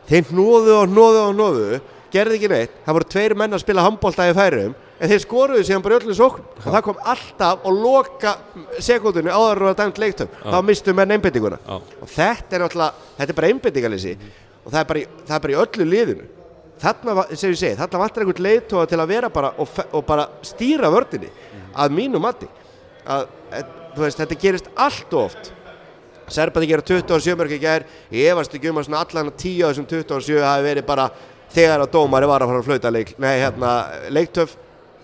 Þeir 0.09 0.23
hnóðu 0.31 0.73
og 0.81 0.89
hnóðu 0.91 1.21
og 1.23 1.35
hnóðu 1.35 1.81
gerði 2.11 2.37
ekki 2.39 2.49
neitt, 2.51 2.75
það 2.85 2.93
voru 2.97 3.07
tveir 3.09 3.35
menn 3.35 3.55
að 3.55 3.63
spila 3.63 3.85
handbólta 3.85 4.27
í 4.29 4.35
færiðum 4.35 4.75
en 4.99 5.09
þeir 5.11 5.23
skoruðu 5.23 5.63
síðan 5.67 5.83
bara 5.83 5.97
öllum 5.99 6.15
sókn. 6.15 6.43
Og 6.63 6.69
það 6.75 6.83
kom 6.85 7.01
alltaf 7.03 7.65
og 7.65 7.73
loka 7.73 8.35
sekundinu 8.79 9.33
áður 9.33 9.63
var 9.69 9.77
dæmt 9.79 9.99
leiktöf 9.99 10.27
þá 10.43 10.57
mistu 10.63 10.93
menn 10.95 11.15
einbyttinguna 11.15 11.59
Já. 11.59 11.75
og 11.75 12.07
þetta 12.11 12.55
er 12.55 12.65
náttúrulega, 12.65 12.93
þetta 13.17 13.29
er 13.29 13.39
bara 13.39 13.51
einbyttingalýsi 13.51 14.17
og 14.65 14.71
það 14.71 14.79
er 14.79 14.89
bara 14.91 14.99
í, 14.99 15.05
það 15.27 15.35
er 15.35 15.43
bara 15.45 15.55
í 15.55 15.59
öllu 15.63 15.89
liðinu 15.91 16.27
þarna, 16.81 17.25
sem 17.33 17.53
ég 17.53 17.59
segi, 17.59 17.77
þarna 17.79 18.01
vantar 18.01 18.25
einhvern 18.25 18.45
leiðtóa 18.45 18.88
til 18.89 18.99
að 19.01 19.11
vera 19.13 19.29
bara 19.33 19.53
og, 19.61 19.81
og 19.91 20.05
bara 20.07 20.27
stýra 20.45 20.91
vördinni 20.93 21.29
að 21.75 21.95
mínu 21.95 22.21
mati. 22.23 22.49
Að, 23.05 23.27
veist, 23.97 24.19
þetta 24.19 24.39
gerist 24.41 24.71
allt 24.75 25.13
of 25.13 25.29
oft. 25.29 25.51
Serbandi 26.31 26.69
gera 26.71 26.81
27 26.81 27.38
mörg 27.38 27.53
í 27.53 27.61
gær. 27.61 27.85
Ég 28.13 28.31
efast 28.33 28.55
ekki 28.57 28.71
um 28.71 28.79
að 28.81 28.93
allan 28.97 29.29
að 29.29 29.35
10 29.43 29.59
af 29.61 29.73
þessum 29.73 29.89
27 29.91 30.39
hafi 30.41 30.65
verið 30.65 30.88
bara 30.88 31.09
þegar 31.53 31.83
að 31.85 31.91
dómari 31.93 32.29
var 32.29 32.43
að 32.43 32.51
fara 32.51 32.61
að 32.63 32.69
flauta 32.69 32.91
leik, 32.91 33.11
nei, 33.21 33.33
hérna, 33.43 33.73
leiktöf 34.09 34.55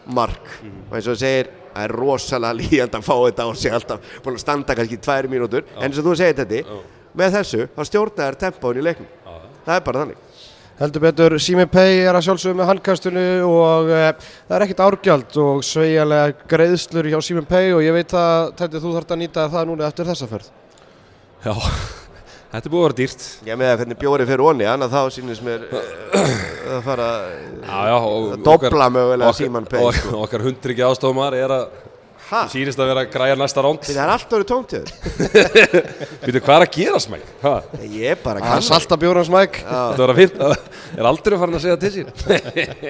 mark. 0.10 0.49
Og 0.89 0.97
eins 0.97 1.05
og 1.05 1.13
það 1.13 1.21
segir 1.21 1.51
það 1.71 1.86
er 1.86 1.95
rosalega 2.01 2.57
líjand 2.62 2.97
að 2.97 3.05
fá 3.05 3.13
þetta 3.13 3.45
á 3.45 3.49
sig 3.62 3.77
alltaf 3.77 4.17
búin 4.25 4.39
að 4.39 4.43
standa 4.43 4.77
kannski 4.77 4.97
í 4.97 5.05
tvær 5.05 5.29
mínútur. 5.31 5.69
En 5.77 5.88
eins 5.88 6.01
og 6.01 6.10
þú 6.10 6.17
segir 6.19 6.41
þetta, 6.41 6.81
með 7.21 7.38
þessu 7.38 7.69
þá 7.77 7.81
stjórnar 7.91 8.31
þær 8.31 8.41
tempóin 8.47 8.81
í 8.81 8.86
leiknum. 8.89 9.15
Það 9.62 9.77
er 9.77 9.86
bara 9.86 10.03
þannig 10.03 10.27
Heldur 10.82 11.04
betur, 11.04 11.36
Simi 11.38 11.67
Pay 11.70 12.00
er 12.10 12.17
að 12.17 12.24
sjálfsögum 12.26 12.58
með 12.58 12.70
handkastinu 12.72 13.24
og 13.46 13.89
e, 13.94 14.00
það 14.48 14.56
er 14.58 14.63
ekkert 14.65 14.80
árgjald 14.88 15.36
og 15.44 15.60
sveigjanlega 15.67 16.48
greiðslur 16.50 17.10
hjá 17.12 17.20
Simi 17.22 17.44
Pay 17.46 17.76
og 17.76 17.84
ég 17.86 17.94
veit 17.94 18.15
að 18.17 18.48
Teddy, 18.58 18.82
þú 18.82 18.94
þarft 18.96 19.13
að 19.13 19.20
nýta 19.22 19.44
það 19.54 19.67
núna 19.70 19.86
eftir 19.91 20.10
þessa 20.10 20.30
ferð. 20.32 20.48
Já, 21.46 21.54
þetta 22.56 22.63
er 22.63 22.74
búið 22.74 22.82
að 22.82 22.88
vera 22.88 22.98
dýrt. 23.04 23.28
Ég 23.52 23.62
með 23.62 23.70
að 23.76 23.78
hvernig 23.84 24.02
bjórið 24.02 24.32
fyrir 24.34 24.46
onni, 24.50 24.67
annað 24.74 24.96
þá 24.98 25.02
sýnist 25.20 25.46
mér 25.46 25.67
uh, 25.70 26.34
að 26.80 26.82
fara 26.89 27.12
Já, 27.62 27.78
já, 27.91 27.96
og 28.02 28.28
að 28.34 28.44
dobla 28.50 28.89
mögulega 28.98 29.38
Síman 29.38 29.70
Pay. 29.70 29.86
og- 29.86 30.02
Sko. 30.02 30.17
Okkar 30.26 30.48
hundryggi 30.50 30.88
ástofumar 30.89 31.38
er 31.38 31.58
að 31.60 31.67
Ha? 32.32 32.41
sýnist 32.48 32.80
að 32.80 32.88
vera 32.94 33.02
að 33.04 33.10
græja 33.12 33.36
næsta 33.36 33.63
ránd. 33.65 33.82
Það 33.84 33.98
er 34.06 34.12
allt 34.13 34.36
orðið 34.38 34.48
tómt 34.52 34.72
hjá 34.72 34.80
þér. 34.82 35.89
Býtu, 36.24 36.39
hvað 36.46 36.54
er 36.56 36.63
að 36.65 36.70
gera 36.78 37.02
smæk? 37.04 37.26
Ha? 37.41 37.54
Ég 37.84 38.13
er 38.13 38.22
bara 38.24 38.39
Það 38.39 38.48
kann. 38.48 38.62
er 38.62 38.67
salta 38.70 38.98
bjórans 39.02 39.32
mæk. 39.34 39.60
Þetta 39.65 40.04
var 40.06 40.13
að 40.13 40.22
finna, 40.22 40.50
er 41.02 41.10
aldrei 41.12 41.39
farin 41.41 41.58
að 41.60 41.65
segja 41.65 41.80
til 41.82 41.91
sín 41.98 42.12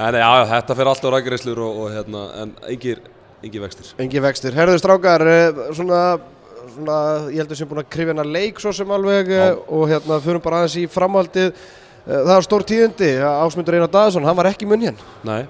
Nei, 0.00 0.10
nei, 0.14 0.20
já, 0.22 0.28
já, 0.40 0.44
þetta 0.54 0.76
fyrir 0.78 0.90
alltaf 0.94 1.12
rækjureislur 1.14 1.58
og, 1.60 1.78
og 1.84 1.88
hérna, 1.94 2.20
en 2.42 2.52
engir, 2.72 3.00
engir 3.44 3.62
vextir 3.64 3.90
Engi 4.00 4.22
vextir. 4.24 4.54
Herðu 4.56 4.78
strákar, 4.80 5.24
eh, 5.28 5.60
svona, 5.76 6.00
svona, 6.74 6.96
ég 7.34 7.42
heldur 7.42 7.58
sem 7.58 7.68
búin 7.70 7.82
að 7.82 7.90
krifja 7.92 8.14
hennar 8.14 8.30
leik 8.30 8.62
svo 8.62 8.72
sem 8.76 8.90
alveg 8.96 9.30
eh, 9.36 9.54
og 9.68 9.86
hérna 9.90 10.18
förum 10.24 10.42
bara 10.44 10.62
aðeins 10.62 10.78
í 10.80 10.86
framhaldið. 10.90 11.50
Eh, 11.52 12.16
Það 12.16 12.30
var 12.32 12.46
stór 12.46 12.64
tíðindi, 12.70 13.10
Ásmundur 13.28 13.76
Einar 13.76 13.90
Daðarsson, 13.92 14.24
hann 14.26 14.38
var 14.38 14.48
ekki 14.50 14.66
munn 14.70 14.86
hér. 14.88 15.02
Nei, 15.28 15.42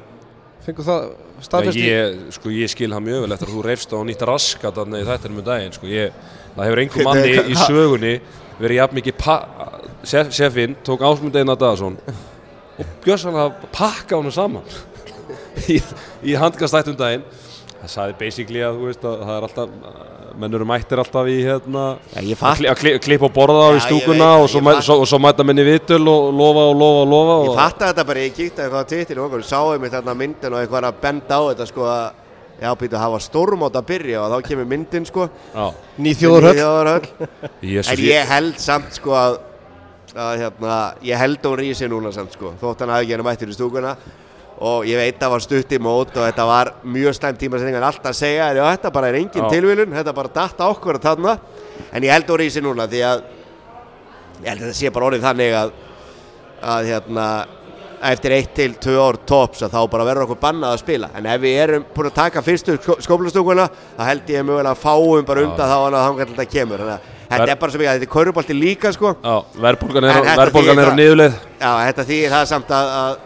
Fengu 0.64 0.85
það 0.85 1.05
Já, 1.40 1.46
staðfest 1.46 1.79
í? 1.81 1.85
ég, 1.88 2.18
sko, 2.37 2.51
ég 2.53 2.68
skil 2.68 2.90
hann 2.92 3.05
mjög 3.07 3.23
vel 3.25 3.33
eftir 3.33 3.49
að 3.49 3.57
þú 3.57 3.62
reyfst 3.64 3.94
á 3.96 3.99
nýtt 4.05 4.25
raskat 4.29 4.77
þarna 4.77 5.01
í 5.01 5.07
þættinum 5.09 5.40
um 5.40 5.46
daginn 5.46 5.73
sko. 5.73 5.88
ég, 5.88 6.18
það 6.57 6.66
hefur 6.68 6.83
einhver 6.83 7.07
manni 7.09 7.31
í 7.40 7.57
sögunni 7.62 8.14
verið 8.61 8.77
jafn 8.77 8.99
mikið 8.99 9.25
sef, 10.05 10.33
sefinn 10.37 10.77
tók 10.85 11.05
Ásmund 11.07 11.38
Einar 11.40 11.57
Daðarsson 11.61 11.96
og 12.05 12.92
björs 13.05 13.25
hann 13.25 13.38
að 13.40 13.55
pakka 13.73 14.20
hann 14.20 14.35
saman 14.35 14.68
í, 15.73 15.81
í 16.29 16.37
handkastættum 16.37 16.99
daginn 17.01 17.25
það 17.81 17.90
sagði 17.95 18.14
basically 18.21 18.61
að, 18.66 18.79
þú 18.81 18.88
veist, 18.90 19.05
að 19.09 19.23
það 19.27 19.37
er 19.37 19.47
alltaf 19.49 19.69
menn 20.40 20.55
eru 20.57 20.66
mættir 20.69 21.01
alltaf 21.03 21.27
í 21.29 21.37
hérna 21.45 21.85
ég 22.16 22.31
að 22.35 22.38
fatt, 22.40 22.59
kli- 22.61 22.69
að 22.71 22.79
kli- 22.81 22.99
klippa 23.03 23.27
og 23.29 23.35
borða 23.37 23.61
Já, 23.61 23.66
þá 23.66 23.73
í 23.73 23.79
ég 23.81 23.87
stúkuna 23.88 24.16
veit 24.16 24.23
það, 24.31 24.45
og 24.45 24.49
svo, 24.53 24.61
ég 24.61 24.64
mæ, 24.66 24.73
fatt- 24.77 24.87
svo, 24.87 24.97
og 25.03 25.09
svo 25.11 25.19
mæta 25.25 25.47
menn 25.49 25.59
í 25.62 25.66
vitul 25.66 26.01
og 26.12 26.29
lofa 26.38 26.64
og 26.71 26.77
lofa 26.81 27.01
og 27.05 27.11
lofa 27.14 27.37
ég 27.51 27.59
fatt 27.61 27.85
þetta 27.87 28.05
bara, 28.11 28.25
ég 28.27 28.35
kíkti 28.37 28.62
eitthvað 28.64 28.85
á 28.85 28.90
Twitter 28.93 29.21
og 29.21 29.27
okkur, 29.31 29.45
sáum 29.51 29.85
við 29.85 29.95
þarna 29.97 30.14
myndin 30.23 30.55
og 30.57 30.61
eitthvað 30.62 30.88
að 30.90 31.01
benda 31.05 31.40
á 31.40 31.43
þetta 31.51 31.66
sko 31.73 31.88
að 31.90 32.09
Já, 32.61 32.75
býtu 32.77 32.93
að 32.93 33.01
hafa 33.07 33.19
stórmót 33.25 33.77
að 33.81 33.87
byrja 33.88 34.19
og 34.21 34.33
þá 34.35 34.49
kemur 34.51 34.66
myndin 34.69 35.07
sko 35.09 35.31
Já, 35.33 35.62
Ný 35.97 36.11
þjóðurhöll. 36.21 36.59
Þjóðarhöll. 36.59 37.29
Jesus, 37.73 37.93
En 37.95 38.03
ég 38.05 38.27
held 38.29 38.59
samt 38.61 38.99
sko 38.99 39.14
að, 39.16 39.38
að 40.12 40.33
hérna, 40.43 40.75
ég 41.09 41.16
held 41.23 41.38
að 41.40 41.49
hún 41.55 41.62
rísi 41.62 41.88
núna 41.88 42.12
samt 42.12 42.37
sko, 42.37 42.53
þótt 42.61 42.85
hann 42.85 42.93
hafi 42.93 43.07
ekki 43.09 43.14
henni 43.16 43.25
mættir 43.31 43.49
í 43.49 43.57
stúkuna 43.57 43.95
og 44.61 44.87
ég 44.88 45.01
veit 45.01 45.14
að 45.16 45.23
það 45.25 45.35
var 45.35 45.44
stutt 45.46 45.73
í 45.73 45.81
mót 45.81 46.16
og 46.16 46.25
þetta 46.27 46.46
var 46.49 46.73
mjög 46.85 47.16
slæm 47.16 47.38
tíma 47.40 47.61
sem 47.61 47.70
engan 47.70 47.87
alltaf 47.88 48.11
að 48.12 48.18
segja, 48.18 48.51
já 48.57 48.64
þetta 48.66 48.92
bara 48.92 49.09
er 49.09 49.20
engin 49.23 49.49
tilvílun, 49.53 49.94
þetta 49.96 50.16
bara 50.16 50.33
datt 50.35 50.61
á 50.61 50.66
okkur 50.68 50.99
að 50.99 51.07
þarna, 51.09 51.37
en 51.90 52.05
ég 52.05 52.12
held 52.12 52.27
að 52.29 52.35
hún 52.35 52.42
rísi 52.42 52.64
núna 52.64 52.88
því 52.90 53.05
að 53.09 53.23
ég 54.40 54.51
held 54.51 54.61
að 54.61 54.66
þetta 54.66 54.81
sé 54.83 54.92
bara 54.92 55.09
orðið 55.09 55.25
þannig 55.29 55.57
að, 55.62 55.73
að 56.75 56.90
hérna, 56.90 57.27
eftir 58.11 58.35
eitt 58.35 58.53
til 58.57 58.75
tvö 58.81 58.96
ár 59.01 59.18
tops 59.29 59.62
að 59.64 59.75
þá 59.75 59.81
bara 59.92 60.07
verður 60.09 60.27
okkur 60.27 60.40
bannað 60.40 60.75
að 60.75 60.83
spila. 60.83 61.11
En 61.16 61.29
ef 61.29 61.40
við 61.42 61.57
erum 61.64 61.87
búin 61.94 62.09
að 62.09 62.16
taka 62.16 62.42
fyrstu 62.44 62.77
skóplastúkuna 62.81 63.66
þá 63.70 64.05
held 64.09 64.31
ég 64.33 64.46
mögulega 64.46 64.73
að 64.73 64.81
fáum 64.81 65.27
bara 65.29 65.44
undan 65.44 65.73
þá 65.73 65.77
að 65.79 65.96
þá 65.99 66.23
þetta 66.23 66.46
kemur. 66.55 66.85
Þannig 66.85 66.94
að 66.96 67.18
þetta 67.31 67.53
er 67.53 67.61
bara 67.61 67.75
svo 67.75 67.81
mikið 67.81 67.90
að 67.90 67.99
þetta 67.99 68.09
er 68.09 68.14
kaurubolti 68.14 68.57
líka 68.57 68.92
sko. 68.96 69.12
Já, 69.20 69.35
verðbólgan 69.66 70.09
er, 70.09 70.20
En 70.33 70.42
er 70.81 70.88
á 70.88 71.29
já 71.61 71.73
þetta 71.90 72.07
þýðir 72.09 72.35
það 72.35 72.49
samt 72.55 72.73
að, 72.75 72.94
að, 73.01 73.18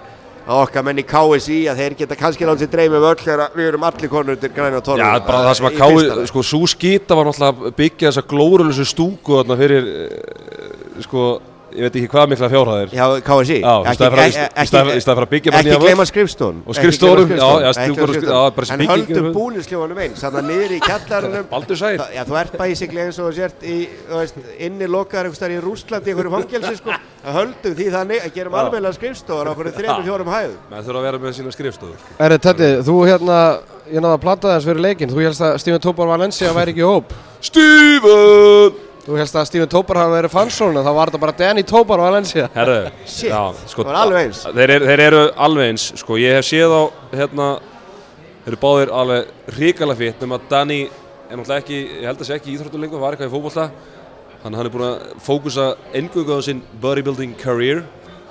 að 0.45 0.61
okkar 0.61 0.85
menn 0.85 1.01
í 1.01 1.05
KSI 1.09 1.59
að 1.73 1.81
þeir 1.81 1.97
geta 2.03 2.19
kannski 2.21 2.45
náttúrulega 2.45 2.75
dreymið 2.75 2.99
um 2.99 3.07
öll 3.09 3.23
þegar 3.23 3.55
við 3.57 3.69
erum 3.71 3.87
allir 3.89 4.13
konur 4.13 4.41
til 4.41 4.51
græna 4.53 4.83
tónum 4.85 5.01
Já, 5.01 5.25
bara 5.25 5.41
það 5.47 5.57
sem 5.59 5.69
að 5.71 5.79
káði, 5.81 6.27
sko, 6.31 6.45
svo 6.45 6.61
skýta 6.69 7.17
var 7.17 7.31
náttúrulega 7.31 7.73
byggja 7.79 8.11
þessa 8.11 8.25
glórulösu 8.35 8.87
stúku 8.89 9.39
þarna 9.41 9.59
fyrir, 9.63 9.89
eh, 10.05 11.01
sko, 11.07 11.25
ég 11.75 11.83
veit 11.87 11.97
ekki 11.99 12.09
hvað 12.13 12.29
mikla 12.33 12.49
fjárhæðir. 12.53 12.93
Já, 12.95 13.07
KSI 13.27 13.59
Já, 13.61 13.73
í 13.85 13.95
staðinn 13.95 14.15
fyrir 14.15 15.25
að- 15.25 15.31
byggja 15.35 15.53
Ekki 15.59 15.79
gleyma 15.83 16.05
skrifstofun 16.07 16.61
Og 16.67 16.75
skrifstofum, 16.79 17.33
já, 17.35 17.49
já, 17.65 17.71
stúkur 17.75 18.09
og 18.09 18.15
skrif- 18.15 18.29
já, 18.31 18.43
bara 18.55 18.67
sem 18.67 18.81
En 18.81 18.87
er- 18.87 19.33
búnisljóðanum 19.35 19.99
eins 20.05 20.23
Þannig 20.25 20.39
að 20.41 20.49
niður 20.51 20.75
í 20.75 20.81
kjallarunum 20.85 21.49
Baldur 21.51 21.77
sæl. 21.77 21.99
Já, 22.15 22.23
þú 22.25 22.39
ert 22.41 22.57
basically 22.59 23.01
eins 23.05 23.19
og 23.19 23.27
þú 23.31 23.35
sért 23.41 23.67
í, 23.67 23.77
þú 24.11 24.21
veist, 24.21 24.35
inni 24.59 24.87
lokaðar 24.87 25.27
einhvers 25.29 25.41
staðar 25.43 25.57
í 25.57 25.61
Rússlandi 25.65 26.07
í 26.07 26.15
einhverju 26.15 26.33
fangelsi, 26.37 26.77
sko. 26.79 26.91
Það 27.25 27.37
höldum 27.41 27.75
því 27.79 27.87
þannig 27.95 28.25
að 28.25 28.35
gerum 28.35 28.55
alveglega 28.61 28.95
skrifstofar 28.99 29.47
á 29.49 29.51
okkur 29.55 29.71
þrejum, 29.75 30.05
fjórum 30.05 30.31
hæðum. 30.35 30.57
Menn 30.71 30.85
þurfa 30.85 30.99
að 31.01 31.07
vera 31.09 31.19
með 31.19 31.33
sína 31.39 31.53
skrifstofur. 31.55 31.99
Erri 32.21 32.39
Teddy, 32.39 32.71
þú 32.85 32.97
hérna, 33.09 33.39
ég 33.91 34.01
náða 34.05 34.17
að 34.19 34.25
planta 34.25 34.55
þess 34.55 34.69
fyrir 34.69 34.85
leikinn, 34.85 35.11
þú 35.11 35.25
helst 35.25 35.41
að 35.41 35.59
Steven 35.59 35.81
Tópar 35.81 36.07
Valencia 36.07 36.53
væri 36.53 36.75
ekki 36.75 36.85
hóp. 36.85 37.13
Steven! 37.41 38.94
Þú 39.05 39.19
helst 39.21 39.37
að 39.37 39.49
Steven 39.51 39.69
Tópar 39.69 39.99
hafi 40.01 40.15
verið 40.15 40.33
fansónu, 40.33 40.81
þá 40.81 40.93
var 40.97 41.11
þetta 41.11 41.21
bara 41.21 41.33
Danny 41.37 41.63
Tópar 41.69 42.01
Valencia. 42.01 42.47
Herðu, 42.55 42.77
Shit, 43.05 43.29
já, 43.29 43.41
sko, 43.69 43.83
það 43.83 43.91
var 43.91 43.99
alveg 44.01 44.29
eins. 44.31 44.39
Þeir, 44.47 44.71
er, 44.73 44.85
þeir 44.89 45.03
eru 45.05 45.19
alveg 45.45 45.73
eins, 45.73 45.85
sko, 46.01 46.17
ég 46.23 46.39
hef 46.39 46.47
séð 46.49 46.73
á, 46.73 46.83
hérna, 47.13 47.49
þeir 48.47 48.55
eru 48.55 48.61
báðir 48.63 48.93
alveg 49.01 49.51
ríkala 49.59 49.97
fitt, 49.99 50.23
nema 50.25 50.39
að 50.39 50.47
Danny 50.55 50.79
er 50.89 51.37
náttúrulega 51.37 51.61
ekki, 51.61 51.81
ég 51.99 52.07
held 52.09 52.23
að 52.23 52.31
sé 52.31 52.39
ekki 52.39 52.49
í 52.49 52.55
íþróttulengu, 52.57 53.01
var 53.03 53.17
eitthvað 53.17 53.29
í 53.29 53.35
fótbolta, 53.35 53.67
þannig 54.41 54.47
að 54.47 54.57
hann 54.63 54.71
er 54.71 54.73
búin 54.73 54.87
að 54.87 55.05
fókusa 55.27 55.67
engungu 56.01 56.37
á 56.37 56.41
sinn 56.47 56.63
bodybuilding 56.81 57.35
career, 57.43 57.83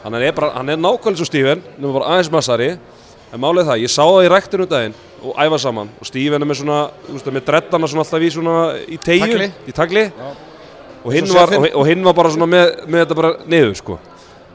hann 0.01 0.17
er, 0.17 0.25
bara, 0.33 0.55
hann 0.57 0.73
er 0.73 0.81
nákvæmlega 0.81 1.21
svo 1.21 1.27
Steven, 1.29 1.61
nema 1.77 1.93
bara 1.99 2.15
aðeins 2.15 2.31
massari, 2.33 2.71
en 3.29 3.41
málið 3.45 3.61
er 3.67 3.69
það, 3.69 3.83
ég 3.85 3.93
sá 3.93 4.01
það 4.01 4.25
í 4.25 4.33
ræktinu 4.33 4.65
um 4.65 4.73
daginn 4.73 4.97
og 5.23 5.37
æfa 5.39 5.57
saman. 5.63 5.93
Og 6.01 6.09
Steven 6.09 6.41
er 6.41 6.49
með 6.49 6.59
svona, 6.59 6.79
þú 7.05 7.13
veist, 7.15 7.29
með 7.37 7.45
dreddana 7.47 7.89
svona 7.89 8.03
alltaf 8.03 8.25
í 8.25 8.31
svona, 8.33 8.57
í 8.83 8.97
tegju, 9.01 9.47
í 9.69 9.75
tagli, 9.77 10.03
og 11.03 11.13
hinn, 11.13 11.29
var, 11.35 11.53
og, 11.69 11.83
hinn 11.87 12.03
var 12.05 12.15
bara 12.17 12.31
svona 12.33 12.47
með, 12.49 12.73
með 12.87 13.03
þetta 13.03 13.19
bara 13.19 13.31
niður 13.51 13.77
sko. 13.79 13.99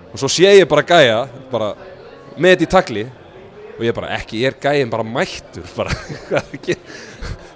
Og 0.08 0.20
svo 0.20 0.30
sé 0.32 0.52
ég 0.56 0.68
bara 0.68 0.84
gæja 0.88 1.22
bara 1.52 1.72
með 2.38 2.54
þetta 2.54 2.66
í 2.66 2.70
tagli 2.72 3.06
og 3.78 3.82
ég 3.86 3.94
bara 3.94 4.12
ekki, 4.16 4.42
ég 4.42 4.52
er 4.52 4.60
gæjin 4.62 4.90
bara 4.90 5.06
mættur 5.06 5.66
bara 5.78 5.94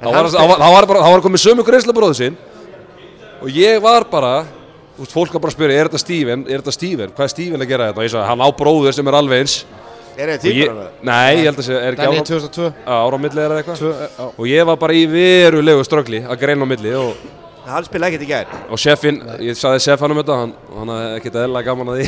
er 0.02 0.28
þá 0.32 0.66
var, 0.70 0.86
var 0.86 1.22
komið 1.24 1.44
sömu 1.44 1.64
greiðslabróðu 1.66 2.18
sinn. 2.18 2.40
Og 3.42 3.50
ég 3.50 3.80
var 3.82 4.06
bara 4.10 4.42
þú 4.96 5.04
veist, 5.04 5.14
fólk 5.14 5.36
var 5.36 5.42
bara 5.42 5.52
að 5.52 5.56
spyrja, 5.56 5.78
er 5.78 5.88
þetta 5.90 6.02
Steven, 6.02 6.44
er 6.46 6.62
þetta 6.62 6.74
Steven? 6.76 7.14
Hvað 7.16 7.26
er 7.26 7.32
Steven 7.32 7.64
að 7.64 7.72
gera 7.72 7.88
þetta? 7.88 8.02
Og 8.02 8.06
ég 8.06 8.12
sagði, 8.12 8.28
hann 8.28 8.44
á 8.44 8.48
bróður 8.58 8.96
sem 8.96 9.08
er 9.08 9.18
alveg 9.18 9.42
eins. 9.42 9.56
Er 10.12 10.28
það 10.34 10.42
tímur 10.42 10.72
hana? 10.72 10.88
nei, 11.08 11.38
ég 11.38 11.46
held 11.48 11.60
að 11.62 11.66
sé, 11.66 11.76
er 11.78 11.94
ekki 11.96 12.08
ára, 12.10 12.24
2002. 12.28 12.66
ára 12.84 13.16
á 13.16 13.22
milli 13.22 13.40
eða 13.40 13.60
eitthvað? 13.62 13.78
Tvö, 13.80 13.92
eh, 13.92 14.18
á. 14.20 14.24
og 14.28 14.50
ég 14.50 14.66
var 14.68 14.76
bara 14.82 14.96
í 14.96 15.06
verulegu 15.08 15.86
ströggli 15.88 16.20
að 16.20 16.42
greina 16.42 16.68
á 16.68 16.72
milli 16.72 16.92
og, 16.98 17.22
Hann 17.62 17.84
spila 17.86 18.08
ekkert 18.10 18.24
í 18.24 18.26
gær. 18.26 18.46
og 18.74 18.78
chefin, 18.82 19.20
ég 19.38 19.54
sagði 19.58 19.80
chef 19.84 20.00
hann 20.02 20.10
um 20.14 20.18
þetta 20.18 20.36
hann, 20.40 20.52
hann 20.74 20.90
hafði 20.92 21.10
ekkert 21.20 21.36
eðla 21.44 21.62
gaman 21.68 21.90
að 21.92 22.00
því 22.00 22.06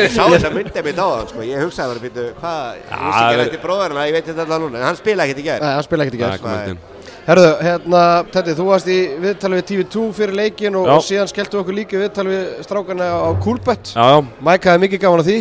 Ég 0.00 0.14
sá 0.14 0.22
þess 0.24 0.46
að 0.48 0.54
myndið 0.56 0.86
mitt 0.88 1.00
á 1.00 1.06
það, 1.06 1.24
sko. 1.32 1.44
Ég 1.44 1.64
hugsaði 1.66 1.92
bara, 1.92 2.04
býtu, 2.06 2.24
hvað, 2.40 2.78
ég 2.80 3.02
vissi 3.04 3.22
ekki 3.22 3.36
er- 3.36 3.44
eftir 3.46 3.62
bróðarna, 3.66 4.06
ég 4.08 4.16
veit 4.16 4.30
þetta 4.30 4.46
alltaf 4.46 4.62
núna. 4.64 4.78
En 4.80 4.86
hann 4.88 4.96
spila 5.00 5.26
ekkert 5.26 5.42
í 5.42 5.46
gær. 5.50 5.60
Nei, 5.60 5.72
hann 5.76 5.84
spila 5.84 6.06
ekkert 6.06 6.16
í 6.16 6.70
inn. 6.72 6.80
Herðu, 7.26 7.46
hérna, 7.58 8.00
Teddy, 8.30 8.52
þú 8.54 8.64
varst 8.70 8.86
í 8.86 8.96
viðtali 9.18 9.58
við 9.58 9.64
TV2 9.72 10.02
fyrir 10.14 10.34
leikin 10.38 10.76
og, 10.78 10.84
Já. 10.86 10.92
og 10.94 11.02
síðan 11.02 11.30
skelltu 11.32 11.58
okkur 11.58 11.74
líka 11.74 11.96
í 11.98 12.02
viðtali 12.04 12.30
við 12.30 12.44
strákarna 12.62 13.08
á 13.18 13.30
Coolbet. 13.42 13.90
já, 13.96 14.04
já, 14.14 14.20
Mike 14.46 14.70
hafði 14.70 14.82
mikið 14.86 15.00
gaman 15.02 15.20
á 15.20 15.26
því. 15.26 15.38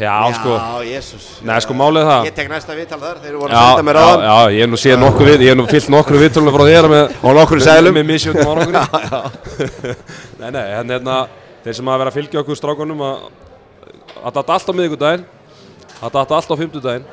Já, 0.00 0.16
sko 0.38 0.52
Já, 0.56 0.82
jésús. 0.88 1.24
Nei, 1.46 1.56
sko, 1.64 1.74
málið 1.76 2.02
er 2.02 2.08
það. 2.10 2.26
Ég 2.28 2.34
tek 2.38 2.48
næsta 2.52 2.76
viðtal 2.78 2.98
þar, 3.02 3.20
þeir 3.24 3.36
voru 3.40 3.52
að 3.52 3.56
Já, 3.58 3.64
senda 3.68 3.84
mér 3.88 3.98
já, 3.98 4.02
á 4.02 4.08
hann. 4.12 4.22
já, 4.26 4.36
ég 4.56 4.60
hef 4.64 4.70
nú 4.72 4.80
séð 4.82 4.98
nokkuð 5.02 5.28
við, 5.30 5.44
ég 5.46 5.52
hef 5.52 5.58
nú 5.60 5.66
fyllt 5.70 5.88
nokkru 5.94 6.20
viðtölunum 6.22 6.56
frá 6.56 6.64
þér 6.70 6.88
með 6.92 7.14
Og 7.26 7.36
nokkrum 7.38 7.62
seðlum. 7.66 7.98
með 7.98 8.06
misjöndum 8.12 8.50
árangri 8.52 8.82
Nei, 10.42 10.50
nei, 10.50 10.64
en 10.80 10.94
hérna 10.96 11.16
þeir 11.64 11.76
sem 11.78 11.90
hafa 11.92 12.00
verið 12.02 12.12
að 12.12 12.16
fylgja 12.20 12.42
okkur 12.42 12.58
strákunum 12.58 13.04
að 13.06 13.28
að 14.22 14.34
datta 14.38 14.54
allt 14.56 14.70
á 14.70 14.74
miðvikudaginn 14.78 15.24
að 16.02 16.14
datta 16.16 16.36
allt 16.38 16.50
á 16.52 16.56
fimmtudaginn 16.58 17.06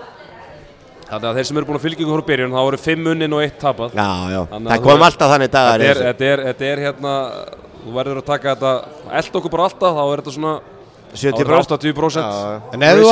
þannig 1.10 1.28
að 1.30 1.38
þeir 1.40 1.48
sem 1.50 1.58
eru 1.60 1.68
búin 1.70 1.80
að 1.80 1.86
fylgja 1.88 2.06
okkur 2.06 2.20
frá 2.22 2.28
byrjun 2.30 2.54
þá 2.54 2.60
voru 2.68 2.80
fimm 2.82 3.08
unnin 3.14 3.34
og 3.38 3.42
eitt 3.46 3.56
tapað 3.62 3.96
Já, 3.98 4.10
já. 4.34 4.42
Að 4.46 4.68
Það 4.70 4.84
kom 4.86 4.94
er- 5.00 5.06
alltaf 5.10 5.32
þannig 5.34 5.52
dagar. 5.56 5.84
þetta 5.86 5.90
er, 5.90 6.02
þetta, 6.10 6.28
er, 6.34 6.44
þetta 6.50 6.68
er 6.70 6.82
hérna 6.86 7.14
þú 7.80 7.94
verður 7.96 8.20
að 8.22 8.28
taka 8.30 8.54
þetta 8.56 8.74
eld 9.22 9.40
okkur 9.40 9.54
bara 9.56 9.66
alltaf 9.70 9.98
þá 9.98 10.04
er 10.06 10.22
þetta 10.22 10.36
svona 10.36 10.54
er 10.60 10.79
70%. 11.10 11.40
þetta 11.40 11.78
80% 11.80 12.22
Já, 12.22 12.62
En 12.74 12.84
ef 12.86 13.00
þú 13.00 13.10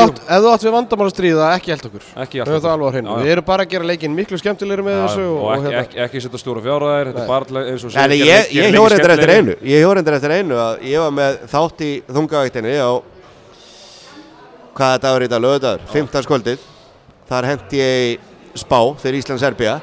átt, 0.52 0.64
við 0.68 0.74
vandamál 0.76 1.08
að 1.08 1.14
stríða, 1.16 1.48
ekki 1.58 1.72
held 1.74 1.86
okkur. 1.90 2.04
ekki. 2.24 2.38
Já, 2.38 2.46
já. 2.46 3.16
Við 3.24 3.32
erum 3.34 3.46
bara 3.48 3.64
að 3.66 3.70
gera 3.74 3.88
leikin 3.90 4.14
miklu 4.16 4.38
skemmtilegri 4.38 4.86
með 4.86 4.98
Já, 4.98 5.02
þessu 5.08 5.26
og, 5.26 5.40
og, 5.42 5.52
ekki, 5.56 5.66
hérna. 5.66 5.82
ekki, 5.82 6.00
ekki 6.06 6.22
setja 6.28 6.42
stóra 6.44 6.62
fjárhæðir 6.68 7.10
þetta 7.12 7.24
er 7.24 7.28
bara 7.28 7.46
til- 7.46 7.58
eins 7.64 7.84
og 7.84 7.96
En 7.98 8.12
segir, 8.12 8.26
ég, 8.28 8.74
hjór 8.78 8.90
leiki 8.94 9.12
eftir 9.18 9.34
einu 9.38 9.56
Ég 9.62 9.82
hjór 9.82 9.98
eftir 10.04 10.14
eftir 10.20 10.32
einu 10.38 10.56
að 10.62 10.82
ég 10.94 11.00
var 11.02 11.12
með 11.18 11.38
þátt 11.52 11.82
í 11.82 11.92
þungavæktinni 12.08 12.76
á 12.78 12.92
hvaða 14.78 14.98
dagur 15.02 15.24
í 15.26 15.28
dag, 15.32 15.42
lögudagur, 15.42 15.82
15. 15.92 16.22
skvöldið 16.28 16.60
þar 17.28 17.48
hendi 17.50 17.80
ég 17.82 18.02
í 18.14 18.20
spá 18.58 18.80
fyrir 19.02 19.20
Ísland-Serbia 19.24 19.80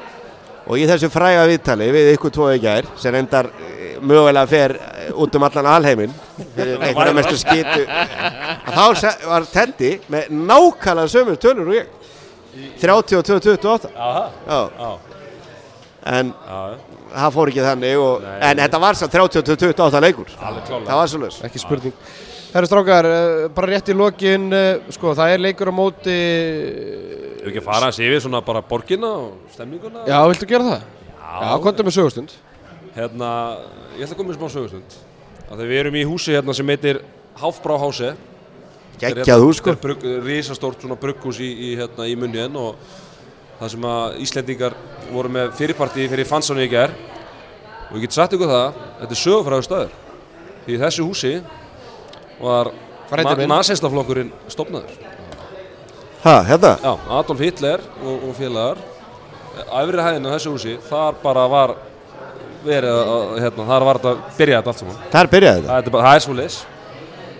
og 0.65 0.79
í 0.79 0.85
þessu 0.89 1.09
fræga 1.13 1.43
viðtali 1.49 1.89
við 1.93 2.13
ykkur 2.15 2.31
tvo 2.33 2.47
í 2.55 2.61
gær 2.63 2.87
sem 2.99 3.15
endar 3.19 3.49
eh, 3.51 3.97
mögulega 4.01 4.47
fer 4.49 4.73
eh, 4.79 5.11
út 5.13 5.35
um 5.37 5.43
allan 5.45 5.67
alheiminn 5.75 6.13
fyrir 6.35 6.83
einhverja 6.89 7.15
mestu 7.17 7.37
skitu 7.41 7.85
að 7.85 8.77
þá 8.77 9.27
var 9.29 9.47
Tendi 9.53 9.91
með 10.11 10.29
nákvæmlega 10.35 11.13
sömur 11.15 11.39
tölur 11.41 11.71
og 11.71 11.79
ég 11.79 11.87
32-28 12.79 13.91
Aha, 13.95 14.29
Já, 14.47 14.59
já, 14.79 14.91
en 16.15 16.29
já, 16.31 16.59
það 17.15 17.33
fór 17.35 17.51
ekki 17.51 17.65
þannig 17.65 17.99
og, 17.99 18.23
Nei. 18.23 18.37
en 18.51 18.61
þetta 18.63 18.79
var 18.85 18.99
samt 18.99 19.17
32-28 19.17 20.03
leikur 20.05 20.31
það 20.39 20.93
var 20.93 21.11
svo 21.11 21.21
laus 21.25 21.41
Ekki 21.47 21.61
spurning. 21.63 21.95
Herru 22.55 22.69
strákar, 22.69 23.03
eh, 23.03 23.47
bara 23.51 23.67
rétt 23.67 23.89
í 23.91 23.93
lokin, 23.99 24.45
eh, 24.55 24.77
sko, 24.95 25.11
það 25.11 25.33
er 25.33 25.41
leikur 25.43 25.67
á 25.67 25.75
móti... 25.75 26.13
Hefur 27.41 27.49
ekki 27.51 27.59
að 27.59 27.65
fara 27.67 27.89
að 27.89 27.97
sé 27.97 28.07
við 28.07 28.21
svona 28.23 28.39
bara 28.47 28.61
borgina 28.63 29.09
og 29.11 29.49
stemninguna? 29.51 30.05
Já, 30.07 30.21
viltu 30.29 30.47
gera 30.47 30.69
það? 30.69 30.85
Já, 31.19 31.49
komdu 31.65 31.83
með 31.83 31.95
sögustund. 31.97 32.31
Hérna, 32.95 33.31
ég 33.97 34.05
ætla 34.05 34.15
að 34.15 34.21
koma 34.21 34.31
með 34.31 34.39
smá 34.39 34.53
sögustund. 34.53 34.95
Þegar 35.49 35.69
við 35.69 35.79
erum 35.81 35.95
í 35.99 36.03
húsi 36.07 36.33
hérna 36.35 36.53
sem 36.57 36.67
heitir 36.73 37.01
Háfbrá 37.39 37.77
Hási. 37.79 38.13
geggjað 38.99 39.43
hús 39.43 39.57
sko 39.59 39.73
Þetta 39.73 39.77
er 39.77 39.83
brugg- 39.83 40.23
risastórt 40.25 40.81
svona 40.81 40.95
brugghús 40.99 41.39
í, 41.43 41.49
í, 41.51 41.69
hérna, 41.75 42.07
í 42.07 42.15
munniðin 42.15 42.55
og 42.55 42.75
það 43.59 43.69
sem 43.73 43.81
að 43.91 44.15
Íslendingar 44.25 44.73
voru 45.11 45.29
með 45.29 45.51
fyrirparti 45.59 46.07
fyrir 46.11 46.25
fansanu 46.29 46.63
í 46.63 46.69
ger. 46.71 46.91
Og 47.91 47.97
ég 47.99 48.01
get 48.07 48.13
sagt 48.15 48.33
ykkur 48.33 48.49
það, 48.49 48.73
þetta 49.01 49.11
er 49.11 49.21
sögufræður 49.21 49.67
staður. 49.67 49.91
Því 50.65 50.73
í 50.73 50.79
þessu 50.81 51.05
húsi 51.05 51.33
var 52.41 52.71
nasistaflokkurinn 53.47 54.31
stopnaður. 54.49 54.95
ha, 56.23 56.41
hérna, 56.43 56.71
Já, 56.81 56.93
Adolf 57.19 57.39
Hitler 57.39 57.79
og, 58.03 58.29
og 58.29 58.35
félagar 58.35 58.77
Æfri 59.71 60.01
hæðinu 60.03 60.31
þessu 60.33 60.51
húsi 60.55 60.73
Þar 60.89 61.13
bara 61.21 61.43
var 61.47 61.75
verið 62.65 63.01
að, 63.01 63.25
hérna, 63.43 63.67
þar 63.71 63.87
var 63.89 63.99
þetta 64.01 64.37
byrjaði 64.39 64.61
þetta 64.61 64.73
allt 64.73 64.81
saman. 64.83 65.03
Þar 65.13 65.31
byrjaði 65.35 65.61
þetta? 65.61 65.71
Það 65.71 65.79
er, 65.81 65.95
bara, 65.95 66.07
það 66.09 66.19
er 66.19 66.25
svo 66.25 66.35
leis 66.39 66.57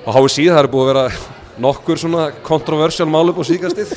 og 0.06 0.18
HSI 0.20 0.48
það 0.52 0.62
er 0.62 0.72
búið 0.76 0.86
að 0.86 0.92
vera 0.94 1.06
nokkur 1.66 2.00
svona 2.02 2.24
kontroversial 2.46 3.08
mál 3.10 3.30
upp 3.32 3.38
á 3.40 3.46
síkastið 3.48 3.94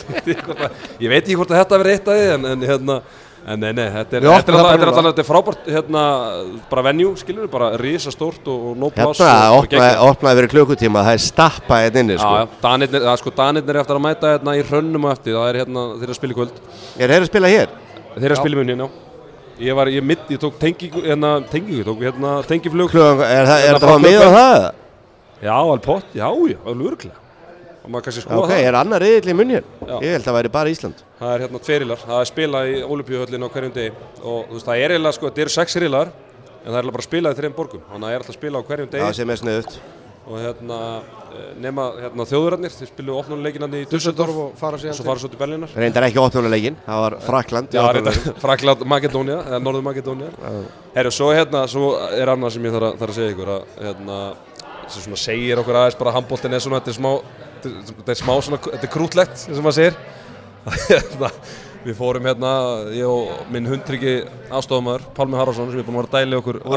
ég 1.03 1.09
veit 1.11 1.25
ekki 1.25 1.39
hvort 1.39 1.51
að 1.51 1.65
þetta 1.65 1.81
verið 1.83 1.97
eitt 1.97 2.13
af 2.13 2.21
því 2.21 2.29
en, 2.37 2.53
en 2.53 2.69
hérna 2.69 3.01
En 3.49 3.57
nei, 3.63 3.71
nei, 3.73 3.87
þetta 3.89 4.19
er, 4.19 4.25
þetta 4.27 4.53
er 4.53 4.57
alltaf, 4.59 4.67
þetta 4.69 4.85
er 4.85 4.91
alltaf, 4.91 5.07
þetta 5.07 5.23
er 5.23 5.27
frábært, 5.29 5.69
hérna, 5.73 6.03
bara 6.69 6.83
venue, 6.89 7.15
skilur 7.17 7.47
við, 7.47 7.51
bara 7.55 7.69
risastórt 7.81 8.51
og, 8.51 8.67
og 8.71 8.81
no 8.83 8.91
pláss 8.93 9.23
hérna, 9.23 9.55
og, 9.55 9.77
og 9.79 10.11
opnaði, 10.11 10.41
verið 10.43 10.53
klukkutíma 10.53 11.05
það 11.07 11.17
er 11.17 11.25
stappað 11.25 11.85
hérna 11.87 12.03
inni 12.05 12.19
sko. 12.19 12.35
Já, 12.35 12.59
Danirnir, 12.67 13.07
það, 13.07 13.17
sko, 13.23 13.35
Danirnir 13.39 13.79
er 13.79 13.83
eftir 13.85 14.01
að 14.01 14.05
mæta 14.05 14.35
hérna 14.35 14.57
í 14.59 14.65
hrönnum 14.69 15.09
og 15.09 15.15
eftir, 15.15 15.39
það 15.39 15.53
er 15.53 15.61
hérna, 15.63 15.85
þeir 15.95 16.09
eru 16.09 16.17
að 16.17 16.21
spila 16.21 16.35
í 16.35 16.41
kvöld. 16.43 16.63
er 16.99 17.15
þeir 17.15 17.21
að 17.21 17.31
spila 17.31 17.53
hér? 17.55 17.77
Þeir 18.19 18.27
eru 18.29 18.37
að 18.37 18.43
spila 18.43 18.59
í 18.59 18.61
munni, 18.61 18.77
já. 18.77 19.08
Ég 19.59 19.75
var, 19.75 19.89
ég 19.91 20.05
mitt, 20.07 20.27
ég 20.31 20.39
tók 20.39 20.59
tengingu, 20.61 21.01
hérna, 21.03 21.31
tengingu, 21.51 21.83
tók 21.87 22.03
hérna 22.05 22.37
tengiflug. 22.47 22.91
Klugan, 22.93 23.23
er, 23.27 23.47
það, 23.49 23.57
er 23.57 23.65
Hérna 23.65 23.79
þetta 23.79 23.87
frá 23.87 23.95
að 23.97 24.05
miða 24.05 24.29
á 24.29 24.31
það 24.37 24.69
Já, 25.39 25.53
alveg 25.55 25.83
pott, 25.87 26.07
já, 26.15 26.27
já, 26.51 26.59
alveg 26.67 26.87
örglega. 26.93 27.19
Og 27.83 27.91
maður 27.95 28.05
kannski 28.09 28.23
skoða 28.25 28.39
ok, 28.43 28.53
það. 28.53 28.63
er 28.69 28.79
annar 28.79 29.03
riðill 29.05 29.33
í 29.33 29.35
munn 29.39 29.53
hér 29.55 29.65
Já. 29.65 29.95
ég 30.03 30.11
held 30.13 30.23
að 30.23 30.27
það 30.29 30.37
væri 30.39 30.51
bara 30.59 30.73
Ísland 30.75 31.03
Það 31.19 31.35
er 31.35 31.45
hérna 31.45 31.61
tverilar, 31.67 32.03
það 32.05 32.23
er 32.23 32.29
spila 32.31 32.63
í 32.69 32.75
Olympiuhöllin 32.87 33.47
á 33.47 33.49
hverjum 33.55 33.75
degi. 33.79 33.93
Og 34.23 34.41
þú 34.49 34.57
veist, 34.59 34.67
það 34.69 34.83
er 34.83 34.95
eiginlega, 34.95 35.15
sko, 35.19 35.31
þetta 35.31 35.45
eru 35.47 35.55
sex 35.55 35.79
riðlar, 35.83 36.11
en 36.59 36.69
það 36.69 36.81
er 36.83 36.91
bara 36.91 37.03
að 37.03 37.09
spila 37.09 37.33
í 37.33 37.39
þreim 37.39 37.55
borgum. 37.59 37.83
Þannig 37.89 38.05
að 38.05 38.09
það 38.09 38.15
er 38.15 38.23
alltaf 38.23 38.35
að 38.35 38.39
spila 38.39 38.59
á 38.59 38.67
hverjum 38.69 38.91
það 38.93 38.99
degi. 39.03 39.19
sem 39.19 39.33
er 39.35 39.41
sniðut 39.43 39.79
Og 40.29 40.37
hérna, 40.43 40.79
eh, 41.33 41.45
nema, 41.65 41.87
hérna, 42.03 42.25
þjóðurarnir, 42.29 42.73
þeir 42.77 42.89
spilu 42.91 43.15
opnuleikinandi 43.17 43.79
í 43.81 43.87
Dusseldorf. 43.89 44.35
og 44.43 44.51
fara 44.61 44.77
Og 44.77 44.83
síðan 44.83 44.97
svo 44.99 45.05
fara 45.07 45.23
svo 45.23 45.31
til 45.33 45.39
Berlínar. 45.41 45.71
reyndar 45.75 46.05
ekki 46.05 46.21
opnuleikin, 46.21 46.77
það 46.85 47.01
var 47.05 47.17
Frakland 47.25 47.69
Já, 47.73 47.81
opnunarleikinn. 47.81 48.25
reynda, 48.27 48.41
Frakland, 48.45 48.85
Makedónia, 48.93 49.39
eða 49.49 49.61
Norður 49.65 49.87
Makedónia. 49.87 50.29
Herru, 50.95 51.11
svo 51.17 51.31
hérna, 51.33 51.65
svo 51.73 51.95
er 52.13 52.29
annað 52.35 52.53
sem 52.59 52.69
ég 52.69 52.77
þarf 52.77 52.91
að, 52.91 52.99
þarf 53.01 53.15
að 53.15 53.19
segja 53.23 53.33
ykkur 53.37 53.53
að, 53.55 53.65
hérna, 53.87 54.19
sem 54.89 55.07
svona 55.07 55.23
segir 55.25 55.63
okkur 55.65 55.81
aðeins 55.81 55.99
bara 56.05 56.15
handbóltin 56.19 56.53
er 56.59 56.61
svona, 56.67 56.83
þetta 56.83 56.93
er 56.93 56.99
smá, 57.01 57.11
þetta 57.65 58.13
er 58.13 58.21
smá 58.21 58.35
svona, 58.45 58.61
þetta 58.69 58.85
er 58.85 58.95
krútlegt, 58.99 59.37
sem 59.49 59.65
maður 59.65 59.79
segir. 59.81 59.99
Hérna, 60.93 61.33
við 61.87 61.95
fórum 61.97 62.27
hérna, 62.29 62.53
ég 62.93 63.09
og 63.09 63.47
minn 63.53 63.65
hundryggi 63.71 64.19
aðstofamæður, 64.53 65.09
Pálmi 65.17 65.39
Haraldsson, 65.41 65.71
sem 65.73 65.81
er 65.81 65.87
búinn 65.89 66.03
að 66.03 66.09
vera 66.11 66.21
dæli 66.21 66.37
okkur 66.43 66.59
á 66.61 66.69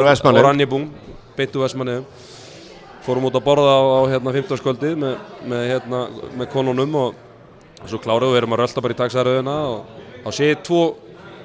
Rannibúm, 0.46 0.86
beittu 1.36 1.60
Vestmanniðum. 1.60 2.06
Fórum 3.02 3.26
út 3.26 3.34
að 3.34 3.46
borða 3.48 3.72
á, 3.74 3.82
á 3.82 4.02
hérna 4.12 4.32
15. 4.36 4.92
með, 5.02 5.14
með, 5.50 5.62
hérna, 5.72 6.02
með 6.38 6.50
konunum 6.54 6.98
og 7.00 7.16
svo 7.90 7.98
kláruðu, 7.98 8.36
við 8.36 8.42
erum 8.44 8.54
að 8.54 8.62
rölda 8.62 8.84
bara 8.86 8.94
í 8.94 8.98
taksaröðuna 9.00 9.56
og 9.72 10.04
þá 10.22 10.30
sé 10.38 10.50
ég 10.52 10.62
tvo 10.62 10.82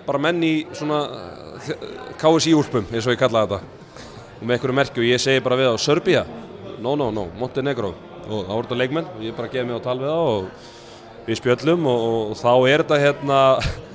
bara 0.05 0.21
menn 0.21 0.43
í 0.45 0.53
svona 0.77 0.99
KSI-úlpum, 2.21 2.91
eins 2.93 3.09
og 3.09 3.15
ég 3.15 3.21
kalla 3.23 3.47
þetta. 3.47 3.61
Og 4.37 4.43
með 4.43 4.59
einhverju 4.59 4.77
merki 4.77 5.01
og 5.01 5.09
ég 5.09 5.23
segi 5.23 5.45
bara 5.45 5.57
við 5.57 5.71
þá 5.71 5.85
Serbia, 5.87 6.27
no 6.85 6.93
no 6.93 7.09
no, 7.15 7.25
Montenegro. 7.41 7.95
Og 8.27 8.45
þá 8.45 8.53
voru 8.53 8.67
þetta 8.67 8.81
leikmenn 8.83 9.09
og 9.15 9.25
ég 9.25 9.37
bara 9.39 9.53
geði 9.53 9.71
mig 9.71 9.81
á 9.81 9.87
tal 9.87 9.97
við 10.03 10.13
þá 10.13 10.19
og 10.21 11.27
við 11.27 11.41
spjöllum 11.41 11.87
og, 11.89 12.05
og 12.11 12.35
þá 12.37 12.53
er 12.69 12.85
þetta 12.85 12.99
hérna 13.01 13.39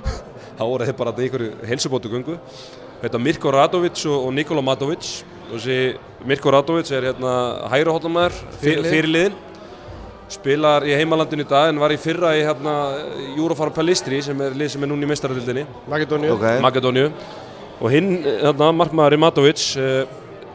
þá 0.57 0.63
voru 0.65 0.93
bara 0.97 1.13
þetta 1.13 1.21
í 1.21 1.29
einhverju 1.29 1.69
heilsubótu 1.69 2.11
gungu 2.11 2.39
þetta 3.03 3.21
Mirko 3.21 3.53
Radovic 3.53 4.01
og, 4.07 4.17
og 4.25 4.33
Nikola 4.35 4.63
Matovic 4.65 5.11
og 5.21 5.30
Mirko 5.51 6.51
Radovic 6.53 6.91
er 6.95 7.09
hérna 7.11 7.31
hægra 7.71 7.91
hóttamæður 7.95 8.35
Fyrirliði. 8.61 8.91
fyrirliðin 8.93 9.39
spilar 10.31 10.85
í 10.87 10.93
heimalandinu 10.95 11.43
í 11.43 11.49
dag 11.49 11.69
en 11.73 11.79
var 11.81 11.91
í 11.91 11.97
fyrra 11.99 12.29
í 12.39 12.43
hérna 12.45 12.75
Eurofarm 13.35 13.73
Palistri 13.75 14.21
sem 14.23 14.39
er 14.45 14.55
lið 14.55 14.69
sem 14.75 14.83
er 14.85 14.87
núna 14.91 15.03
í 15.03 15.09
mestaradildinni 15.11 15.65
Makedóniu. 15.91 16.37
ok, 16.37 16.45
Makedóniu 16.63 17.09
og 17.81 17.89
hinn, 17.91 18.21
hérna, 18.23 18.69
markmaður 18.71 19.17
Matovic 19.19 19.59
uh, 19.75 20.05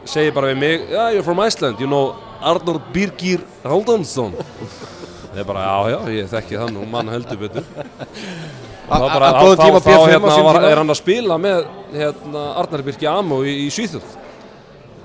segir 0.09 0.33
bara 0.33 0.53
við 0.55 0.61
mig 0.63 0.87
yeah, 0.89 1.11
you're 1.13 1.27
from 1.27 1.41
Iceland, 1.45 1.77
you 1.83 1.87
know 1.91 2.15
Arnur 2.41 2.81
Birgir 2.95 3.43
Haldansson 3.67 4.33
það 4.39 5.43
er 5.43 5.49
bara, 5.51 5.67
já, 5.67 5.93
já, 5.93 5.99
ég 6.23 6.31
þekki 6.33 6.57
það 6.63 6.71
nú 6.73 6.87
mann 6.89 7.11
heldur 7.13 7.37
betur. 7.45 7.67
A- 8.87 8.97
þá 8.97 9.03
a- 9.03 9.13
bara, 9.13 9.29
á 9.29 9.43
góðum 9.43 9.59
þá, 9.59 9.65
tíma 9.67 9.81
þá, 9.83 9.91
B5 9.91 9.99
á 10.01 10.09
hérna, 10.15 10.69
er 10.71 10.79
hann 10.81 10.93
að 10.95 11.01
spila 11.03 11.37
með 11.43 11.65
hérna, 11.93 12.45
Arnar 12.63 12.85
Birgir 12.87 13.11
Amo 13.13 13.43
í, 13.45 13.53
í 13.67 13.69
Svíþjóð 13.75 14.16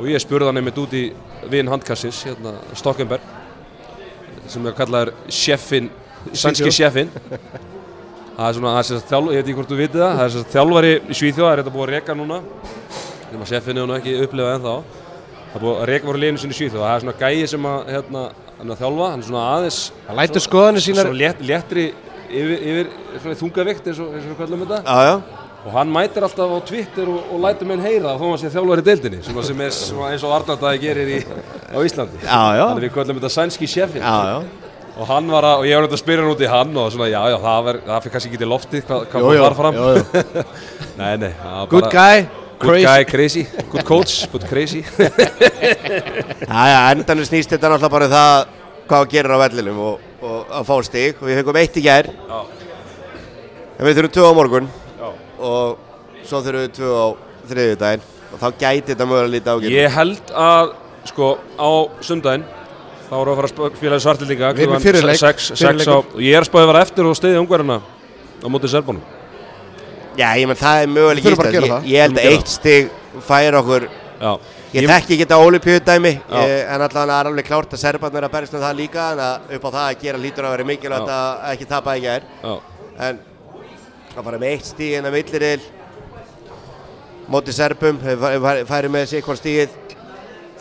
og 0.01 0.09
ég 0.09 0.21
spurði 0.23 0.49
hann 0.49 0.61
einmitt 0.61 0.79
út 0.81 0.93
í 0.97 1.03
vin 1.51 1.69
handkassis, 1.69 2.23
hérna, 2.27 2.55
Stokkenberg 2.77 3.21
sem 4.51 4.65
er 4.67 4.75
kallaður 4.75 5.13
sjeffin, 5.31 5.91
sænski 6.33 6.73
sjeffin 6.73 7.11
það 8.41 8.47
er 8.47 8.55
svona, 8.57 8.71
það 8.73 8.81
er 8.81 8.87
sagt 8.89 9.11
þjálf, 9.11 9.29
ég 9.31 9.37
veit 9.37 9.45
ekki 9.45 9.57
hvort 9.59 9.71
þú 9.71 9.77
vitið 9.79 10.01
það, 10.01 10.13
það 10.17 10.25
er 10.25 10.33
sagt 10.35 10.55
þjálfari 10.55 10.91
í 10.97 11.17
Svíþjóð, 11.19 11.45
það 11.45 11.51
er 11.51 11.61
þetta 11.61 11.73
búið 11.75 11.85
að 11.85 11.93
reka 11.95 12.15
núna. 12.17 12.37
Sem 13.31 13.43
að 13.43 13.51
sjeffin 13.51 13.79
hefur 13.79 13.89
nú 13.89 13.97
ekki 13.97 14.15
upplifað 14.25 14.55
ennþá. 14.57 14.75
Það 15.51 15.57
er 15.57 15.65
búið 15.65 15.81
að 15.81 15.89
reka 15.91 16.09
voru 16.09 16.21
liðinu 16.21 16.41
sinni 16.41 16.55
í 16.55 16.59
Svíþjóð. 16.59 16.85
Það 16.85 16.95
er 16.95 17.03
svona 17.03 17.17
gæi 17.21 17.51
sem 17.51 17.67
að, 17.71 17.91
hérna, 17.95 18.23
hann 18.57 18.67
er 18.67 18.73
að 18.75 18.81
þjálfa 18.81 19.11
hann 19.11 19.21
er 19.21 19.27
svona 19.29 19.43
aðeins 19.51 19.79
Það 20.07 20.19
lætur 20.21 20.45
skoðanir 20.47 20.85
sínar. 20.85 21.09
svona 21.09 21.21
létt, 21.21 21.45
léttri 21.51 21.85
yfir, 22.31 22.57
yfir 22.71 22.91
svona 23.21 23.39
þungavikt 23.41 23.91
eins 23.91 24.01
og, 25.65 25.69
hann 25.75 25.91
mætir 25.93 26.23
alltaf 26.25 26.49
á 26.51 26.59
Twitter 26.65 27.09
og, 27.11 27.19
og 27.35 27.41
lætur 27.43 27.67
menn 27.69 27.83
heyra 27.85 28.15
þó 28.17 28.23
að 28.25 28.31
hann 28.31 28.41
sé 28.41 28.49
þjálfari 28.55 28.81
í 28.83 28.87
deildinni 28.87 29.19
sem, 29.25 29.37
sem 29.45 29.61
er 29.61 29.75
eins 30.09 30.23
og 30.25 30.33
Arnardagi 30.37 30.81
gerir 30.81 31.11
í, 31.17 31.19
á 31.69 31.77
Íslandi 31.85 32.21
Já, 32.23 32.41
já. 32.57 32.65
þannig 32.71 32.85
við 32.87 32.93
kallum 32.97 33.19
þetta 33.21 33.33
sænski 33.35 33.69
sjefin 33.69 34.01
Já, 34.01 34.15
já. 34.31 34.37
og 34.97 35.07
hann 35.11 35.29
var 35.31 35.47
að, 35.51 35.61
og 35.61 35.69
ég 35.69 35.77
var 35.77 35.85
náttúrulega 35.85 35.99
að 35.99 36.03
spyrja 36.03 36.25
hann 36.25 36.33
út 36.35 36.41
í 36.45 36.51
hann 36.51 36.77
og 36.81 36.91
svona, 36.95 37.09
já, 37.13 37.21
já, 37.33 37.37
það, 37.45 37.59
ver, 37.69 37.81
það 37.87 38.01
fyrir 38.05 38.15
kannski 38.17 38.31
ekki 38.31 38.41
til 38.41 38.51
loftið 38.51 38.85
hvað, 38.89 39.05
fór 39.13 39.35
jú, 39.37 39.43
þar 39.45 39.57
fram 39.61 39.81
nei, 41.01 41.13
nei, 41.25 41.31
það 41.41 41.57
var 41.59 41.69
Good 41.75 41.87
bara- 41.87 41.93
guy, 41.97 42.25
good 42.61 42.67
crazy. 42.67 42.85
guy, 42.89 43.05
crazy 43.13 43.43
good 43.71 43.85
coach, 43.87 44.17
but 44.33 44.47
crazy 44.49 44.81
Já, 45.61 46.61
já, 46.73 46.79
endanum 46.95 47.25
snýst 47.27 47.53
þetta 47.53 47.69
náttúrulega 47.71 47.93
bara 47.95 48.09
um 48.09 48.15
það 48.17 48.57
hvað 48.91 49.05
það 49.05 49.11
gerir 49.13 49.31
á 49.33 49.37
vellinum 49.45 49.77
og, 49.85 50.07
og 50.25 50.49
að 50.59 50.65
fá 50.67 50.75
stig 50.89 51.21
og 51.21 51.29
við 51.29 51.37
fengum 51.39 51.59
eitt 51.61 51.77
í 51.79 51.83
Já. 51.85 51.97
en 53.79 53.87
við 53.87 53.95
þurfum 53.97 54.13
tvö 54.17 54.25
á 54.29 54.33
morgun. 54.37 54.67
Og 55.41 55.77
svo 56.27 56.41
þurfum 56.45 56.63
við 56.65 56.73
tvö 56.77 56.89
á 56.93 57.07
þriðjudaginn 57.51 58.03
og 58.31 58.39
þá 58.41 58.47
gæti 58.61 58.91
þetta 58.93 59.07
mögulega 59.09 59.33
lítið 59.35 59.53
ágjörn 59.55 59.75
ég 59.75 59.95
held 59.97 60.33
að, 60.47 60.73
sko, 61.11 61.29
á 61.59 61.69
sundaginn 62.05 62.45
þá 63.09 63.15
voru 63.17 63.33
að 63.33 63.39
fara 63.41 63.49
að 63.49 63.53
sp- 63.55 63.73
spila 63.81 63.97
í 63.97 64.03
leik, 64.61 64.83
fyrri 64.85 65.01
leikur. 65.81 65.97
og 65.97 66.21
ég 66.23 66.37
er 66.37 66.45
að 66.45 66.49
spáði 66.51 66.63
að 66.67 66.71
vera 66.71 66.85
eftir 66.85 67.09
og 67.09 67.17
stiðja 67.19 67.41
ungverðina 67.43 67.79
á 67.81 68.47
mótið 68.47 68.73
Serbónum 68.75 69.03
Já, 70.19 70.27
ég 70.35 70.47
menn 70.47 70.59
það 70.59 70.81
er 70.83 70.89
mögulega 70.91 71.51
ég, 71.55 71.85
ég 71.87 72.01
held 72.03 72.17
að 72.19 72.25
eitt 72.33 72.49
stig 72.51 72.89
fær 73.23 73.55
okkur. 73.61 73.85
Já, 74.21 74.31
Ég 74.71 74.85
þekki 74.87 75.15
ekki 75.17 75.25
þetta 75.25 75.37
ólipjöðdæmi 75.43 76.11
Já. 76.31 76.41
en 76.75 76.83
allan 76.85 77.09
er 77.11 77.27
alveg 77.27 77.47
klárt 77.47 77.73
að 77.75 77.81
Serbarnir 77.81 78.23
að 78.23 78.31
berist 78.31 78.53
um 78.55 78.61
það 78.63 78.77
líka 78.77 79.07
en 79.11 79.21
að 79.23 79.55
upp 79.57 79.65
á 79.67 79.69
það 79.73 79.81
að 79.87 79.97
gera 80.05 80.21
lítur 80.21 80.47
að 80.47 80.53
vera 80.55 80.67
mikilvægt 80.69 81.11
að 81.11 81.41
ekki 81.51 81.67
tapa 81.67 81.95
ekki 81.97 82.07
er 82.13 82.27
já, 82.43 82.53
en 83.07 83.19
að 84.15 84.25
fara 84.27 84.39
með 84.41 84.53
eitt 84.55 84.67
stíð 84.71 84.97
en 84.99 85.07
að 85.09 85.15
milliril 85.17 85.61
móti 87.31 87.53
Serbum 87.55 87.99
færi, 88.01 88.91
með 88.91 89.05
sig 89.13 89.23
hvort 89.23 89.39
stíð 89.39 89.75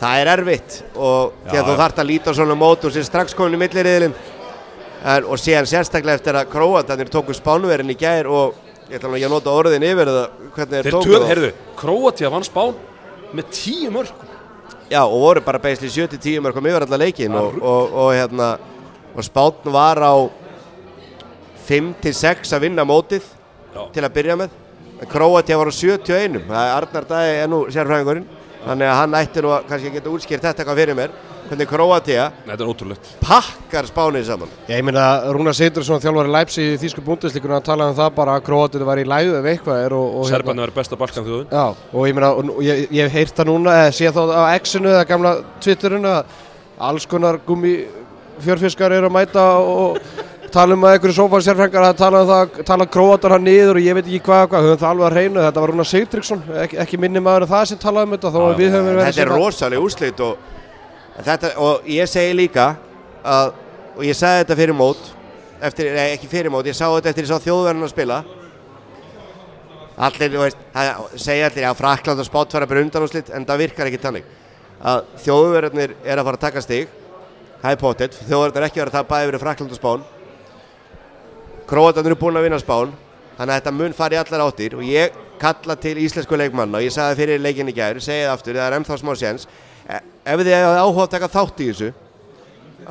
það 0.01 0.21
er 0.21 0.31
erfitt 0.35 0.77
og 0.95 1.33
Já, 1.45 1.49
því 1.51 1.57
að 1.59 1.65
þú 1.67 1.73
já. 1.75 1.79
þarft 1.83 2.01
að 2.03 2.09
líta 2.11 2.31
á 2.31 2.37
svona 2.37 2.57
mót 2.57 2.85
og 2.87 2.93
sér 2.95 3.07
strax 3.07 3.35
komin 3.37 3.57
í 3.57 3.61
milliriðilin 3.61 4.15
en, 4.15 5.25
og 5.27 5.41
síðan 5.41 5.67
sérstaklega 5.69 6.19
eftir 6.21 6.37
að 6.39 6.49
Króatarnir 6.53 7.11
tóku 7.11 7.35
spánverðin 7.37 7.93
í 7.93 7.97
gær 7.99 8.29
og 8.31 8.55
ég 8.89 8.97
ætla 8.99 9.11
að 9.17 9.31
nota 9.33 9.53
orðin 9.55 9.85
yfir 9.87 10.11
hvernig 10.55 10.87
þeir 10.87 10.95
tóku 10.95 11.13
það. 11.17 11.27
heyrðu, 11.31 11.51
Króatia 11.79 12.31
vann 12.33 12.47
Spán 12.47 12.75
með 13.35 13.51
tíu 13.55 13.91
mörg 13.93 14.27
Já, 14.91 15.05
og 15.05 15.21
voru 15.23 15.43
bara 15.45 15.59
beisli 15.63 15.87
7-10 15.87 16.41
mörgum 16.43 16.65
yfir 16.67 16.83
alla 16.83 16.97
leikin 16.99 17.35
og, 17.39 17.59
og, 17.63 17.93
og 17.95 18.09
hérna 18.15 18.49
og 19.15 19.23
Spátn 19.27 19.71
var 19.71 19.99
á 20.03 20.15
5-6 21.67 22.51
að 22.55 22.65
vinna 22.65 22.83
mótið 22.87 23.27
Já. 23.71 23.81
til 23.95 24.05
að 24.05 24.13
byrja 24.19 24.37
með. 24.41 24.55
En 25.01 25.09
Króatía 25.09 25.57
var 25.57 25.71
á 25.71 25.73
71 25.73 26.45
það 26.45 26.61
er 26.61 26.75
Arnar 26.77 27.09
Dæði 27.09 27.35
er 27.41 27.51
nú 27.51 27.65
sérfræðingurinn. 27.73 28.29
Þannig 28.61 28.91
að 28.91 28.97
hann 28.99 29.17
ætti 29.17 29.41
nú 29.41 29.53
að 29.55 29.67
kannski 29.69 29.91
geta 29.95 30.11
útskýrt 30.11 30.43
þetta 30.45 30.61
eitthvað 30.61 30.81
fyrir 30.83 30.97
mér. 30.99 31.13
Hvernig 31.51 31.67
er 32.63 32.69
ótrúlegt. 32.69 33.07
pakkar 33.19 33.87
Spánið 33.89 34.27
saman. 34.29 34.51
Já, 34.69 34.77
ég 34.77 34.85
meina 34.87 35.05
Rúnar 35.35 35.55
Seydursson 35.57 35.99
þjálfari 35.99 36.31
Leipzig 36.31 36.69
í 36.75 36.77
Þýsku 36.79 37.03
búndislíkunum 37.03 37.57
að 37.57 37.65
tala 37.65 37.89
um 37.89 37.97
það 37.97 38.13
bara 38.15 38.35
að 38.37 38.45
Króatir 38.45 38.85
var 38.87 39.01
í 39.01 39.03
læðu 39.03 39.33
ef 39.39 39.49
eitthvað 39.51 39.81
er 39.83 39.95
og, 39.97 40.15
og 40.21 40.29
Serbarni 40.29 40.63
verður 40.63 40.77
besta 40.77 40.99
balkan 41.01 41.27
þjóðun 41.27 41.51
Já, 41.51 41.65
og 41.91 42.07
ég 42.07 42.15
meina, 42.15 42.31
og 42.31 42.61
ég, 42.63 42.85
ég 42.87 43.09
hef 43.09 43.17
heyrt 43.17 43.41
það 43.41 43.51
núna, 43.51 43.75
eða 43.81 43.97
sé 43.97 44.13
þá 44.15 44.21
á 44.31 44.43
X-inu 44.61 44.93
eða 44.93 45.09
gamla 45.09 45.33
Twitterinu 45.65 46.13
að 46.13 46.39
alls 46.91 47.09
konar 47.11 47.41
gummi 47.49 47.73
fjörfiskar 48.45 48.95
eru 48.95 49.11
að 49.11 49.17
mæta 49.17 49.47
og 49.59 49.99
tala 50.53 50.75
um 50.75 50.83
að 50.85 50.95
einhverju 50.95 51.15
sófansjárfengar 51.17 51.85
að 51.87 51.97
tala 51.99 52.21
um 52.21 52.29
það, 52.29 52.59
tala 52.67 52.87
króatar 52.93 53.35
hann 53.35 53.45
niður 53.47 53.79
og 53.79 53.85
ég 53.85 53.97
veit 53.97 54.05
ekki 54.05 54.21
hvað, 54.25 54.43
hvað, 54.51 54.67
höfum 54.67 54.81
það 54.81 54.89
alveg 54.89 55.07
að 55.07 55.15
reyna, 55.17 55.45
þetta 55.47 55.63
var 55.63 55.71
Rúnar 55.71 55.89
Sigtryggsson, 55.89 56.43
ekki, 56.63 56.77
ekki 56.83 56.99
minni 57.01 57.23
maður 57.23 57.45
en 57.45 57.51
það 57.51 57.65
sem 57.71 57.81
talaði 57.81 58.07
um 58.09 58.15
þetta, 58.15 58.31
þó 58.35 58.41
að 58.43 58.61
við 58.61 58.75
höfum 58.75 58.89
verið 58.89 59.07
þetta 59.07 59.23
er 59.25 59.31
rosalega 59.31 59.85
úrslit 59.85 60.23
og, 60.25 60.45
þetta, 61.29 61.51
og 61.65 61.89
ég 61.95 62.11
segi 62.11 62.37
líka 62.37 62.67
að, 63.23 63.55
og 63.95 64.05
ég 64.07 64.19
sagði 64.19 64.43
þetta 64.43 64.59
fyrir 64.61 64.79
mót 64.81 65.09
eftir, 65.61 65.91
nei, 65.95 66.05
ekki 66.15 66.29
fyrir 66.31 66.53
mót, 66.53 66.69
ég 66.69 66.77
sá 66.77 66.87
þetta 66.87 67.11
eftir 67.11 67.27
ég 67.27 67.31
sá 67.31 67.45
þjóðverðin 67.45 67.85
að 67.85 67.91
spila. 67.93 68.21
Allir, 70.01 70.37
veist, 70.41 70.61
það 70.73 71.17
segja 71.21 71.49
allir 71.49 71.67
að 71.69 71.75
Frakland 71.77 72.23
og 72.23 72.25
Spátt 72.25 72.55
fara 72.55 72.67
bara 72.69 72.81
undan 72.81 73.03
úrslit 73.05 73.29
en 73.35 73.45
það 73.45 73.61
virkar 73.67 73.89
ekki 73.91 73.99
tannig 74.01 74.31
að 74.81 75.03
þjóðverðinir 75.21 75.93
er 76.01 76.17
að 76.17 76.25
fara 76.25 76.39
að 76.39 76.45
taka 76.47 76.63
stig 76.65 76.87
er 77.61 77.77
pottet, 77.77 78.15
þjóðverðinir 78.25 78.63
er 78.63 78.67
ekki 78.71 78.81
verið 78.81 78.95
að 78.95 78.97
tapa 78.97 79.19
yfir 79.21 79.37
Frakland 79.43 79.75
og 79.75 79.77
Spán 79.77 80.07
Króatarnir 81.71 82.11
eru 82.13 82.19
búin 82.19 82.35
að 82.39 82.45
vinna 82.49 82.59
Spán 82.61 82.91
þannig 83.37 83.53
að 83.53 83.57
þetta 83.61 83.73
mun 83.79 83.93
fara 83.97 84.17
í 84.17 84.21
allar 84.21 84.43
áttir 84.49 84.75
og 84.77 84.83
ég 84.85 85.15
kalla 85.41 85.75
til 85.81 85.95
íslensku 86.03 86.37
leikmanna 86.37 86.77
og 86.81 86.85
ég 86.85 86.91
sagði 86.93 87.13
það 87.15 87.21
fyrir 87.23 87.41
leikin 87.41 87.71
í 87.71 87.75
gær, 87.77 87.99
segi 88.03 88.25
það 88.27 88.33
aftur, 88.35 88.59
það 88.59 88.67
er 88.67 88.77
ennþá 88.79 88.97
smá 89.01 89.13
séns 89.17 89.47
E- 89.91 90.01
ef 90.29 90.37
þið 90.43 90.51
hefði 90.53 90.81
áhuga 90.83 91.05
að 91.07 91.13
taka 91.15 91.29
þátt 91.33 91.61
í 91.63 91.69
þessu 91.71 91.87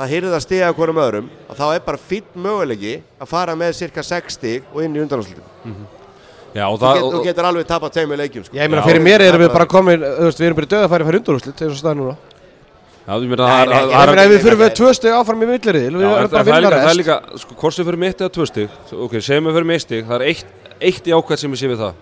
að 0.00 0.10
hýrða 0.14 0.34
að 0.38 0.42
stiga 0.46 0.72
hverjum 0.74 0.98
öðrum 1.04 1.28
og 1.50 1.56
þá 1.60 1.64
er 1.76 1.84
bara 1.86 2.00
fýtt 2.10 2.34
mögulegi 2.34 2.96
að 3.20 3.30
fara 3.30 3.54
með 3.58 3.76
cirka 3.78 4.02
6 4.06 4.34
stig 4.38 4.66
og 4.74 4.82
inn 4.84 4.96
í 4.96 5.02
undanáslutum 5.04 5.86
Já, 6.50 6.64
og 6.66 6.80
þú, 6.80 6.82
það, 6.82 6.96
get, 6.98 7.12
þú 7.14 7.20
getur 7.28 7.46
alveg 7.46 7.66
tapað 7.70 7.92
tveimur 7.94 8.18
leikjum 8.18 8.42
sko. 8.42 8.56
Já, 8.58 8.64
ég 8.64 8.70
meina, 8.72 8.82
Já, 8.82 8.88
fyrir 8.90 9.02
mér 9.06 9.22
erum 9.22 9.38
við 9.38 9.46
það- 9.46 9.54
bara 9.54 9.66
komin, 9.70 10.00
við 10.02 10.40
erum 10.48 10.56
bara 10.58 10.66
döða 10.72 10.82
að 10.82 10.90
fara 10.90 11.04
að 11.04 11.06
fara 11.10 11.18
undanúrslit, 11.20 11.60
eins 11.62 11.70
og 11.70 11.78
staðan 11.78 12.00
núna. 12.00 12.14
já, 12.16 12.18
ég 12.18 12.99
meina, 12.99 12.99
Nei, 12.99 12.99
það 13.10 13.60
er- 13.60 13.70
það 13.90 14.12
er- 14.12 14.20
ef 14.24 14.30
við 14.30 14.44
fyrir 14.46 14.58
við 14.60 14.72
tvö 14.78 14.90
steg 14.94 15.12
áfram 15.18 15.42
í 15.42 15.46
Já, 16.04 16.10
erum 16.10 16.24
en 16.24 16.28
bara 16.30 16.30
það, 16.30 16.40
að 16.40 16.46
er 16.50 16.60
vinna 16.60 16.70
það 16.70 16.76
er 16.80 16.86
rest. 16.86 16.98
sko, 17.40 17.54
sem 17.76 17.84
fyrir 17.90 17.98
mitt 18.04 18.18
eða 18.20 18.32
tvö 18.36 18.46
stig, 18.46 18.68
ok, 18.92 19.12
segjum 19.20 19.44
við 19.50 19.54
fyrir 19.58 19.66
mitt 19.72 19.80
stig, 19.86 20.04
það 20.06 20.14
er 20.20 20.26
eitt, 20.30 20.46
í 21.06 21.14
ákvæð 21.18 21.38
sem 21.42 21.52
ég 21.52 21.58
sé 21.60 21.68
við 21.72 21.80
það. 21.80 21.94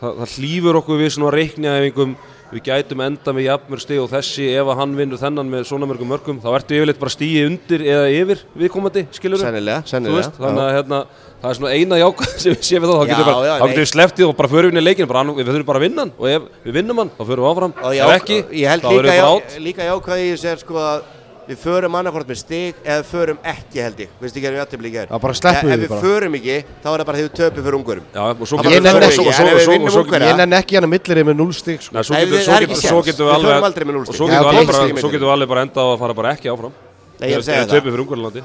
það. 0.00 0.14
Það 0.20 0.34
hlýfur 0.38 0.78
okkur 0.80 0.96
við 1.02 1.10
svona 1.16 1.32
reiknjaæfingum, 1.36 2.16
við 2.50 2.64
gætum 2.66 3.02
enda 3.04 3.34
með 3.34 3.46
jafnmörg 3.46 3.82
stig 3.84 4.00
og 4.02 4.08
þessi, 4.10 4.46
ef 4.58 4.70
að 4.72 4.80
hann 4.80 4.94
vinnur 4.98 5.20
þennan 5.20 5.50
með 5.52 5.66
svona 5.68 5.88
mörgum 5.90 6.10
mörgum, 6.10 6.40
þá 6.42 6.48
ertu 6.58 6.78
yfirleitt 6.78 7.00
bara 7.00 7.14
stíði 7.14 7.44
undir 7.46 7.84
eða 7.86 8.08
yfir 8.14 8.42
viðkomandi, 8.58 9.04
skilur 9.14 9.42
sennilega, 9.42 9.84
sennilega 9.86 10.18
veist, 10.18 10.40
þannig 10.40 10.64
að 10.64 10.72
hérna, 10.78 11.00
það 11.44 11.52
er 11.52 11.60
svona 11.60 11.76
eina 11.76 12.00
jákvæð 12.00 12.34
sem 12.42 12.56
við 12.56 12.66
séum 12.66 12.84
við 12.84 12.90
þá 12.90 12.98
Já, 12.98 13.06
getum 13.12 13.22
við 13.22 13.30
bara, 13.30 13.70
þá 13.78 13.92
sleftið 13.92 14.26
og 14.26 14.34
bara 14.40 14.52
förum 14.56 14.70
við 14.70 14.74
inn 14.74 14.82
í 14.82 14.86
leikinu, 14.88 15.12
bara, 15.12 15.24
við 15.30 15.52
þurfum 15.52 15.70
bara 15.70 15.82
að 15.82 15.86
vinna 15.86 16.06
hann 16.06 16.12
og 16.16 16.28
ef 16.34 16.50
við 16.66 16.78
vinnum 16.80 17.04
hann, 17.04 17.14
þá 17.14 17.22
förum 17.22 17.46
við 17.46 17.52
áfram, 17.54 17.78
ef 17.94 18.14
ekki, 18.18 18.42
ég 18.58 18.74
þá 18.82 18.90
líka, 18.90 18.98
við 18.98 19.10
bara 19.14 19.32
átt. 19.36 19.56
líka 19.68 19.90
jákvæði 19.92 20.28
þessu 20.34 20.50
er 20.50 20.62
sko 20.64 20.82
að 20.82 21.08
við 21.50 21.58
förum 21.64 21.96
annarkvort 21.98 22.28
með 22.30 22.38
stig 22.40 22.78
eða 22.84 23.02
förum 23.10 23.38
ekki 23.52 23.80
held 23.82 23.98
ég 24.04 24.08
Veistu 24.22 24.38
ekki 24.40 24.48
að 24.48 24.54
við 24.54 24.60
jættum 24.60 24.84
líka 24.86 25.02
Já, 25.10 25.16
bara 25.24 25.34
sleppum 25.40 25.70
Ef 25.70 25.74
því 25.74 25.82
við 25.84 25.90
bara. 25.90 26.00
förum 26.04 26.36
ekki, 26.38 26.56
þá 26.84 26.88
er 26.90 27.00
það 27.00 27.06
bara 27.10 27.18
því 27.18 27.24
við 27.26 27.34
töpum 27.40 27.64
fyrir 27.66 27.76
ungurum 27.80 28.04
Já, 28.14 28.22
og 28.30 28.46
svo 28.50 28.56
Ég 28.60 28.64
við, 28.70 28.88
ekki, 28.90 29.10
svo- 29.10 29.24
og 29.24 29.30
en 29.30 29.34
svo- 29.34 29.48
ef 29.50 29.58
við 29.60 29.70
vinnum 29.70 29.88
og 29.90 29.94
svo- 29.94 30.04
Ungverja- 30.04 30.30
Ég 30.30 30.36
nenni 30.40 30.56
ekki 30.60 30.74
hann 30.78 30.86
að 30.86 30.92
millirið 30.94 31.24
með 31.30 31.36
0 31.40 31.52
stig, 31.60 31.80
sko. 31.82 31.92
Nei, 31.94 32.02
svo 32.06 32.14
Nei, 32.14 32.20
getum 32.20 32.30
við- 32.30 32.40
er 32.40 32.60
Við 32.60 32.70
við 32.70 33.94
núll 33.94 34.00
og 34.00 34.06
stig. 34.06 34.16
svo 34.16 34.26
Já, 34.26 34.30
getum 34.30 34.40
við 34.40 34.50
alveg 34.50 34.60
fimm 34.60 34.70
bara 34.70 34.80
stig 34.80 34.98
svo 35.00 35.10
getum 35.10 35.26
við 35.26 35.34
alveg 35.34 35.48
bara 35.50 35.60
enda 35.66 35.80
á 35.80 35.86
að 35.90 35.98
fara 35.98 36.14
bara 36.14 36.28
ekki 36.36 36.48
áfram 36.54 36.72
Nei, 37.20 37.28
ég 37.28 37.34
er 37.34 37.40
að 37.40 37.40
Ef 37.40 37.46
við 37.46 37.60
það. 37.60 37.74
töpum 37.74 37.90
fyrir 37.90 38.04
Ungverjalandi 38.06 38.42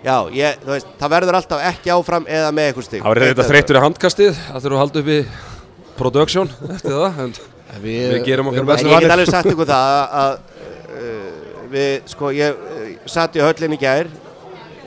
Já, 0.00 0.16
ég, 0.32 0.52
þú 0.64 0.70
veist, 0.72 0.86
það 1.00 1.10
verður 1.12 1.34
alltaf 1.36 1.60
ekki 1.70 1.88
áfram 1.92 2.24
eða 2.26 2.50
með 2.56 2.64
eitthvað 2.72 2.84
stig 2.88 3.00
Það 3.02 3.10
var 3.10 3.20
reynda 3.20 3.44
þreyttur 3.50 3.76
í 3.76 3.82
handkastið 3.84 4.32
það 4.48 4.60
þurfum 4.64 4.78
að 4.78 4.82
halda 4.84 4.98
upp 5.00 5.10
í 5.10 5.18
production 6.00 6.48
eftir 6.74 6.90
það 6.96 7.18
en 7.24 7.34
Við 7.84 8.24
gerum 8.26 8.48
okkar 8.50 8.64
besta. 8.66 8.88
Ég 8.88 9.04
get 9.04 9.12
alveg 9.14 9.28
sagt 9.30 9.46
ykkur 9.52 9.68
það 9.68 9.84
að, 9.94 10.06
að 10.20 10.32
uh, 10.90 11.39
við, 11.70 11.92
sko, 12.10 12.32
ég 12.34 12.56
uh, 12.56 12.90
satt 13.10 13.38
í 13.38 13.44
höllin 13.44 13.76
í 13.76 13.80
gær 13.80 14.10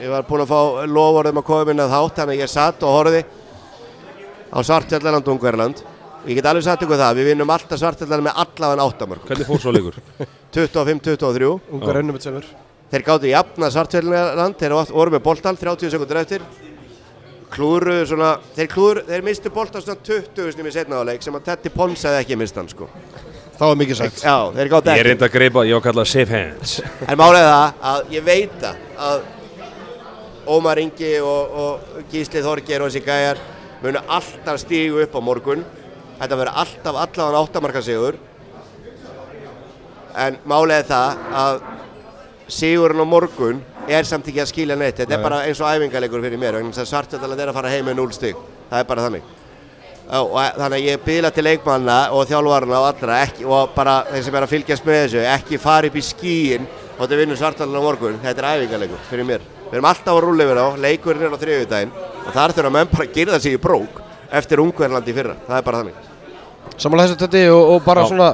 ég 0.02 0.12
var 0.12 0.26
búinn 0.28 0.44
að 0.44 0.52
fá 0.52 0.90
lofurðum 0.90 1.40
að 1.42 1.48
koma 1.48 1.70
minna 1.70 1.88
þátt 1.92 2.20
þannig 2.20 2.40
að 2.40 2.44
ég 2.44 2.52
satt 2.52 2.84
og 2.84 2.98
horfði 2.98 3.24
á 4.54 4.58
Svartfjallaland 4.60 5.28
og 5.28 5.38
Ungverland 5.38 5.84
og 5.86 6.28
ég 6.32 6.40
get 6.40 6.50
alveg 6.50 6.66
sagt 6.66 6.84
ykkur 6.86 7.00
það, 7.00 7.16
við 7.20 7.32
vinnum 7.32 7.54
alltaf 7.56 7.80
Svartfjallaland 7.82 8.28
með 8.28 8.44
allavega 8.44 8.90
áttamörk 8.90 9.26
Hvernig 9.30 9.50
fór 9.50 9.64
svo 9.64 9.74
leikur? 9.76 9.98
25-23 10.54 11.50
Ungar 11.74 12.00
önnum 12.02 12.20
eitt 12.20 12.28
semur. 12.28 12.46
Þeir 12.92 13.08
gáttu 13.08 13.32
jafna 13.32 13.72
Svartfjallaland 13.74 14.60
þeir 14.60 14.78
voru 14.92 15.16
með 15.16 15.26
boltan 15.26 15.60
30 15.60 15.96
sekundur 15.96 16.22
eftir 16.22 16.46
klúruðu 17.54 18.08
svona 18.10 18.34
þeir, 18.56 18.70
klúru, 18.72 19.04
þeir 19.08 19.26
mistu 19.26 19.52
boltan 19.54 19.84
svona 19.84 20.02
20 20.06 20.56
snum 20.56 20.70
í 20.70 20.74
setnaðuleik 20.74 21.26
sem 21.26 21.38
að 21.38 21.48
Tetti 21.52 21.72
Pons 21.74 22.06
hefði 22.08 22.24
ekki 22.24 22.38
mist 22.40 22.58
hann 22.58 22.70
sko. 22.72 22.90
Það 23.54 23.70
var 23.70 23.80
mikið 23.80 23.98
sagt. 24.00 24.24
Já, 24.26 24.36
þeir 24.56 24.70
gáttu 24.72 24.90
Ég 24.90 24.98
ekki. 24.98 25.08
reynda 25.08 25.28
að 25.28 25.34
greipa, 25.36 25.64
ég 25.68 25.76
var 25.78 25.82
að 25.82 25.88
kalla 25.88 26.04
það 26.04 26.12
safe 26.12 26.34
hands. 26.34 26.76
En 27.08 27.18
er 27.38 27.48
það 27.48 27.86
að 27.92 28.14
ég 28.16 28.26
veit 28.26 28.66
að 28.68 29.26
Ómar 30.54 30.82
Ingi 30.82 31.12
og, 31.24 31.54
og 31.64 32.04
Gísli 32.12 32.42
Þorger 32.44 32.84
og 32.84 32.90
þessi 32.92 33.04
gæjar 33.06 33.42
munu 33.84 34.02
alltaf 34.08 34.60
stígu 34.64 35.04
upp 35.06 35.16
á 35.16 35.22
morgun. 35.24 35.64
Þetta 36.20 36.40
verður 36.40 36.60
alltaf 36.64 37.00
allavega 37.06 37.44
áttamarka 37.44 37.84
sigur 37.84 38.18
En 40.14 40.36
er 40.72 40.84
það 40.86 41.22
að 41.34 41.62
sigurinn 42.54 43.02
á 43.02 43.08
morgun 43.10 43.62
er 43.90 44.06
samt 44.06 44.28
ekki 44.30 44.44
að 44.44 44.52
skilja 44.52 44.76
neitt. 44.78 45.00
Þetta 45.00 45.18
er 45.18 45.24
bara 45.24 45.40
eins 45.48 45.62
og 45.62 45.72
æfingarleikur 45.72 46.22
fyrir 46.22 46.42
mér 46.42 46.60
vegna 46.60 46.74
þess 46.74 46.86
að 46.86 46.92
Svartfjallan 46.92 47.42
er 47.42 47.50
að 47.50 47.58
fara 47.58 47.72
heim 47.74 47.90
með 47.90 47.98
0 48.02 48.14
stig. 48.14 48.44
Það 48.70 48.84
er 48.84 48.92
bara 48.92 49.08
þannig 49.08 49.32
þannig 50.10 50.78
að 50.78 50.86
ég 50.88 51.04
byrja 51.06 51.32
til 51.34 51.46
leikmanna 51.48 51.98
og 52.14 52.28
þjálfarna 52.30 52.80
og 52.80 52.88
allra 52.90 53.20
ekki, 53.24 53.46
og 53.48 53.74
bara 53.76 54.02
þeir 54.12 54.26
sem 54.26 54.38
er 54.38 54.46
að 54.46 54.54
fylgjast 54.54 54.88
með 54.88 55.00
þessu 55.02 55.26
ekki 55.32 55.60
fara 55.62 55.90
upp 55.90 55.98
í 55.98 56.04
skíin 56.06 56.68
og 56.68 57.04
þetta 57.04 57.20
vinnur 57.22 57.40
svartalega 57.40 57.82
á 57.82 57.88
morgun. 57.88 58.20
Þetta 58.24 58.44
er 58.44 58.50
æfingarleikur 58.52 59.06
fyrir 59.10 59.30
mér. 59.30 59.46
Við 59.70 59.78
erum 59.80 59.90
alltaf 59.90 60.20
rúla 60.22 60.46
yfir 60.46 60.60
á, 60.62 60.68
leikurinn 60.84 61.28
er 61.28 61.34
á 61.34 61.42
þriðjudaginn 61.42 61.94
og 62.24 62.34
þar 62.36 62.56
þurfa 62.58 62.74
menn 62.76 62.92
bara 62.92 63.08
að 63.08 63.16
gera 63.16 63.40
sig 63.42 63.56
í 63.56 63.62
brók 63.62 64.02
eftir 64.34 64.62
ungverðlandi 64.62 65.16
fyrra, 65.16 65.38
það 65.48 65.58
er 65.58 65.66
bara 65.70 65.82
þannig. 65.82 66.12
Samanlega 66.78 67.14
þessu 67.14 67.22
þetta 67.24 67.42
og, 67.54 67.64
og 67.74 67.84
bara 67.86 68.04
Já. 68.04 68.12
svona 68.12 68.30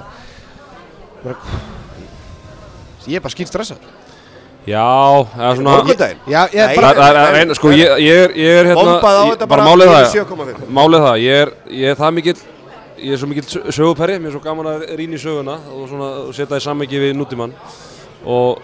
Ég 3.09 3.17
er 3.17 3.23
bara 3.23 3.33
skýrt 3.33 3.51
stressað 3.51 3.98
Já, 4.67 4.85
eða 5.39 5.51
svona 5.55 5.73
morgundaginn 5.77 6.19
Já, 6.29 6.41
ég 6.53 6.59
er 6.61 6.75
bara 6.75 6.89
Það 6.93 7.15
það 7.15 7.27
er 7.29 7.37
ein, 7.39 7.53
sko, 7.57 7.71
ég, 7.73 7.93
ég 8.03 8.23
er, 8.25 8.33
ég 8.37 8.57
er 8.59 8.67
hérna 8.69 8.83
Bombað 8.85 9.19
á 9.19 9.23
þetta 9.31 9.47
bara 9.49 9.67
málið 9.69 9.91
það 9.93 10.07
7,5. 10.13 10.65
Málið 10.79 11.05
það, 11.05 11.19
ég 11.23 11.43
er, 11.45 11.51
ég 11.79 11.93
er 11.93 11.99
það 11.99 12.15
mikill 12.19 12.41
Ég 12.99 13.15
er 13.15 13.21
svo 13.21 13.29
mikill 13.31 13.45
sö- 13.47 13.63
söguperri, 13.71 14.17
mér 14.19 14.27
er 14.27 14.35
svo 14.35 14.41
gaman 14.43 14.67
að 14.73 14.81
rýna 14.99 15.15
í 15.15 15.21
söguna 15.21 15.53
og 15.71 15.85
svona 15.87 16.09
setja 16.35 16.49
það 16.51 16.59
í 16.59 16.63
sammengi 16.65 16.99
við 16.99 17.13
nútímann. 17.15 17.53
Og 18.27 18.59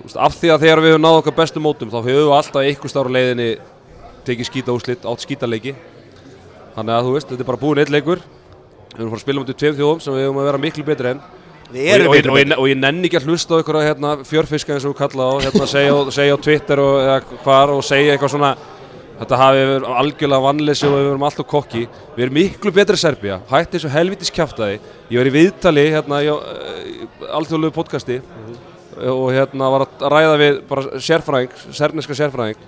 þú 0.00 0.08
veist, 0.08 0.16
af 0.26 0.34
því 0.40 0.50
að 0.50 0.64
þegar 0.64 0.82
við 0.82 0.90
höfum 0.96 1.04
náð 1.04 1.18
okkar 1.20 1.36
bestu 1.38 1.62
mótum 1.62 1.92
þá 1.92 1.98
höfum 2.00 2.18
við 2.26 2.34
alltaf 2.34 2.66
einhver 2.66 2.90
stára 2.90 3.12
leiðinni 3.14 3.46
tekið 4.26 4.48
skýta 4.50 4.74
úslit, 4.74 5.06
átt 5.06 5.22
skýtaleiki 5.22 5.76
þannig 6.74 6.94
að 6.96 7.06
þú 7.06 7.14
veist, 7.14 7.30
þetta 7.30 7.44
er 7.46 7.50
bara 7.52 7.62
búin 7.62 7.78
eitt 7.84 7.94
leikur. 7.94 8.24
Við 8.90 8.98
erum 9.04 9.12
fara 9.14 9.20
að 9.20 9.24
spila 9.28 9.44
mútið 9.44 9.60
tveim 9.62 9.78
þjóðum 9.78 10.02
sem 10.02 10.18
við 10.18 10.26
höfum 10.26 10.42
að 10.42 10.48
vera 10.50 10.62
miklu 10.66 10.86
betri 10.90 11.12
enn 11.14 11.22
og, 11.70 12.10
og, 12.10 12.16
og, 12.16 12.34
og, 12.34 12.58
og 12.58 12.66
ég 12.70 12.78
nenni 12.80 13.06
ekki 13.08 13.20
að 13.20 13.28
hlusta 13.30 13.54
á 13.54 13.60
ykkur 13.62 13.78
hérna, 13.84 14.10
fjörfiska 14.26 14.74
eins 14.74 14.86
og 14.88 14.96
kalla 14.98 15.28
á 15.30 15.34
hérna, 15.46 15.68
segja, 15.70 15.94
á- 15.94 16.10
segja 16.18 16.34
á 16.34 16.38
Twitter 16.42 16.82
og 16.82 16.96
eða 17.04 17.18
hvar 17.44 17.72
og 17.76 17.84
segja 17.86 18.16
eitthvað 18.16 18.34
svona. 18.34 18.52
Þetta 19.20 19.36
hafi 19.36 19.64
verið 19.68 19.86
algjörlega 20.00 20.44
vannleysi 20.46 20.86
og 20.88 20.94
við 20.96 21.08
erum 21.10 21.24
alltaf 21.28 21.46
kokki. 21.50 21.82
Við 22.16 22.22
erum 22.24 22.36
miklu 22.38 22.70
betri 22.72 22.96
Serbia 22.96 23.36
hætti 23.50 23.76
þessu 23.76 23.90
helvitis 23.92 24.32
kjaftaði 24.32 24.78
ég 25.12 25.18
var 25.20 25.28
í 25.28 25.32
viðtali 25.34 25.84
hérna 25.92 26.22
í 26.24 26.30
alþjóðlegu 27.28 27.74
podcasti 27.76 28.16
og 29.00 29.26
hérna 29.36 29.68
var 29.74 29.84
að 29.86 30.06
ræða 30.14 30.38
við 30.40 30.56
bara 30.70 31.00
sérfræðing, 31.04 31.52
serneska 31.76 32.16
sérfræðing 32.16 32.64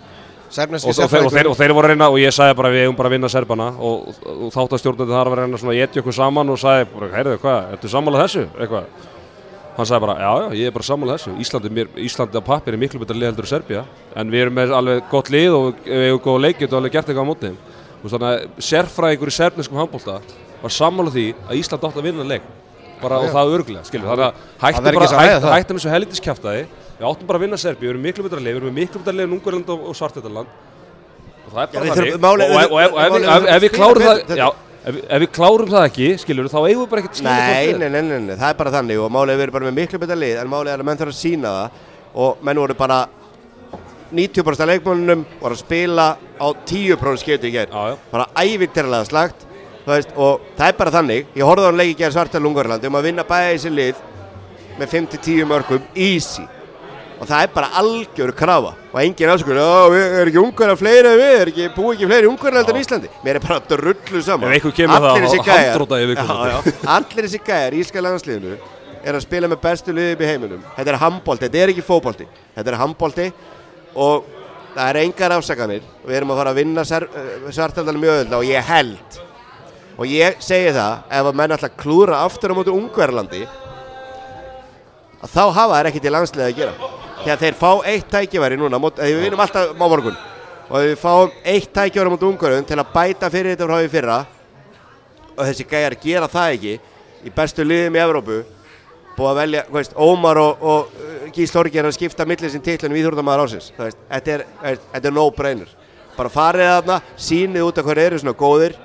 og, 0.52 0.92
þeir, 0.92 1.24
og, 1.24 1.32
þeir, 1.32 1.48
og 1.48 1.56
þeir 1.56 1.72
voru 1.72 1.88
að 1.88 1.94
reyna 1.94 2.08
og 2.12 2.18
ég 2.20 2.34
sagði 2.34 2.56
bara 2.58 2.70
við 2.72 2.84
eigum 2.84 2.98
bara 2.98 3.08
að 3.08 3.14
vinna 3.16 3.30
Serbana. 3.32 3.70
Og, 3.80 4.10
og, 4.20 4.44
þáttastjórnandi 4.52 5.16
þar 5.16 5.30
var 5.32 5.40
að 5.40 5.46
reyna 5.48 5.60
svona 5.62 5.72
að 5.72 5.84
etja 5.86 6.02
okkur 6.02 6.16
saman 6.18 6.52
og 6.52 6.60
sagði 6.60 7.08
heyrðu, 7.14 7.38
hvað, 7.40 7.72
ertu 7.76 7.92
sammálað 7.92 8.24
þessu, 8.26 8.44
eitthvað. 8.58 9.08
Hann 9.72 9.88
sagði 9.88 10.04
bara, 10.04 10.16
já, 10.20 10.32
já, 10.42 10.56
ég 10.60 10.68
er 10.68 10.74
bara 10.74 10.84
sammálað 10.84 11.20
þessu. 11.22 11.34
Íslandi, 11.40 11.86
Íslandi 12.04 12.40
á 12.40 12.42
pappir 12.44 12.76
er 12.76 12.82
miklu 12.82 13.00
betur 13.00 13.16
lið 13.16 13.30
heldur 13.30 13.48
en 13.48 13.52
Serbia 13.54 13.84
en 14.20 14.32
við 14.32 14.44
erum 14.44 14.58
með 14.58 14.74
alveg 14.76 15.06
gott 15.08 15.30
lið 15.32 15.56
og 15.56 15.78
við 15.86 16.04
hefum 16.10 16.24
góð 16.26 16.42
leikið 16.44 16.66
og 16.68 16.80
alveg 16.82 16.96
gert 16.98 17.08
eitthvað 17.08 17.24
á 17.24 17.30
móti. 17.30 17.48
Þeim. 17.48 17.78
Þú 18.02 18.04
veist, 18.04 18.16
þannig 18.18 18.28
að 18.28 18.66
sérfræðingur 18.68 19.32
í 19.32 19.36
serbneskum 19.38 19.80
handbólta 19.80 20.18
var 20.60 20.74
sammálað 20.76 21.16
því 21.16 21.24
að 21.46 21.62
Ísland 21.62 21.88
átt 21.88 21.96
að 22.02 22.08
vinna 22.10 22.28
leik. 22.28 22.50
Bara 23.00 23.22
og 23.24 23.32
það 23.32 23.56
örglega, 23.56 23.88
þannig 23.88 25.06
að 25.08 25.48
hættum 25.56 25.78
þessu 25.80 25.90
helvitis 25.90 26.22
kjaftaði 26.22 26.66
við 27.02 27.08
áttum 27.10 27.26
bara 27.30 27.40
að 27.40 27.46
vinna 27.48 27.58
Serbi, 27.58 27.86
við 27.86 27.94
erum 27.96 28.04
miklu 28.06 28.26
betra 28.28 28.42
leið 28.42 28.54
við 28.54 28.60
erum 28.62 28.76
miklu 28.78 29.00
betra 29.02 29.14
leið 29.18 29.26
en 29.28 29.32
Ungverland 29.38 29.72
og, 29.74 29.88
Svartetaland 29.98 30.52
og 31.42 31.54
það 31.56 31.62
er 31.62 31.72
bara 31.72 32.04
við 32.06 32.20
málið- 32.22 32.52
og, 32.72 33.48
ef, 33.48 33.62
við 33.64 33.72
klárum 33.74 34.06
það 34.06 34.20
ef, 34.82 35.00
ef 35.08 35.22
við 35.22 35.30
klárum 35.36 35.70
það 35.72 35.86
ekki, 35.88 36.08
skilur 36.22 36.50
þá 36.50 36.58
eigum 36.62 36.84
við 36.84 36.90
bara 36.92 37.02
ekkert 37.02 37.22
Nei, 37.26 37.72
nei, 37.78 37.88
nei, 37.88 38.02
nei, 38.02 38.20
nei, 38.28 38.36
það 38.36 38.48
er 38.48 38.60
bara 38.60 38.74
þannig. 38.76 39.00
Og 39.02 39.10
málið 39.14 39.34
er 39.34 39.42
verið 39.42 39.56
bara 39.56 39.68
með 39.68 39.76
miklu 39.80 40.00
betra 40.02 40.18
lið 40.18 40.38
en 40.42 40.50
málið 40.52 40.72
er 40.72 40.82
að 40.82 40.88
menn 40.88 41.00
þarf 41.02 41.12
að 41.14 41.18
sína 41.18 41.52
það. 41.56 41.82
Og 42.22 42.42
menn 42.46 42.60
voru 42.62 42.76
bara 42.78 42.98
90% 44.12 44.64
af 44.64 44.68
leikmönnum 44.72 45.22
voru 45.40 45.56
að 45.56 45.62
spila 45.62 46.06
á 46.18 46.46
10% 46.68 47.22
sketu 47.22 47.48
í 47.48 47.54
gerð 47.54 47.76
bara 48.12 48.26
ævikterlega 48.36 49.08
slagt 49.08 49.46
og 49.86 50.42
það 50.58 50.66
er 50.66 50.76
bara 50.78 50.94
þannig. 50.98 51.30
Ég 51.34 51.46
horfði 51.48 51.64
á 51.64 51.68
hann 51.70 51.80
leik 51.80 51.94
í 51.94 52.00
gerð 52.02 52.18
svartal 52.18 52.44
Ungarland 52.46 52.84
um 52.84 52.98
að 52.98 53.06
vinna 53.08 53.24
bæði 53.26 53.54
þessi 53.54 53.72
lið 53.72 54.02
með 54.78 54.92
5-10 54.96 55.48
mörgum 55.48 55.86
easy 55.94 56.44
og 57.22 57.28
það 57.30 57.44
er 57.46 57.50
bara 57.54 57.68
algjör 57.78 58.32
krafa. 58.34 58.72
Og 58.92 58.98
engin 59.00 59.30
ásökun, 59.30 59.54
já, 59.62 59.66
við 59.94 60.16
er 60.20 60.30
ekki 60.32 60.40
ungarlega 60.42 60.78
fleiri 60.80 61.08
en 61.12 61.20
við, 61.20 61.34
er 61.38 61.50
ekki, 61.52 61.68
búið 61.76 61.92
ekki 61.94 62.08
fleiri 62.10 62.28
ungarlega 62.32 62.72
en 62.74 62.80
Íslandi. 62.82 63.10
Mér 63.22 63.38
er 63.38 63.44
bara 63.46 63.60
drullu 63.70 64.22
saman 64.26 64.50
Allir 65.14 65.28
þessir 65.28 65.38
þá 65.38 65.46
gæjar- 65.46 65.78
allir 66.96 67.28
þessi 67.28 67.40
gæjar 67.46 67.72
í 67.78 67.80
Íska 67.84 68.02
landsliðinu 68.02 68.56
er 69.04 69.14
að 69.18 69.22
spila 69.24 69.48
með 69.52 69.62
bestu 69.62 69.94
liðum 69.94 70.20
í 70.26 70.30
heiminum. 70.32 70.62
Þetta 70.76 70.92
er 70.96 71.00
handbólti, 71.04 71.46
þetta 71.46 71.62
er 71.62 71.72
ekki 71.76 71.86
fótbólti 71.86 72.26
þetta 72.56 72.68
er 72.74 72.78
handbólti 72.82 73.28
og 73.94 74.24
það 74.74 74.88
er 74.90 75.00
engar 75.06 75.36
afsakanir. 75.38 75.82
Við 76.06 76.16
erum 76.18 76.30
að 76.34 76.42
fara 76.42 76.50
að 76.50 76.60
vinna 76.62 76.84
svartaldan 77.52 77.98
mjög 78.02 78.24
öll 78.26 78.34
og 78.40 78.44
ég 78.50 78.62
held 78.72 79.20
og 79.98 80.06
ég 80.08 80.38
segi 80.42 80.72
það 80.74 81.02
ef 81.12 81.26
að 81.30 81.34
menn 81.38 81.52
alltaf 81.54 81.76
klúra 81.78 82.22
aftur 82.26 82.50
á 82.50 82.58
móti 82.58 82.72
Ungverlandi 82.74 83.42
að 85.22 85.30
þá 85.30 85.42
hafa 85.54 85.76
þær 85.78 85.88
ekkert 85.90 86.08
í 86.08 86.12
landsliði 86.16 86.46
að 86.48 86.56
gera 86.58 86.72
þegar 87.22 87.40
þeir 87.42 87.58
fá 87.58 87.70
eitt 87.88 88.08
tækifæri 88.10 88.58
núna 88.60 88.80
þegar 88.82 89.10
við 89.10 89.24
vinnum 89.26 89.42
alltaf 89.44 89.74
á 89.74 89.86
morgun. 89.86 90.16
Og 90.68 90.86
við 90.86 90.94
fáum 91.00 91.36
eitt 91.44 91.72
tækifæri 91.74 92.10
á 92.10 92.12
móti 92.12 92.28
Ungverlum 92.28 92.66
til 92.66 92.78
að 92.80 92.92
bæta 92.94 93.30
fyrir 93.32 93.54
þetta 93.54 93.68
frá 93.68 93.76
því 93.78 93.92
fyrra. 93.92 94.18
Og 95.36 95.44
þessi 95.46 95.68
gæjar 95.68 95.98
gera 96.02 96.30
það 96.30 96.56
ekki 96.56 96.74
í 97.22 97.32
bestu 97.34 97.66
liðum 97.66 97.98
í 97.98 98.02
Evrópu. 98.02 98.42
Búið 99.12 99.28
að 99.28 99.40
velja, 99.42 99.62
veist, 99.76 99.94
Ómar 100.00 100.40
og, 100.40 100.62
og 100.64 100.92
uh, 100.96 101.26
Gís 101.36 101.52
Þorgi 101.52 101.80
er 101.80 101.88
að 101.88 101.96
skipta 101.98 102.24
millir 102.28 102.50
sin 102.50 102.64
titlunum 102.64 102.96
í 102.96 103.02
Íþróttamæður 103.02 103.42
ásins, 103.44 103.66
þetta 103.76 104.32
er, 104.38 104.44
þetta 104.94 105.10
er 105.10 105.14
no-brainer, 105.18 105.74
bara 106.16 106.32
farið 106.32 106.70
þarna 106.70 106.96
sýnið 107.20 107.66
út 107.66 107.80
af 107.82 107.90
hverju 107.90 108.06
eru 108.08 108.20
svona 108.22 108.34
góðir 108.40 108.78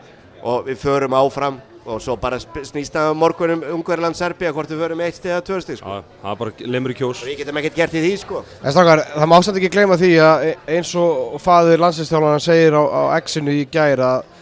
og 0.44 0.68
við 0.68 0.82
förum 0.84 1.16
áfram 1.16 1.62
og 1.88 2.02
svo 2.04 2.16
bara 2.20 2.38
snýst 2.40 2.94
það 2.96 3.12
um 3.14 3.20
morgunum 3.24 3.64
Ungverland 3.78 4.18
Serbia 4.20 4.52
hvort 4.56 4.72
við 4.72 4.82
förum 4.84 5.04
eitt 5.06 5.26
eða 5.26 5.42
tvö 5.48 5.60
stið 5.64 5.80
sko. 5.80 5.98
Já, 5.98 6.04
það 6.22 6.32
er 6.34 6.40
bara 6.42 6.72
lemur 6.76 6.94
í 6.94 6.98
kjós 7.00 7.22
og 7.24 7.30
við 7.30 7.38
getum 7.42 7.60
ekkert 7.62 7.78
gert 7.82 7.96
í 7.98 8.02
því 8.04 8.14
sko 8.22 8.42
En 8.62 8.74
strákar, 8.76 9.04
það 9.16 9.30
má 9.32 9.38
samt 9.48 9.60
ekki 9.62 9.74
gleyma 9.76 10.00
því 10.00 10.10
að 10.24 10.48
e- 10.50 10.56
eins 10.78 10.96
og 11.00 11.38
faður 11.44 11.84
landslistjálfarnar 11.86 12.44
segir 12.44 12.76
á, 12.76 12.84
á 12.84 13.02
X-inu 13.22 13.56
í 13.56 13.68
gær 13.72 14.04
að 14.04 14.34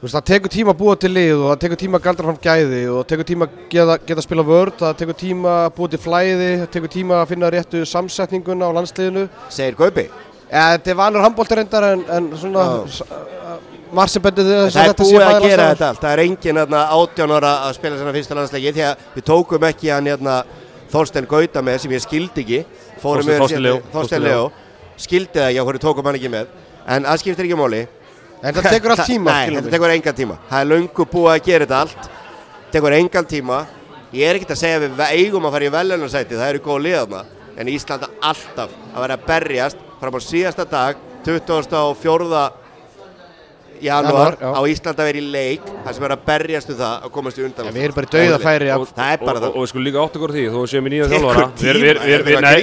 þú 0.00 0.06
veist, 0.06 0.16
það 0.16 0.26
tekur 0.32 0.54
tíma 0.54 0.74
að 0.74 0.80
búa 0.80 0.96
til 0.96 1.12
lið 1.12 1.34
og 1.36 1.46
það 1.52 1.60
tekur 1.66 1.80
tíma 1.84 2.00
að 2.00 2.06
galdra 2.08 2.28
fram 2.30 2.40
gæði 2.46 2.82
og 2.88 2.98
það 3.02 3.10
tekur 3.12 3.28
tíma 3.30 3.46
að 3.48 3.58
geta, 3.74 3.98
geta 4.08 4.22
að 4.22 4.26
spila 4.26 4.46
vörd, 4.48 4.78
það 4.80 4.98
tekur 5.02 5.18
tíma 5.22 5.54
að 5.66 5.74
búa 5.76 5.92
til 5.92 6.00
flæði, 6.00 6.50
það 6.62 6.70
tekur 6.76 6.92
tíma 6.96 7.20
að 7.20 7.28
finna 7.34 7.52
réttu 7.52 7.82
samsetninguna 7.84 8.70
á 8.72 8.76
landsliðinu. 8.80 9.26
segir 9.52 9.76
Gaupi 9.76 10.08
Ja, 10.50 10.72
þetta 10.74 10.90
er 10.90 10.96
vanur 10.98 11.22
handbóltarendar 11.22 11.84
en, 11.92 12.00
en 12.10 12.24
svona 12.34 12.64
margir 12.80 13.69
bendur 14.24 14.46
þess 14.48 14.74
það 14.74 14.80
að 14.80 14.90
þetta 14.90 15.06
sé 15.08 15.16
að 15.20 15.30
faðir 15.30 15.46
gera 15.50 15.68
þetta 15.70 15.88
allt. 15.90 16.00
Það 16.04 16.12
er 16.14 16.22
engin 16.24 16.60
18 16.62 17.34
ára 17.36 17.52
að 17.66 17.76
spila 17.78 18.00
svona 18.00 18.14
fyrsta 18.16 18.38
landsleiki 18.38 18.72
því 18.76 18.84
að 18.88 19.06
við 19.16 19.26
tókum 19.30 19.66
ekki 19.70 19.90
hann 19.94 20.10
hérna, 20.10 20.36
Þorstein 20.90 21.28
Gauta 21.30 21.62
með 21.62 21.78
sem 21.84 21.94
ég 21.94 22.04
skildi 22.04 22.44
ekki. 22.44 22.60
Þorstein 23.02 24.24
Leó. 24.26 24.44
Skildi 25.00 25.38
það 25.38 25.48
ekki 25.50 25.62
á 25.62 25.66
hverju 25.68 25.82
tókum 25.86 26.08
hann 26.10 26.18
ekki 26.20 26.30
með. 26.32 26.54
En 26.90 27.06
það 27.08 27.20
skiptir 27.22 27.48
ekki 27.48 27.58
máli. 27.60 27.82
En 28.40 28.56
það 28.56 28.70
tekur 28.74 28.94
allt 28.94 29.06
tíma, 29.12 29.34
Nei, 29.36 29.50
mig. 29.56 29.68
tekur 29.72 29.92
engan 29.94 30.16
tíma. 30.16 30.38
Það 30.50 30.64
er 30.64 30.70
löngu 30.70 31.06
búið 31.12 31.32
að 31.34 31.44
gera 31.50 31.66
þetta 31.66 31.82
allt. 31.84 32.08
Tekur 32.74 32.96
engan 32.96 33.28
tíma. 33.28 33.60
Ég 34.10 34.26
er 34.26 34.38
ekkert 34.38 34.56
að 34.56 34.62
segja 34.64 34.80
að 34.80 34.88
við 34.88 35.04
eigum 35.20 35.44
að 35.46 35.54
fara 35.54 35.68
í 35.68 35.74
velunarsæti 35.74 36.38
það 36.38 36.48
eru 36.54 36.62
góð 36.64 36.80
liðarna 36.88 37.20
en 37.60 37.68
Ísland 37.70 38.06
er 38.06 38.14
alltaf 38.30 38.72
að 38.94 39.04
vera 39.04 39.16
að 39.18 39.26
berjast 39.28 39.82
fram 40.00 40.16
á 40.16 40.20
síðasta 40.24 40.64
dag 40.66 40.98
24. 41.26 42.42
janúar 43.84 44.36
Janúar, 44.36 44.36
já. 44.40 44.48
á 44.56 44.60
Ísland 44.70 45.00
að 45.00 45.08
vera 45.10 45.20
í 45.20 45.24
leik 45.34 45.68
það 45.84 45.94
sem 45.96 46.04
er 46.08 46.14
að 46.14 46.22
berjast 46.30 46.70
um 46.70 46.78
það 46.80 46.94
að 47.06 47.12
komast 47.16 47.40
í 47.40 47.44
undan 47.46 47.68
En 47.70 47.74
við 47.76 47.84
erum 47.88 47.96
bara 47.98 48.08
í 48.08 48.12
dauðafæri 48.14 48.70
af 48.74 48.84
og, 48.84 48.92
Það 48.96 49.12
er 49.14 49.22
bara 49.24 49.36
og, 49.36 49.42
það. 49.42 49.48
og, 49.50 49.56
og 49.56 49.64
við 49.64 49.70
skulum 49.72 49.86
líka 49.88 50.02
átt 50.04 50.18
okkur 50.20 50.34
því 50.36 50.44
þó 50.50 50.58
við 50.60 50.70
séum 50.74 50.86
í 50.86 50.92
nýja 50.94 51.08
Tekur 51.10 51.20
þjálfara. 51.20 51.46
við, 51.60 51.70
erum- 51.70 51.82
við, 51.82 51.90
við, 51.90 52.14
er 52.14 52.24
við, 52.26 52.36
að 52.40 52.54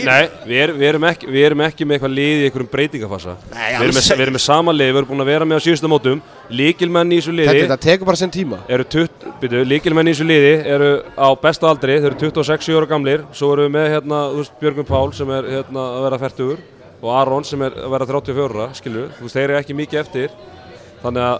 við, 0.47 0.74
við, 0.78 1.07
ekki, 1.11 1.32
við 1.38 1.45
erum 1.47 1.63
ekki 1.68 1.88
með 1.89 1.97
eitthvað 1.97 2.13
lið 2.18 2.38
í 2.38 2.47
einhverjum 2.47 2.72
breytingafasa. 2.78 3.36
Nei, 3.53 3.68
við, 3.68 3.86
erum 3.88 3.97
með, 3.97 4.07
við 4.18 4.26
erum 4.28 4.38
með 4.38 4.43
sama 4.47 4.76
lið, 4.78 4.91
við 4.93 4.99
erum 5.01 5.09
búin 5.11 5.24
að 5.26 5.32
vera 5.32 5.47
með 5.49 5.57
á 5.57 5.61
síðustu 5.68 5.91
mótum. 5.91 6.22
Líkilmenn 6.47 7.11
í 7.11 7.20
þessu 7.20 7.34
liði 7.36 7.57
þetta 7.65 7.78
tekur 7.84 8.07
bara 8.07 8.20
sinn 8.22 8.32
tíma. 8.32 8.59
eru 8.72 8.86
20, 8.88 9.34
byrju, 9.41 9.63
líkilmenn 9.68 10.07
í 10.07 10.13
þessu 10.15 10.28
liði 10.30 10.53
eru 10.76 10.91
á 11.20 11.28
besta 11.41 11.68
aldri, 11.68 11.97
þeir 11.99 12.13
eru 12.13 12.20
26 12.32 12.72
ára 12.78 12.88
gamlir. 12.93 13.26
Svo 13.36 13.51
erum 13.55 13.68
við 13.68 13.76
með 13.76 13.89
hérna, 13.97 14.22
Björgum 14.61 14.88
Pál 14.88 15.11
sem 15.13 15.30
er 15.36 15.49
hérna, 15.57 15.84
að 15.97 16.05
vera 16.07 16.20
40 16.24 16.57
og 17.03 17.11
Aron 17.13 17.43
sem 17.45 17.61
er 17.61 17.76
að 17.78 17.91
vera 17.93 18.07
34 18.09 18.70
skilju, 18.80 19.03
þú 19.20 19.28
veist, 19.28 19.36
þeir 19.38 19.43
eru 19.51 19.57
ekki 19.59 19.76
mikið 19.78 19.99
eftir 20.01 20.32
þannig 21.03 21.23
að 21.27 21.39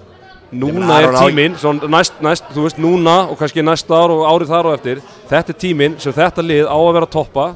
núna 0.54 1.00
er 1.04 1.12
á- 1.12 1.22
tíminn 1.26 1.56
næst, 1.92 2.14
næst, 2.24 2.44
þú 2.56 2.62
veist, 2.68 2.78
núna 2.80 3.16
og 3.32 3.38
kannski 3.40 3.62
næsta 3.66 3.94
ár 3.98 4.12
og 4.16 4.24
árið 4.32 4.48
þar 4.54 4.66
og 4.70 4.78
eftir 4.78 5.02
þetta 5.30 5.50
er 5.54 5.60
tíminn 5.66 6.00
sem 6.00 6.14
þetta 6.14 6.42
lið 6.46 6.66
á 6.72 6.78
að 6.78 6.94
vera 6.94 7.06
að 7.10 7.16
toppa 7.18 7.50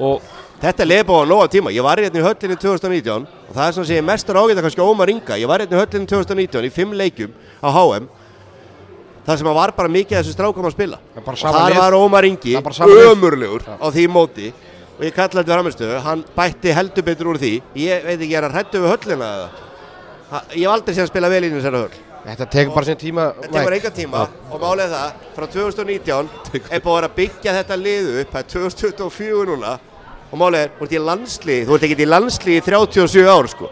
og 0.00 0.20
Þetta 0.58 0.82
er 0.82 0.88
leifbá 0.90 1.14
að 1.22 1.28
nóga 1.30 1.46
tíma. 1.46 1.70
Ég 1.70 1.84
var 1.86 2.00
hérna 2.02 2.18
í 2.18 2.22
höllinni 2.24 2.56
2019 2.58 3.26
og 3.46 3.52
það 3.54 3.68
er 3.68 3.74
svona 3.76 3.86
sem 3.86 3.94
ég 4.00 4.02
mestur 4.02 4.34
ágæta 4.34 4.60
kannski 4.64 4.82
Ómar 4.82 5.06
Inga. 5.08 5.36
Ég 5.38 5.46
var 5.46 5.60
hérna 5.62 5.76
í 5.76 5.78
höllinni 5.78 6.08
2019 6.10 6.64
í 6.66 6.70
fimm 6.74 6.96
leikjum 6.98 7.30
á 7.62 7.70
HM 7.70 8.08
þar 9.28 9.38
sem 9.38 9.46
að 9.46 9.54
var 9.54 9.70
bara 9.76 9.88
mikið 9.88 10.18
af 10.18 10.24
þessu 10.26 10.34
strákum 10.34 10.66
að 10.66 10.74
spila. 10.74 10.98
Það 11.14 11.24
bara 11.28 11.36
Og 11.38 11.38
sama 11.38 11.60
þar 11.62 11.78
var 11.78 11.96
Ómar 12.00 12.26
Ingi 12.26 12.56
Það 12.56 12.64
bara 12.66 12.74
sama 12.74 12.90
lið. 12.98 13.06
ömurlegur 13.12 13.62
á 13.70 13.86
því 13.86 14.06
móti 14.10 14.48
og 14.98 15.06
ég 15.06 15.14
kallaði 15.14 15.44
þetta 15.46 15.54
framistöðu. 15.60 16.00
Hann 16.08 16.24
bætti 16.36 16.74
heldur 16.74 17.06
betur 17.06 17.30
úr 17.30 17.38
því. 17.38 17.52
Ég 17.76 18.02
veit 18.10 18.18
ekki, 18.18 18.34
er 18.34 18.42
hann 18.48 18.56
hrættu 18.58 18.82
við 18.82 18.90
höllina 18.96 19.30
eða? 19.38 19.48
Ha- 19.54 19.67
Ég 20.28 20.64
hef 20.66 20.72
aldrei 20.74 20.94
séð 20.94 21.02
hann 21.04 21.10
spila 21.12 21.30
vel 21.32 21.44
inn 21.46 21.54
í 21.56 21.60
þessari 21.60 21.82
höll. 21.84 21.98
Þetta 22.28 22.46
tekur 22.52 22.74
bara 22.74 22.88
sinn 22.88 22.98
tíma. 23.00 23.26
Þetta 23.38 23.52
tekur 23.54 23.76
enga 23.78 23.92
tíma 23.96 24.24
og 24.52 24.60
er 24.84 24.90
það, 24.92 25.12
frá 25.36 25.46
2019 25.54 26.28
er 26.74 26.82
búið 26.84 26.92
að 26.92 26.96
vera 26.98 27.08
að 27.08 27.14
byggja 27.16 27.54
þetta 27.58 27.78
liðu 27.80 28.16
upp, 28.22 28.34
það 28.34 28.42
er 28.42 28.50
2024 28.52 29.46
núna 29.48 29.74
og 30.28 30.40
er, 30.58 30.72
þú 30.76 30.84
ert 30.84 30.92
í 30.98 31.00
landslið, 31.06 31.62
þú 31.68 31.76
ert 31.78 31.86
ekki 31.88 31.96
í 32.04 32.08
landslið 32.08 32.58
í 32.58 32.64
37 32.68 33.30
ár 33.32 33.48
sko. 33.54 33.70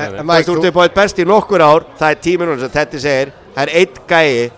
En, 0.00 0.16
Þú 0.16 0.24
Mike, 0.30 0.46
þú 0.48 0.56
ert 0.56 0.68
upp 0.70 0.78
á 0.80 0.82
eitt 0.86 0.96
best 0.96 1.20
í 1.20 1.26
nokkur 1.28 1.64
ár, 1.66 1.86
það 2.00 2.14
er 2.14 2.22
tíminn 2.24 2.48
núna 2.50 2.64
sem 2.64 2.72
Tetti 2.72 3.02
segir, 3.02 3.34
það 3.54 3.62
er 3.66 3.74
eitt 3.82 4.00
gæi 4.08 4.50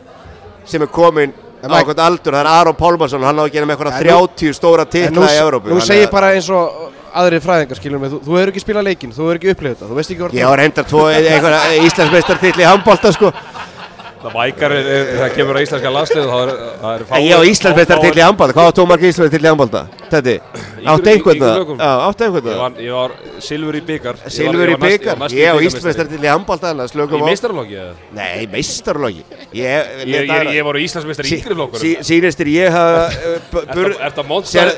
sem 0.70 0.86
er 0.86 0.92
kominn 0.94 1.34
En 1.62 1.70
á 1.70 1.78
okkur 1.78 1.98
aldur, 2.02 2.34
það 2.34 2.40
er 2.42 2.50
Aron 2.50 2.78
Pálmarsson, 2.78 3.22
hann 3.26 3.38
á 3.38 3.42
að 3.46 3.52
gera 3.54 3.66
með 3.66 3.76
eitthvað 3.76 3.98
En 3.98 4.06
nú- 4.06 4.30
30 4.38 4.54
stóra 4.58 4.86
nú, 5.14 5.22
í 5.26 5.36
Evrópu. 5.42 5.70
nú 5.70 5.80
segir 5.82 6.08
að- 6.08 6.14
bara 6.14 6.30
eins 6.34 6.48
og 6.50 6.92
aðrir 7.20 7.42
fræðingar 7.44 7.78
skilur 7.78 8.00
mig, 8.02 8.12
þú, 8.12 8.20
þú 8.24 8.36
hefur 8.38 8.52
ekki 8.52 8.62
spilað 8.62 8.86
leikinn, 8.88 9.12
þú 9.12 9.24
hefur 9.26 9.40
ekki 9.40 9.52
upplifið 9.52 9.74
þetta, 9.76 9.88
þú 9.90 9.98
veist 9.98 10.12
ekki 10.12 10.22
hvort 10.22 10.36
Ég 10.38 10.48
var 10.48 10.62
reyndar 10.62 10.86
tvo 10.88 11.02
einhverja 11.12 11.60
Íslandsmeistartill 11.88 12.54
í 12.62 12.68
handbólta 12.68 13.12
sko. 13.16 13.32
Það 14.22 14.34
vækar 14.38 14.74
það 15.18 15.34
kemur 15.36 15.58
á 15.58 15.60
íslenska 15.64 15.90
landslið 15.96 16.28
það 16.32 16.42
er, 16.42 16.52
það 16.82 16.92
er 16.92 17.02
En 17.18 17.24
ég 17.26 17.34
á 17.34 17.42
Íslandsmeistartill 17.52 18.12
í 18.14 18.22
handbólta, 18.22 18.54
hvað 18.56 18.68
átt 18.70 18.78
þú 18.78 18.86
margir 18.90 19.08
Íslandsmeistartill 19.12 19.46
í 19.46 19.50
handbólta? 19.50 19.82
Tetti, 20.12 20.34
áttu 20.92 21.12
einhvern 21.12 21.36
Yngri 21.36 21.76
það? 21.80 22.02
áttu 22.06 22.26
einhvern 22.26 22.46
ég 22.46 22.56
það? 22.60 22.80
ég 22.86 22.92
var 22.98 23.10
silfur 23.48 23.78
í 23.78 23.82
byggar 23.90 24.20
Silfur 24.36 24.72
í 24.72 24.78
byggar, 24.82 25.26
ég 25.32 25.48
á 25.50 25.56
Íslandsmeistartill 25.66 26.22
í 26.22 26.30
handbólta 26.32 26.70
þannig 26.70 26.84
að 26.86 26.92
í 27.18 27.22
meistarflokki 27.26 27.76
eða? 27.82 27.94
Nei, 28.18 28.46
meistarlogi 28.52 29.22
Ég, 29.52 29.92
var 30.66 30.78
á 30.78 30.80
Íslandsmeistar 30.86 31.28
í 31.28 31.36
yngri 31.38 31.58
flokkur 31.58 31.86
Sýnistir 32.06 32.50
ég 32.52 32.72
hafa 32.72 33.08
það 33.52 34.22
Sér- 34.52 34.72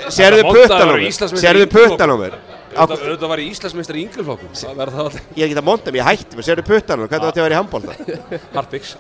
mér? 2.19 2.35
Mér? 2.35 2.37
Á- 2.75 2.91
Þetta 2.91 3.29
var 3.31 3.39
í 3.39 3.47
Íslandsmeistar 3.53 3.99
í 3.99 4.03
yngri 4.07 4.25
flokkum 4.27 4.51
Það 4.59 4.79
verður 4.81 4.97
það 4.99 5.09
allir 5.09 5.23
Ég 5.35 5.45
er 5.45 5.49
ekki 5.49 5.59
að 5.61 5.69
monta 5.69 5.93
mig, 5.95 6.01
ég 6.01 6.09
hætti 6.09 6.39
mig, 6.39 6.47
sérðu 6.49 6.65
puttan 6.67 6.99
á 6.99 7.01
mér? 7.05 7.11
Hvernig 7.13 7.29
átti 7.29 7.39
ég 7.39 7.45
að 7.45 7.49
vera 7.49 7.55
í 7.55 7.61
handbólta? 7.61 7.93
Harpiks 8.57 8.97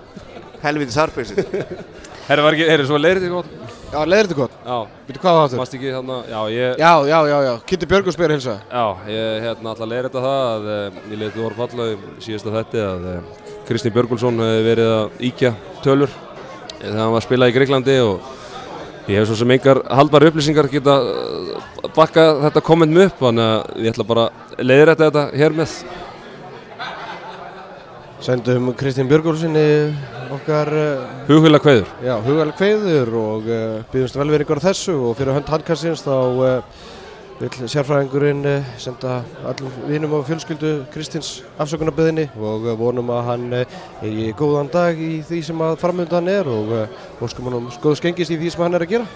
Helvitis 0.64 0.98
harpingsin 1.00 1.44
Herri, 2.28 2.40
var 2.40 2.56
ekki, 2.56 2.66
herri, 2.70 2.84
svo 2.88 2.96
leiðir 2.96 3.20
þetta 3.20 3.34
gott? 3.34 3.72
Já, 3.92 3.98
leiðir 4.08 4.28
þetta 4.30 4.36
gott, 4.38 4.54
Já, 4.64 4.76
veitu 5.06 5.20
hvað 5.20 5.34
það? 5.36 5.42
Áttur? 5.44 5.60
mást 5.60 5.74
ekki 5.76 5.90
þarna 5.92 6.18
Já, 6.30 6.38
ég 6.54 6.78
Já, 6.80 6.92
já, 7.10 7.16
já, 7.28 7.36
já, 7.44 7.50
Kitty 7.68 7.88
Björgum 7.90 8.14
spyrir 8.16 8.38
hilsa 8.38 8.54
Já, 8.64 8.84
ég 9.12 9.44
hérna 9.44 9.74
alltaf 9.74 9.90
leiðir 9.90 10.08
þetta 10.08 10.22
það 10.24 10.46
að 10.54 10.70
eh, 10.74 11.00
ég 11.10 11.20
leiði 11.20 11.32
þú 11.34 11.44
voru 11.44 11.58
falla 11.58 11.88
í 11.90 11.98
síðasta 12.24 12.54
þetti 12.56 12.84
að 12.84 13.10
eh, 13.10 13.50
Kristinn 13.68 13.94
Björgulsson 13.94 14.40
hefði 14.44 14.64
verið 14.70 14.94
að 14.94 15.20
íkja 15.28 15.52
tölur 15.84 16.16
þegar 16.80 16.98
hann 17.00 17.12
var 17.14 17.20
að 17.20 17.26
spila 17.28 17.50
í 17.50 17.54
Greiklandi 17.54 17.98
og 18.04 18.32
ég 19.08 19.20
hef 19.20 19.28
svo 19.28 19.36
sem 19.42 19.54
engar 19.54 19.82
haldbara 20.00 20.32
upplýsingar 20.32 20.70
geta 20.72 20.96
eh, 21.12 21.92
bakka 21.96 22.26
þetta 22.46 22.64
komment 22.64 22.92
mig 22.96 23.10
upp 23.10 23.20
þannig 23.20 23.52
að 23.52 23.84
ég 23.84 23.94
ætla 23.94 24.08
bara 24.08 24.26
að 24.32 24.64
leiðir 24.64 24.94
þetta 24.96 25.28
hér 25.36 25.56
með. 25.60 25.76
Sendum 28.24 28.72
Kristinn 28.80 29.08
Björgum 29.10 29.36
sinni 29.36 29.64
okkar 30.32 30.70
uh, 30.72 31.04
Hughulega 31.28 31.62
kveður. 31.64 31.88
já, 32.04 32.14
hugalega 32.24 32.56
kveður 32.58 33.14
og 33.20 33.48
uh, 33.48 33.82
byggjumst 33.92 34.18
velveringar 34.20 34.60
á 34.62 34.66
þessu 34.70 34.94
og 35.10 35.16
fyrir 35.18 35.36
hönd 35.36 35.50
handkastins 35.52 36.04
þá 36.06 36.14
uh, 36.14 36.84
vil 37.40 37.50
sérfræðingurinn 37.68 38.44
senda 38.78 39.18
allum 39.50 39.72
vinum 39.88 40.12
og 40.16 40.24
fjölskyldu 40.28 40.72
Kristins 40.94 41.42
afsökunarbyðinni 41.60 42.28
og 42.38 42.68
vonum 42.78 43.10
að 43.10 43.24
hann 43.28 43.46
eigi 43.58 44.28
góðan 44.38 44.70
dag 44.72 45.00
í 45.02 45.16
því 45.26 45.40
sem 45.48 45.64
að 45.66 45.80
framöndan 45.82 46.30
er 46.30 46.46
og 46.46 46.70
óskum 47.26 47.50
hann 47.50 47.58
um 47.58 47.72
skoðu 47.74 47.98
skengist 47.98 48.30
í 48.30 48.38
því 48.38 48.52
sem 48.54 48.62
hann 48.62 48.78
er 48.78 48.86
að 48.86 48.94
gera. 48.94 49.08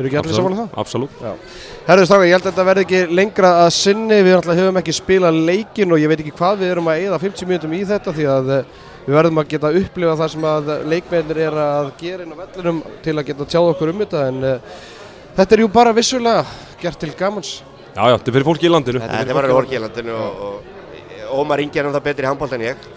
Eru 0.00 0.08
ekki 0.08 0.16
allir 0.16 0.32
saman 0.38 0.54
það? 0.56 0.68
Absolutt. 0.80 1.16
Herðu 1.84 2.06
stráka, 2.08 2.28
ég 2.28 2.38
held 2.38 2.46
að 2.46 2.52
þetta 2.54 2.64
verði 2.70 2.84
ekki 2.86 3.00
lengra 3.18 3.50
að 3.66 3.72
sinni, 3.76 4.20
við 4.24 4.32
náttúrulega 4.32 4.62
höfum 4.62 4.78
ekki 4.80 4.94
spilað 4.96 5.40
leikin 5.50 5.92
og 5.92 6.00
ég 6.00 6.08
veit 6.08 6.22
ekki 6.22 6.32
hvað 6.38 6.62
við 6.62 6.70
erum 6.72 6.88
að 6.88 7.02
eyða 7.02 7.18
50 7.26 7.50
mínútum 7.50 7.74
í 7.76 7.80
þetta 7.90 8.14
því 8.16 8.28
að 8.32 8.54
eh, 8.54 8.78
við 9.06 9.16
verðum 9.16 9.40
að 9.42 9.48
geta 9.54 9.70
upplifa 9.80 10.16
það 10.20 10.30
sem 10.34 10.46
að 10.50 10.70
leikmennir 10.92 11.40
er 11.48 11.58
að 11.64 11.90
gera 12.00 12.24
inn 12.26 12.34
á 12.34 12.40
vellinum 12.42 12.80
til 13.04 13.14
að 13.16 13.26
geta 13.30 13.46
tjáð 13.54 13.70
okkur 13.74 13.92
um 13.94 14.02
þetta 14.04 14.22
en 14.28 14.44
uh, 14.44 14.78
þetta 15.38 15.56
er 15.56 15.62
jú 15.64 15.68
bara 15.72 15.92
vissulega 15.96 16.44
gert 16.80 17.00
til 17.00 17.12
gamans. 17.18 17.54
Já, 17.96 18.02
já, 18.06 18.14
þetta 18.18 18.30
er 18.30 18.36
fyrir 18.38 18.46
fólki 18.46 18.68
í 18.68 18.72
landinu. 18.72 19.00
Þetta 19.02 19.24
er 19.34 19.38
bara 19.40 19.54
orkið 19.56 19.78
í 19.78 19.82
landinu 19.82 20.14
og, 20.14 20.44
og 20.46 21.40
Ómar 21.40 21.60
Ingi 21.62 21.78
er 21.80 21.86
um 21.88 21.94
það 21.94 22.04
betri 22.08 22.26
í 22.26 22.30
handbólt 22.30 22.54
en 22.56 22.64
ég 22.68 22.88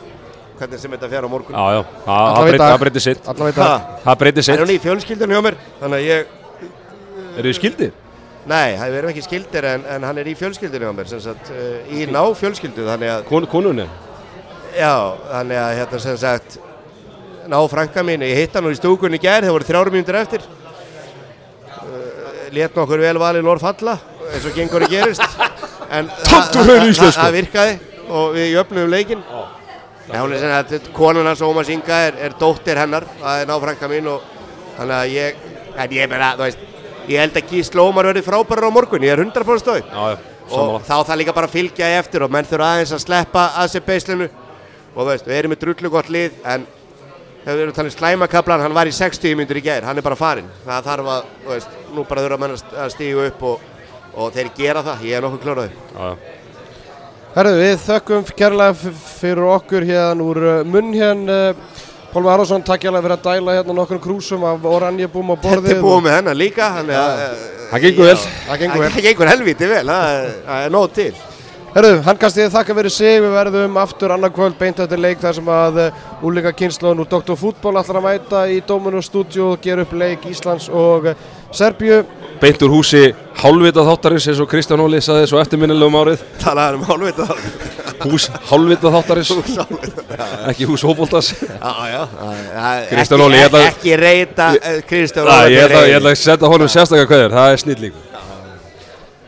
hvernig 0.60 0.80
sem 0.80 0.92
þetta 0.94 1.10
fer 1.10 1.26
á 1.26 1.30
morgun 1.30 1.56
Já, 1.58 1.66
já, 1.74 1.82
það- 2.06 2.14
Alla 2.14 2.38
það 2.38 2.44
veit 2.46 2.54
breyti- 2.54 2.64
að- 2.64 2.72
það 2.74 2.80
breyti 2.84 3.02
sitt. 3.02 3.24
Það 3.26 4.42
sitt. 4.44 4.54
er 4.56 4.64
hún 4.64 4.74
í 4.74 4.80
fjölskyldunni 4.84 5.34
hjá 5.38 5.44
mér 5.48 5.58
þannig 5.82 5.98
að 5.98 6.08
ég, 6.08 6.26
Eru 7.38 7.50
þið 7.50 7.58
skildir? 7.58 7.92
nei, 8.46 8.76
það 8.78 8.96
erum 9.00 9.10
ekki 9.14 9.24
skildir 9.26 9.66
en, 9.66 9.86
en 9.96 10.04
hann 10.04 10.18
er 10.22 10.28
í 10.30 10.36
fjölskyldunni 10.38 10.86
hjá 10.86 10.94
mér 10.98 11.08
sem 11.10 11.22
sagt, 11.24 11.50
uh, 11.50 11.94
í 11.96 12.06
ná 12.12 12.22
fjölskyldu 12.38 12.86
þannig 12.90 13.10
að, 13.14 13.24
Kon, 13.30 13.46
konunni? 13.50 13.86
Já, 14.78 14.94
þannig 15.32 15.60
að 15.62 15.76
hérna 15.80 16.00
sem 16.04 16.18
sagt 16.22 16.58
ná 17.50 17.58
frænka 17.70 18.04
mín, 18.06 18.24
ég 18.26 18.40
hitt 18.44 18.56
hann 18.56 18.66
nú 18.68 18.72
í 18.74 18.78
stúkunni 18.80 19.20
í 19.20 19.24
gær, 19.24 19.44
það 19.44 19.56
voru 19.58 19.68
þrjárum 19.68 19.98
mínútur 19.98 20.20
eftir. 20.20 20.46
Uh, 21.74 22.48
létt 22.56 22.78
nokkur 22.78 23.04
vel 23.04 23.18
valið 23.22 23.48
lór 23.48 23.62
falla 23.62 23.98
eins 24.32 24.46
og 24.48 24.56
gengur 24.58 24.86
að 24.88 24.96
gerist. 24.98 25.26
En 25.94 26.08
það- 26.26 27.34
virkaði 27.36 27.74
og 28.10 28.32
við 28.34 28.48
jöfnum 28.56 28.88
leikinn. 28.90 29.20
Já, 30.10 30.18
hún 30.24 30.34
er 30.34 30.40
sem 30.42 30.54
að 30.58 30.88
konan 30.96 31.28
hans 31.30 31.42
Ómars 31.46 31.70
Inga 31.70 32.00
er, 32.08 32.18
er 32.28 32.34
dóttir 32.40 32.80
hennar, 32.82 33.06
það 33.22 33.42
er 33.44 33.52
náfrænka 33.52 33.90
mín 33.92 34.10
og 34.10 34.24
þannig 34.78 34.96
að 34.98 35.14
ég, 35.14 35.44
en 35.80 35.94
ég 35.96 36.10
meina, 36.10 36.32
þú 36.34 36.44
veist, 36.48 36.66
ég 37.08 37.22
held 37.22 37.38
að 37.40 37.52
Gísli 37.52 37.84
Ómar 37.84 38.10
verði 38.10 38.26
frábærar 38.26 38.68
á 38.68 38.76
morgun, 38.76 39.06
ég 39.06 39.14
er 39.14 39.22
100% 39.24 39.64
stóð 39.64 39.80
Já, 39.80 40.04
já, 40.12 40.18
og 40.58 40.82
þá 40.84 40.96
það 41.08 41.20
líka 41.22 41.36
bara 41.38 41.52
fylgja 41.52 41.92
í 41.94 41.98
eftir 42.02 42.26
og 42.26 42.34
menn 42.34 42.50
þurfa 42.50 42.72
aðeins 42.74 42.96
að 42.98 43.04
sleppa 43.06 43.46
að 43.62 43.72
sér 43.76 43.86
beislinu 43.88 44.30
og 44.96 45.08
veist, 45.10 45.26
við 45.28 45.40
erum 45.42 45.54
með 45.56 45.62
drullu 45.66 45.90
gott 45.94 46.10
lið 46.14 46.36
en 46.46 46.66
þegar 47.44 47.58
við 47.58 47.64
erum 47.66 47.76
talið 47.80 47.96
slæmakablan, 47.98 48.62
hann 48.64 48.76
var 48.78 48.88
í 48.88 48.94
60 48.96 49.36
myndur 49.40 49.60
í 49.60 49.64
gær, 49.66 49.84
hann 49.88 49.98
er 50.00 50.06
bara 50.06 50.16
farinn 50.20 50.48
það 50.68 50.86
þarf 50.90 51.10
að, 51.16 51.32
veist, 51.50 51.74
nú 51.96 52.06
bara 52.08 52.24
þurfa 52.28 52.40
menn 52.44 52.54
að 52.56 52.62
st- 52.62 52.78
að 52.86 52.94
stígu 52.96 53.26
upp 53.28 53.44
og, 53.50 53.66
og 54.16 54.32
þeir 54.38 54.52
gera 54.58 54.84
það, 54.86 55.04
ég 55.10 55.18
er 55.18 55.26
nokkuð 55.26 55.44
klóraði 55.44 56.12
herðu 57.34 57.56
við 57.64 57.74
þökkum 57.88 58.28
kærlega 58.38 58.94
fyrir 59.18 59.48
okkur 59.56 59.88
hérna 59.90 60.22
úr 60.28 60.40
uh, 60.44 60.60
munn 60.70 60.94
hérna. 60.94 61.40
Pálmi 62.14 62.30
Arvarsson, 62.30 62.62
takk 62.62 62.84
hjá 62.86 62.92
fyrir 62.94 63.16
að 63.16 63.24
dæla 63.26 63.56
hérna 63.58 63.74
nokkur 63.74 63.98
krúsum 64.04 64.44
af 64.46 64.62
oranjabúm 64.70 65.32
á 65.34 65.36
borðið. 65.42 65.72
Þetta 65.72 65.80
er 65.80 65.86
búið 65.88 66.04
með 66.06 66.14
hennar 66.20 66.38
líka, 66.38 66.68
þannig 66.76 67.00
að 67.00 67.24
Það 67.72 67.82
gengur 67.88 68.06
vel. 68.06 68.18
Það 68.22 68.60
gengur 68.62 68.84
vel. 68.84 68.90
Það 68.94 69.06
gengur 69.08 69.32
helviti 69.32 69.70
vel, 69.72 69.80
það 69.90 70.12
er- 70.20 70.36
það 70.46 70.66
er 70.68 70.76
nóg 71.74 71.74
til 71.74 71.82
Herðu, 71.84 72.04
handkastið 72.06 72.52
þakka 72.54 72.74
fyrir 72.78 72.92
sig, 72.94 73.16
við 73.24 73.32
verðum 73.34 73.78
aftur 73.82 74.12
annarkvöld 74.14 74.54
beint 74.60 74.78
eftir 74.80 75.00
leik 75.02 75.18
þar 75.18 75.34
sem 75.34 75.48
að 75.50 75.80
úlíka 76.22 76.52
kynnslóðun 76.54 77.02
úr 77.02 77.08
Dr. 77.10 77.34
Fútból 77.34 77.80
ætlar 77.80 77.98
að 77.98 78.04
mæta 78.06 78.46
í 78.46 78.62
Dominus 78.62 79.10
stúdíu 79.10 79.56
og 79.56 79.62
gera 79.64 79.82
upp 79.82 79.94
leik 79.98 80.22
Íslands 80.30 80.70
og 80.70 81.08
eh, 81.10 81.16
Serbíu. 81.50 82.04
Beint 82.42 82.62
úr 82.62 82.70
húsi 82.76 83.16
hálfvitað 83.42 83.90
þáttarins 83.90 84.28
eins 84.30 84.40
og 84.44 84.50
Kristján 84.52 84.84
Óli 84.86 85.02
saði 85.02 85.26
svo 85.32 85.42
eftirminnilegum 85.42 85.98
árið. 85.98 86.22
Talaði 86.44 86.78
um 86.78 86.86
hálfvita 86.92 87.26
Hús 88.04 88.30
hálfvitað 88.52 88.94
þáttarins. 89.00 89.34
Ekki 90.54 90.70
hús 90.70 90.86
hópoltas. 90.86 91.34
Já, 91.42 91.74
já 91.90 92.02
það- 92.14 92.86
Kristján 92.94 93.26
Óli, 93.26 93.42
ég 93.42 93.50
ætla- 93.50 93.66
Ekki 93.74 93.98
reyta 93.98 94.54
eh, 94.62 94.86
Kristján 94.86 95.26
Já, 95.26 95.42
Óli 95.42 95.58
ég 95.58 95.66
ætla 95.66 95.90
ég 95.90 95.98
ætla 95.98 96.14
að 96.14 96.22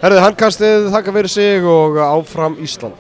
er. 0.06 0.14
Herðu, 0.14 0.22
handkastið 0.22 0.84
þakka 0.94 1.14
fyrir 1.16 1.32
sig 1.34 1.66
og 1.66 1.96
áfram 1.98 2.60
Ísland. 2.62 2.94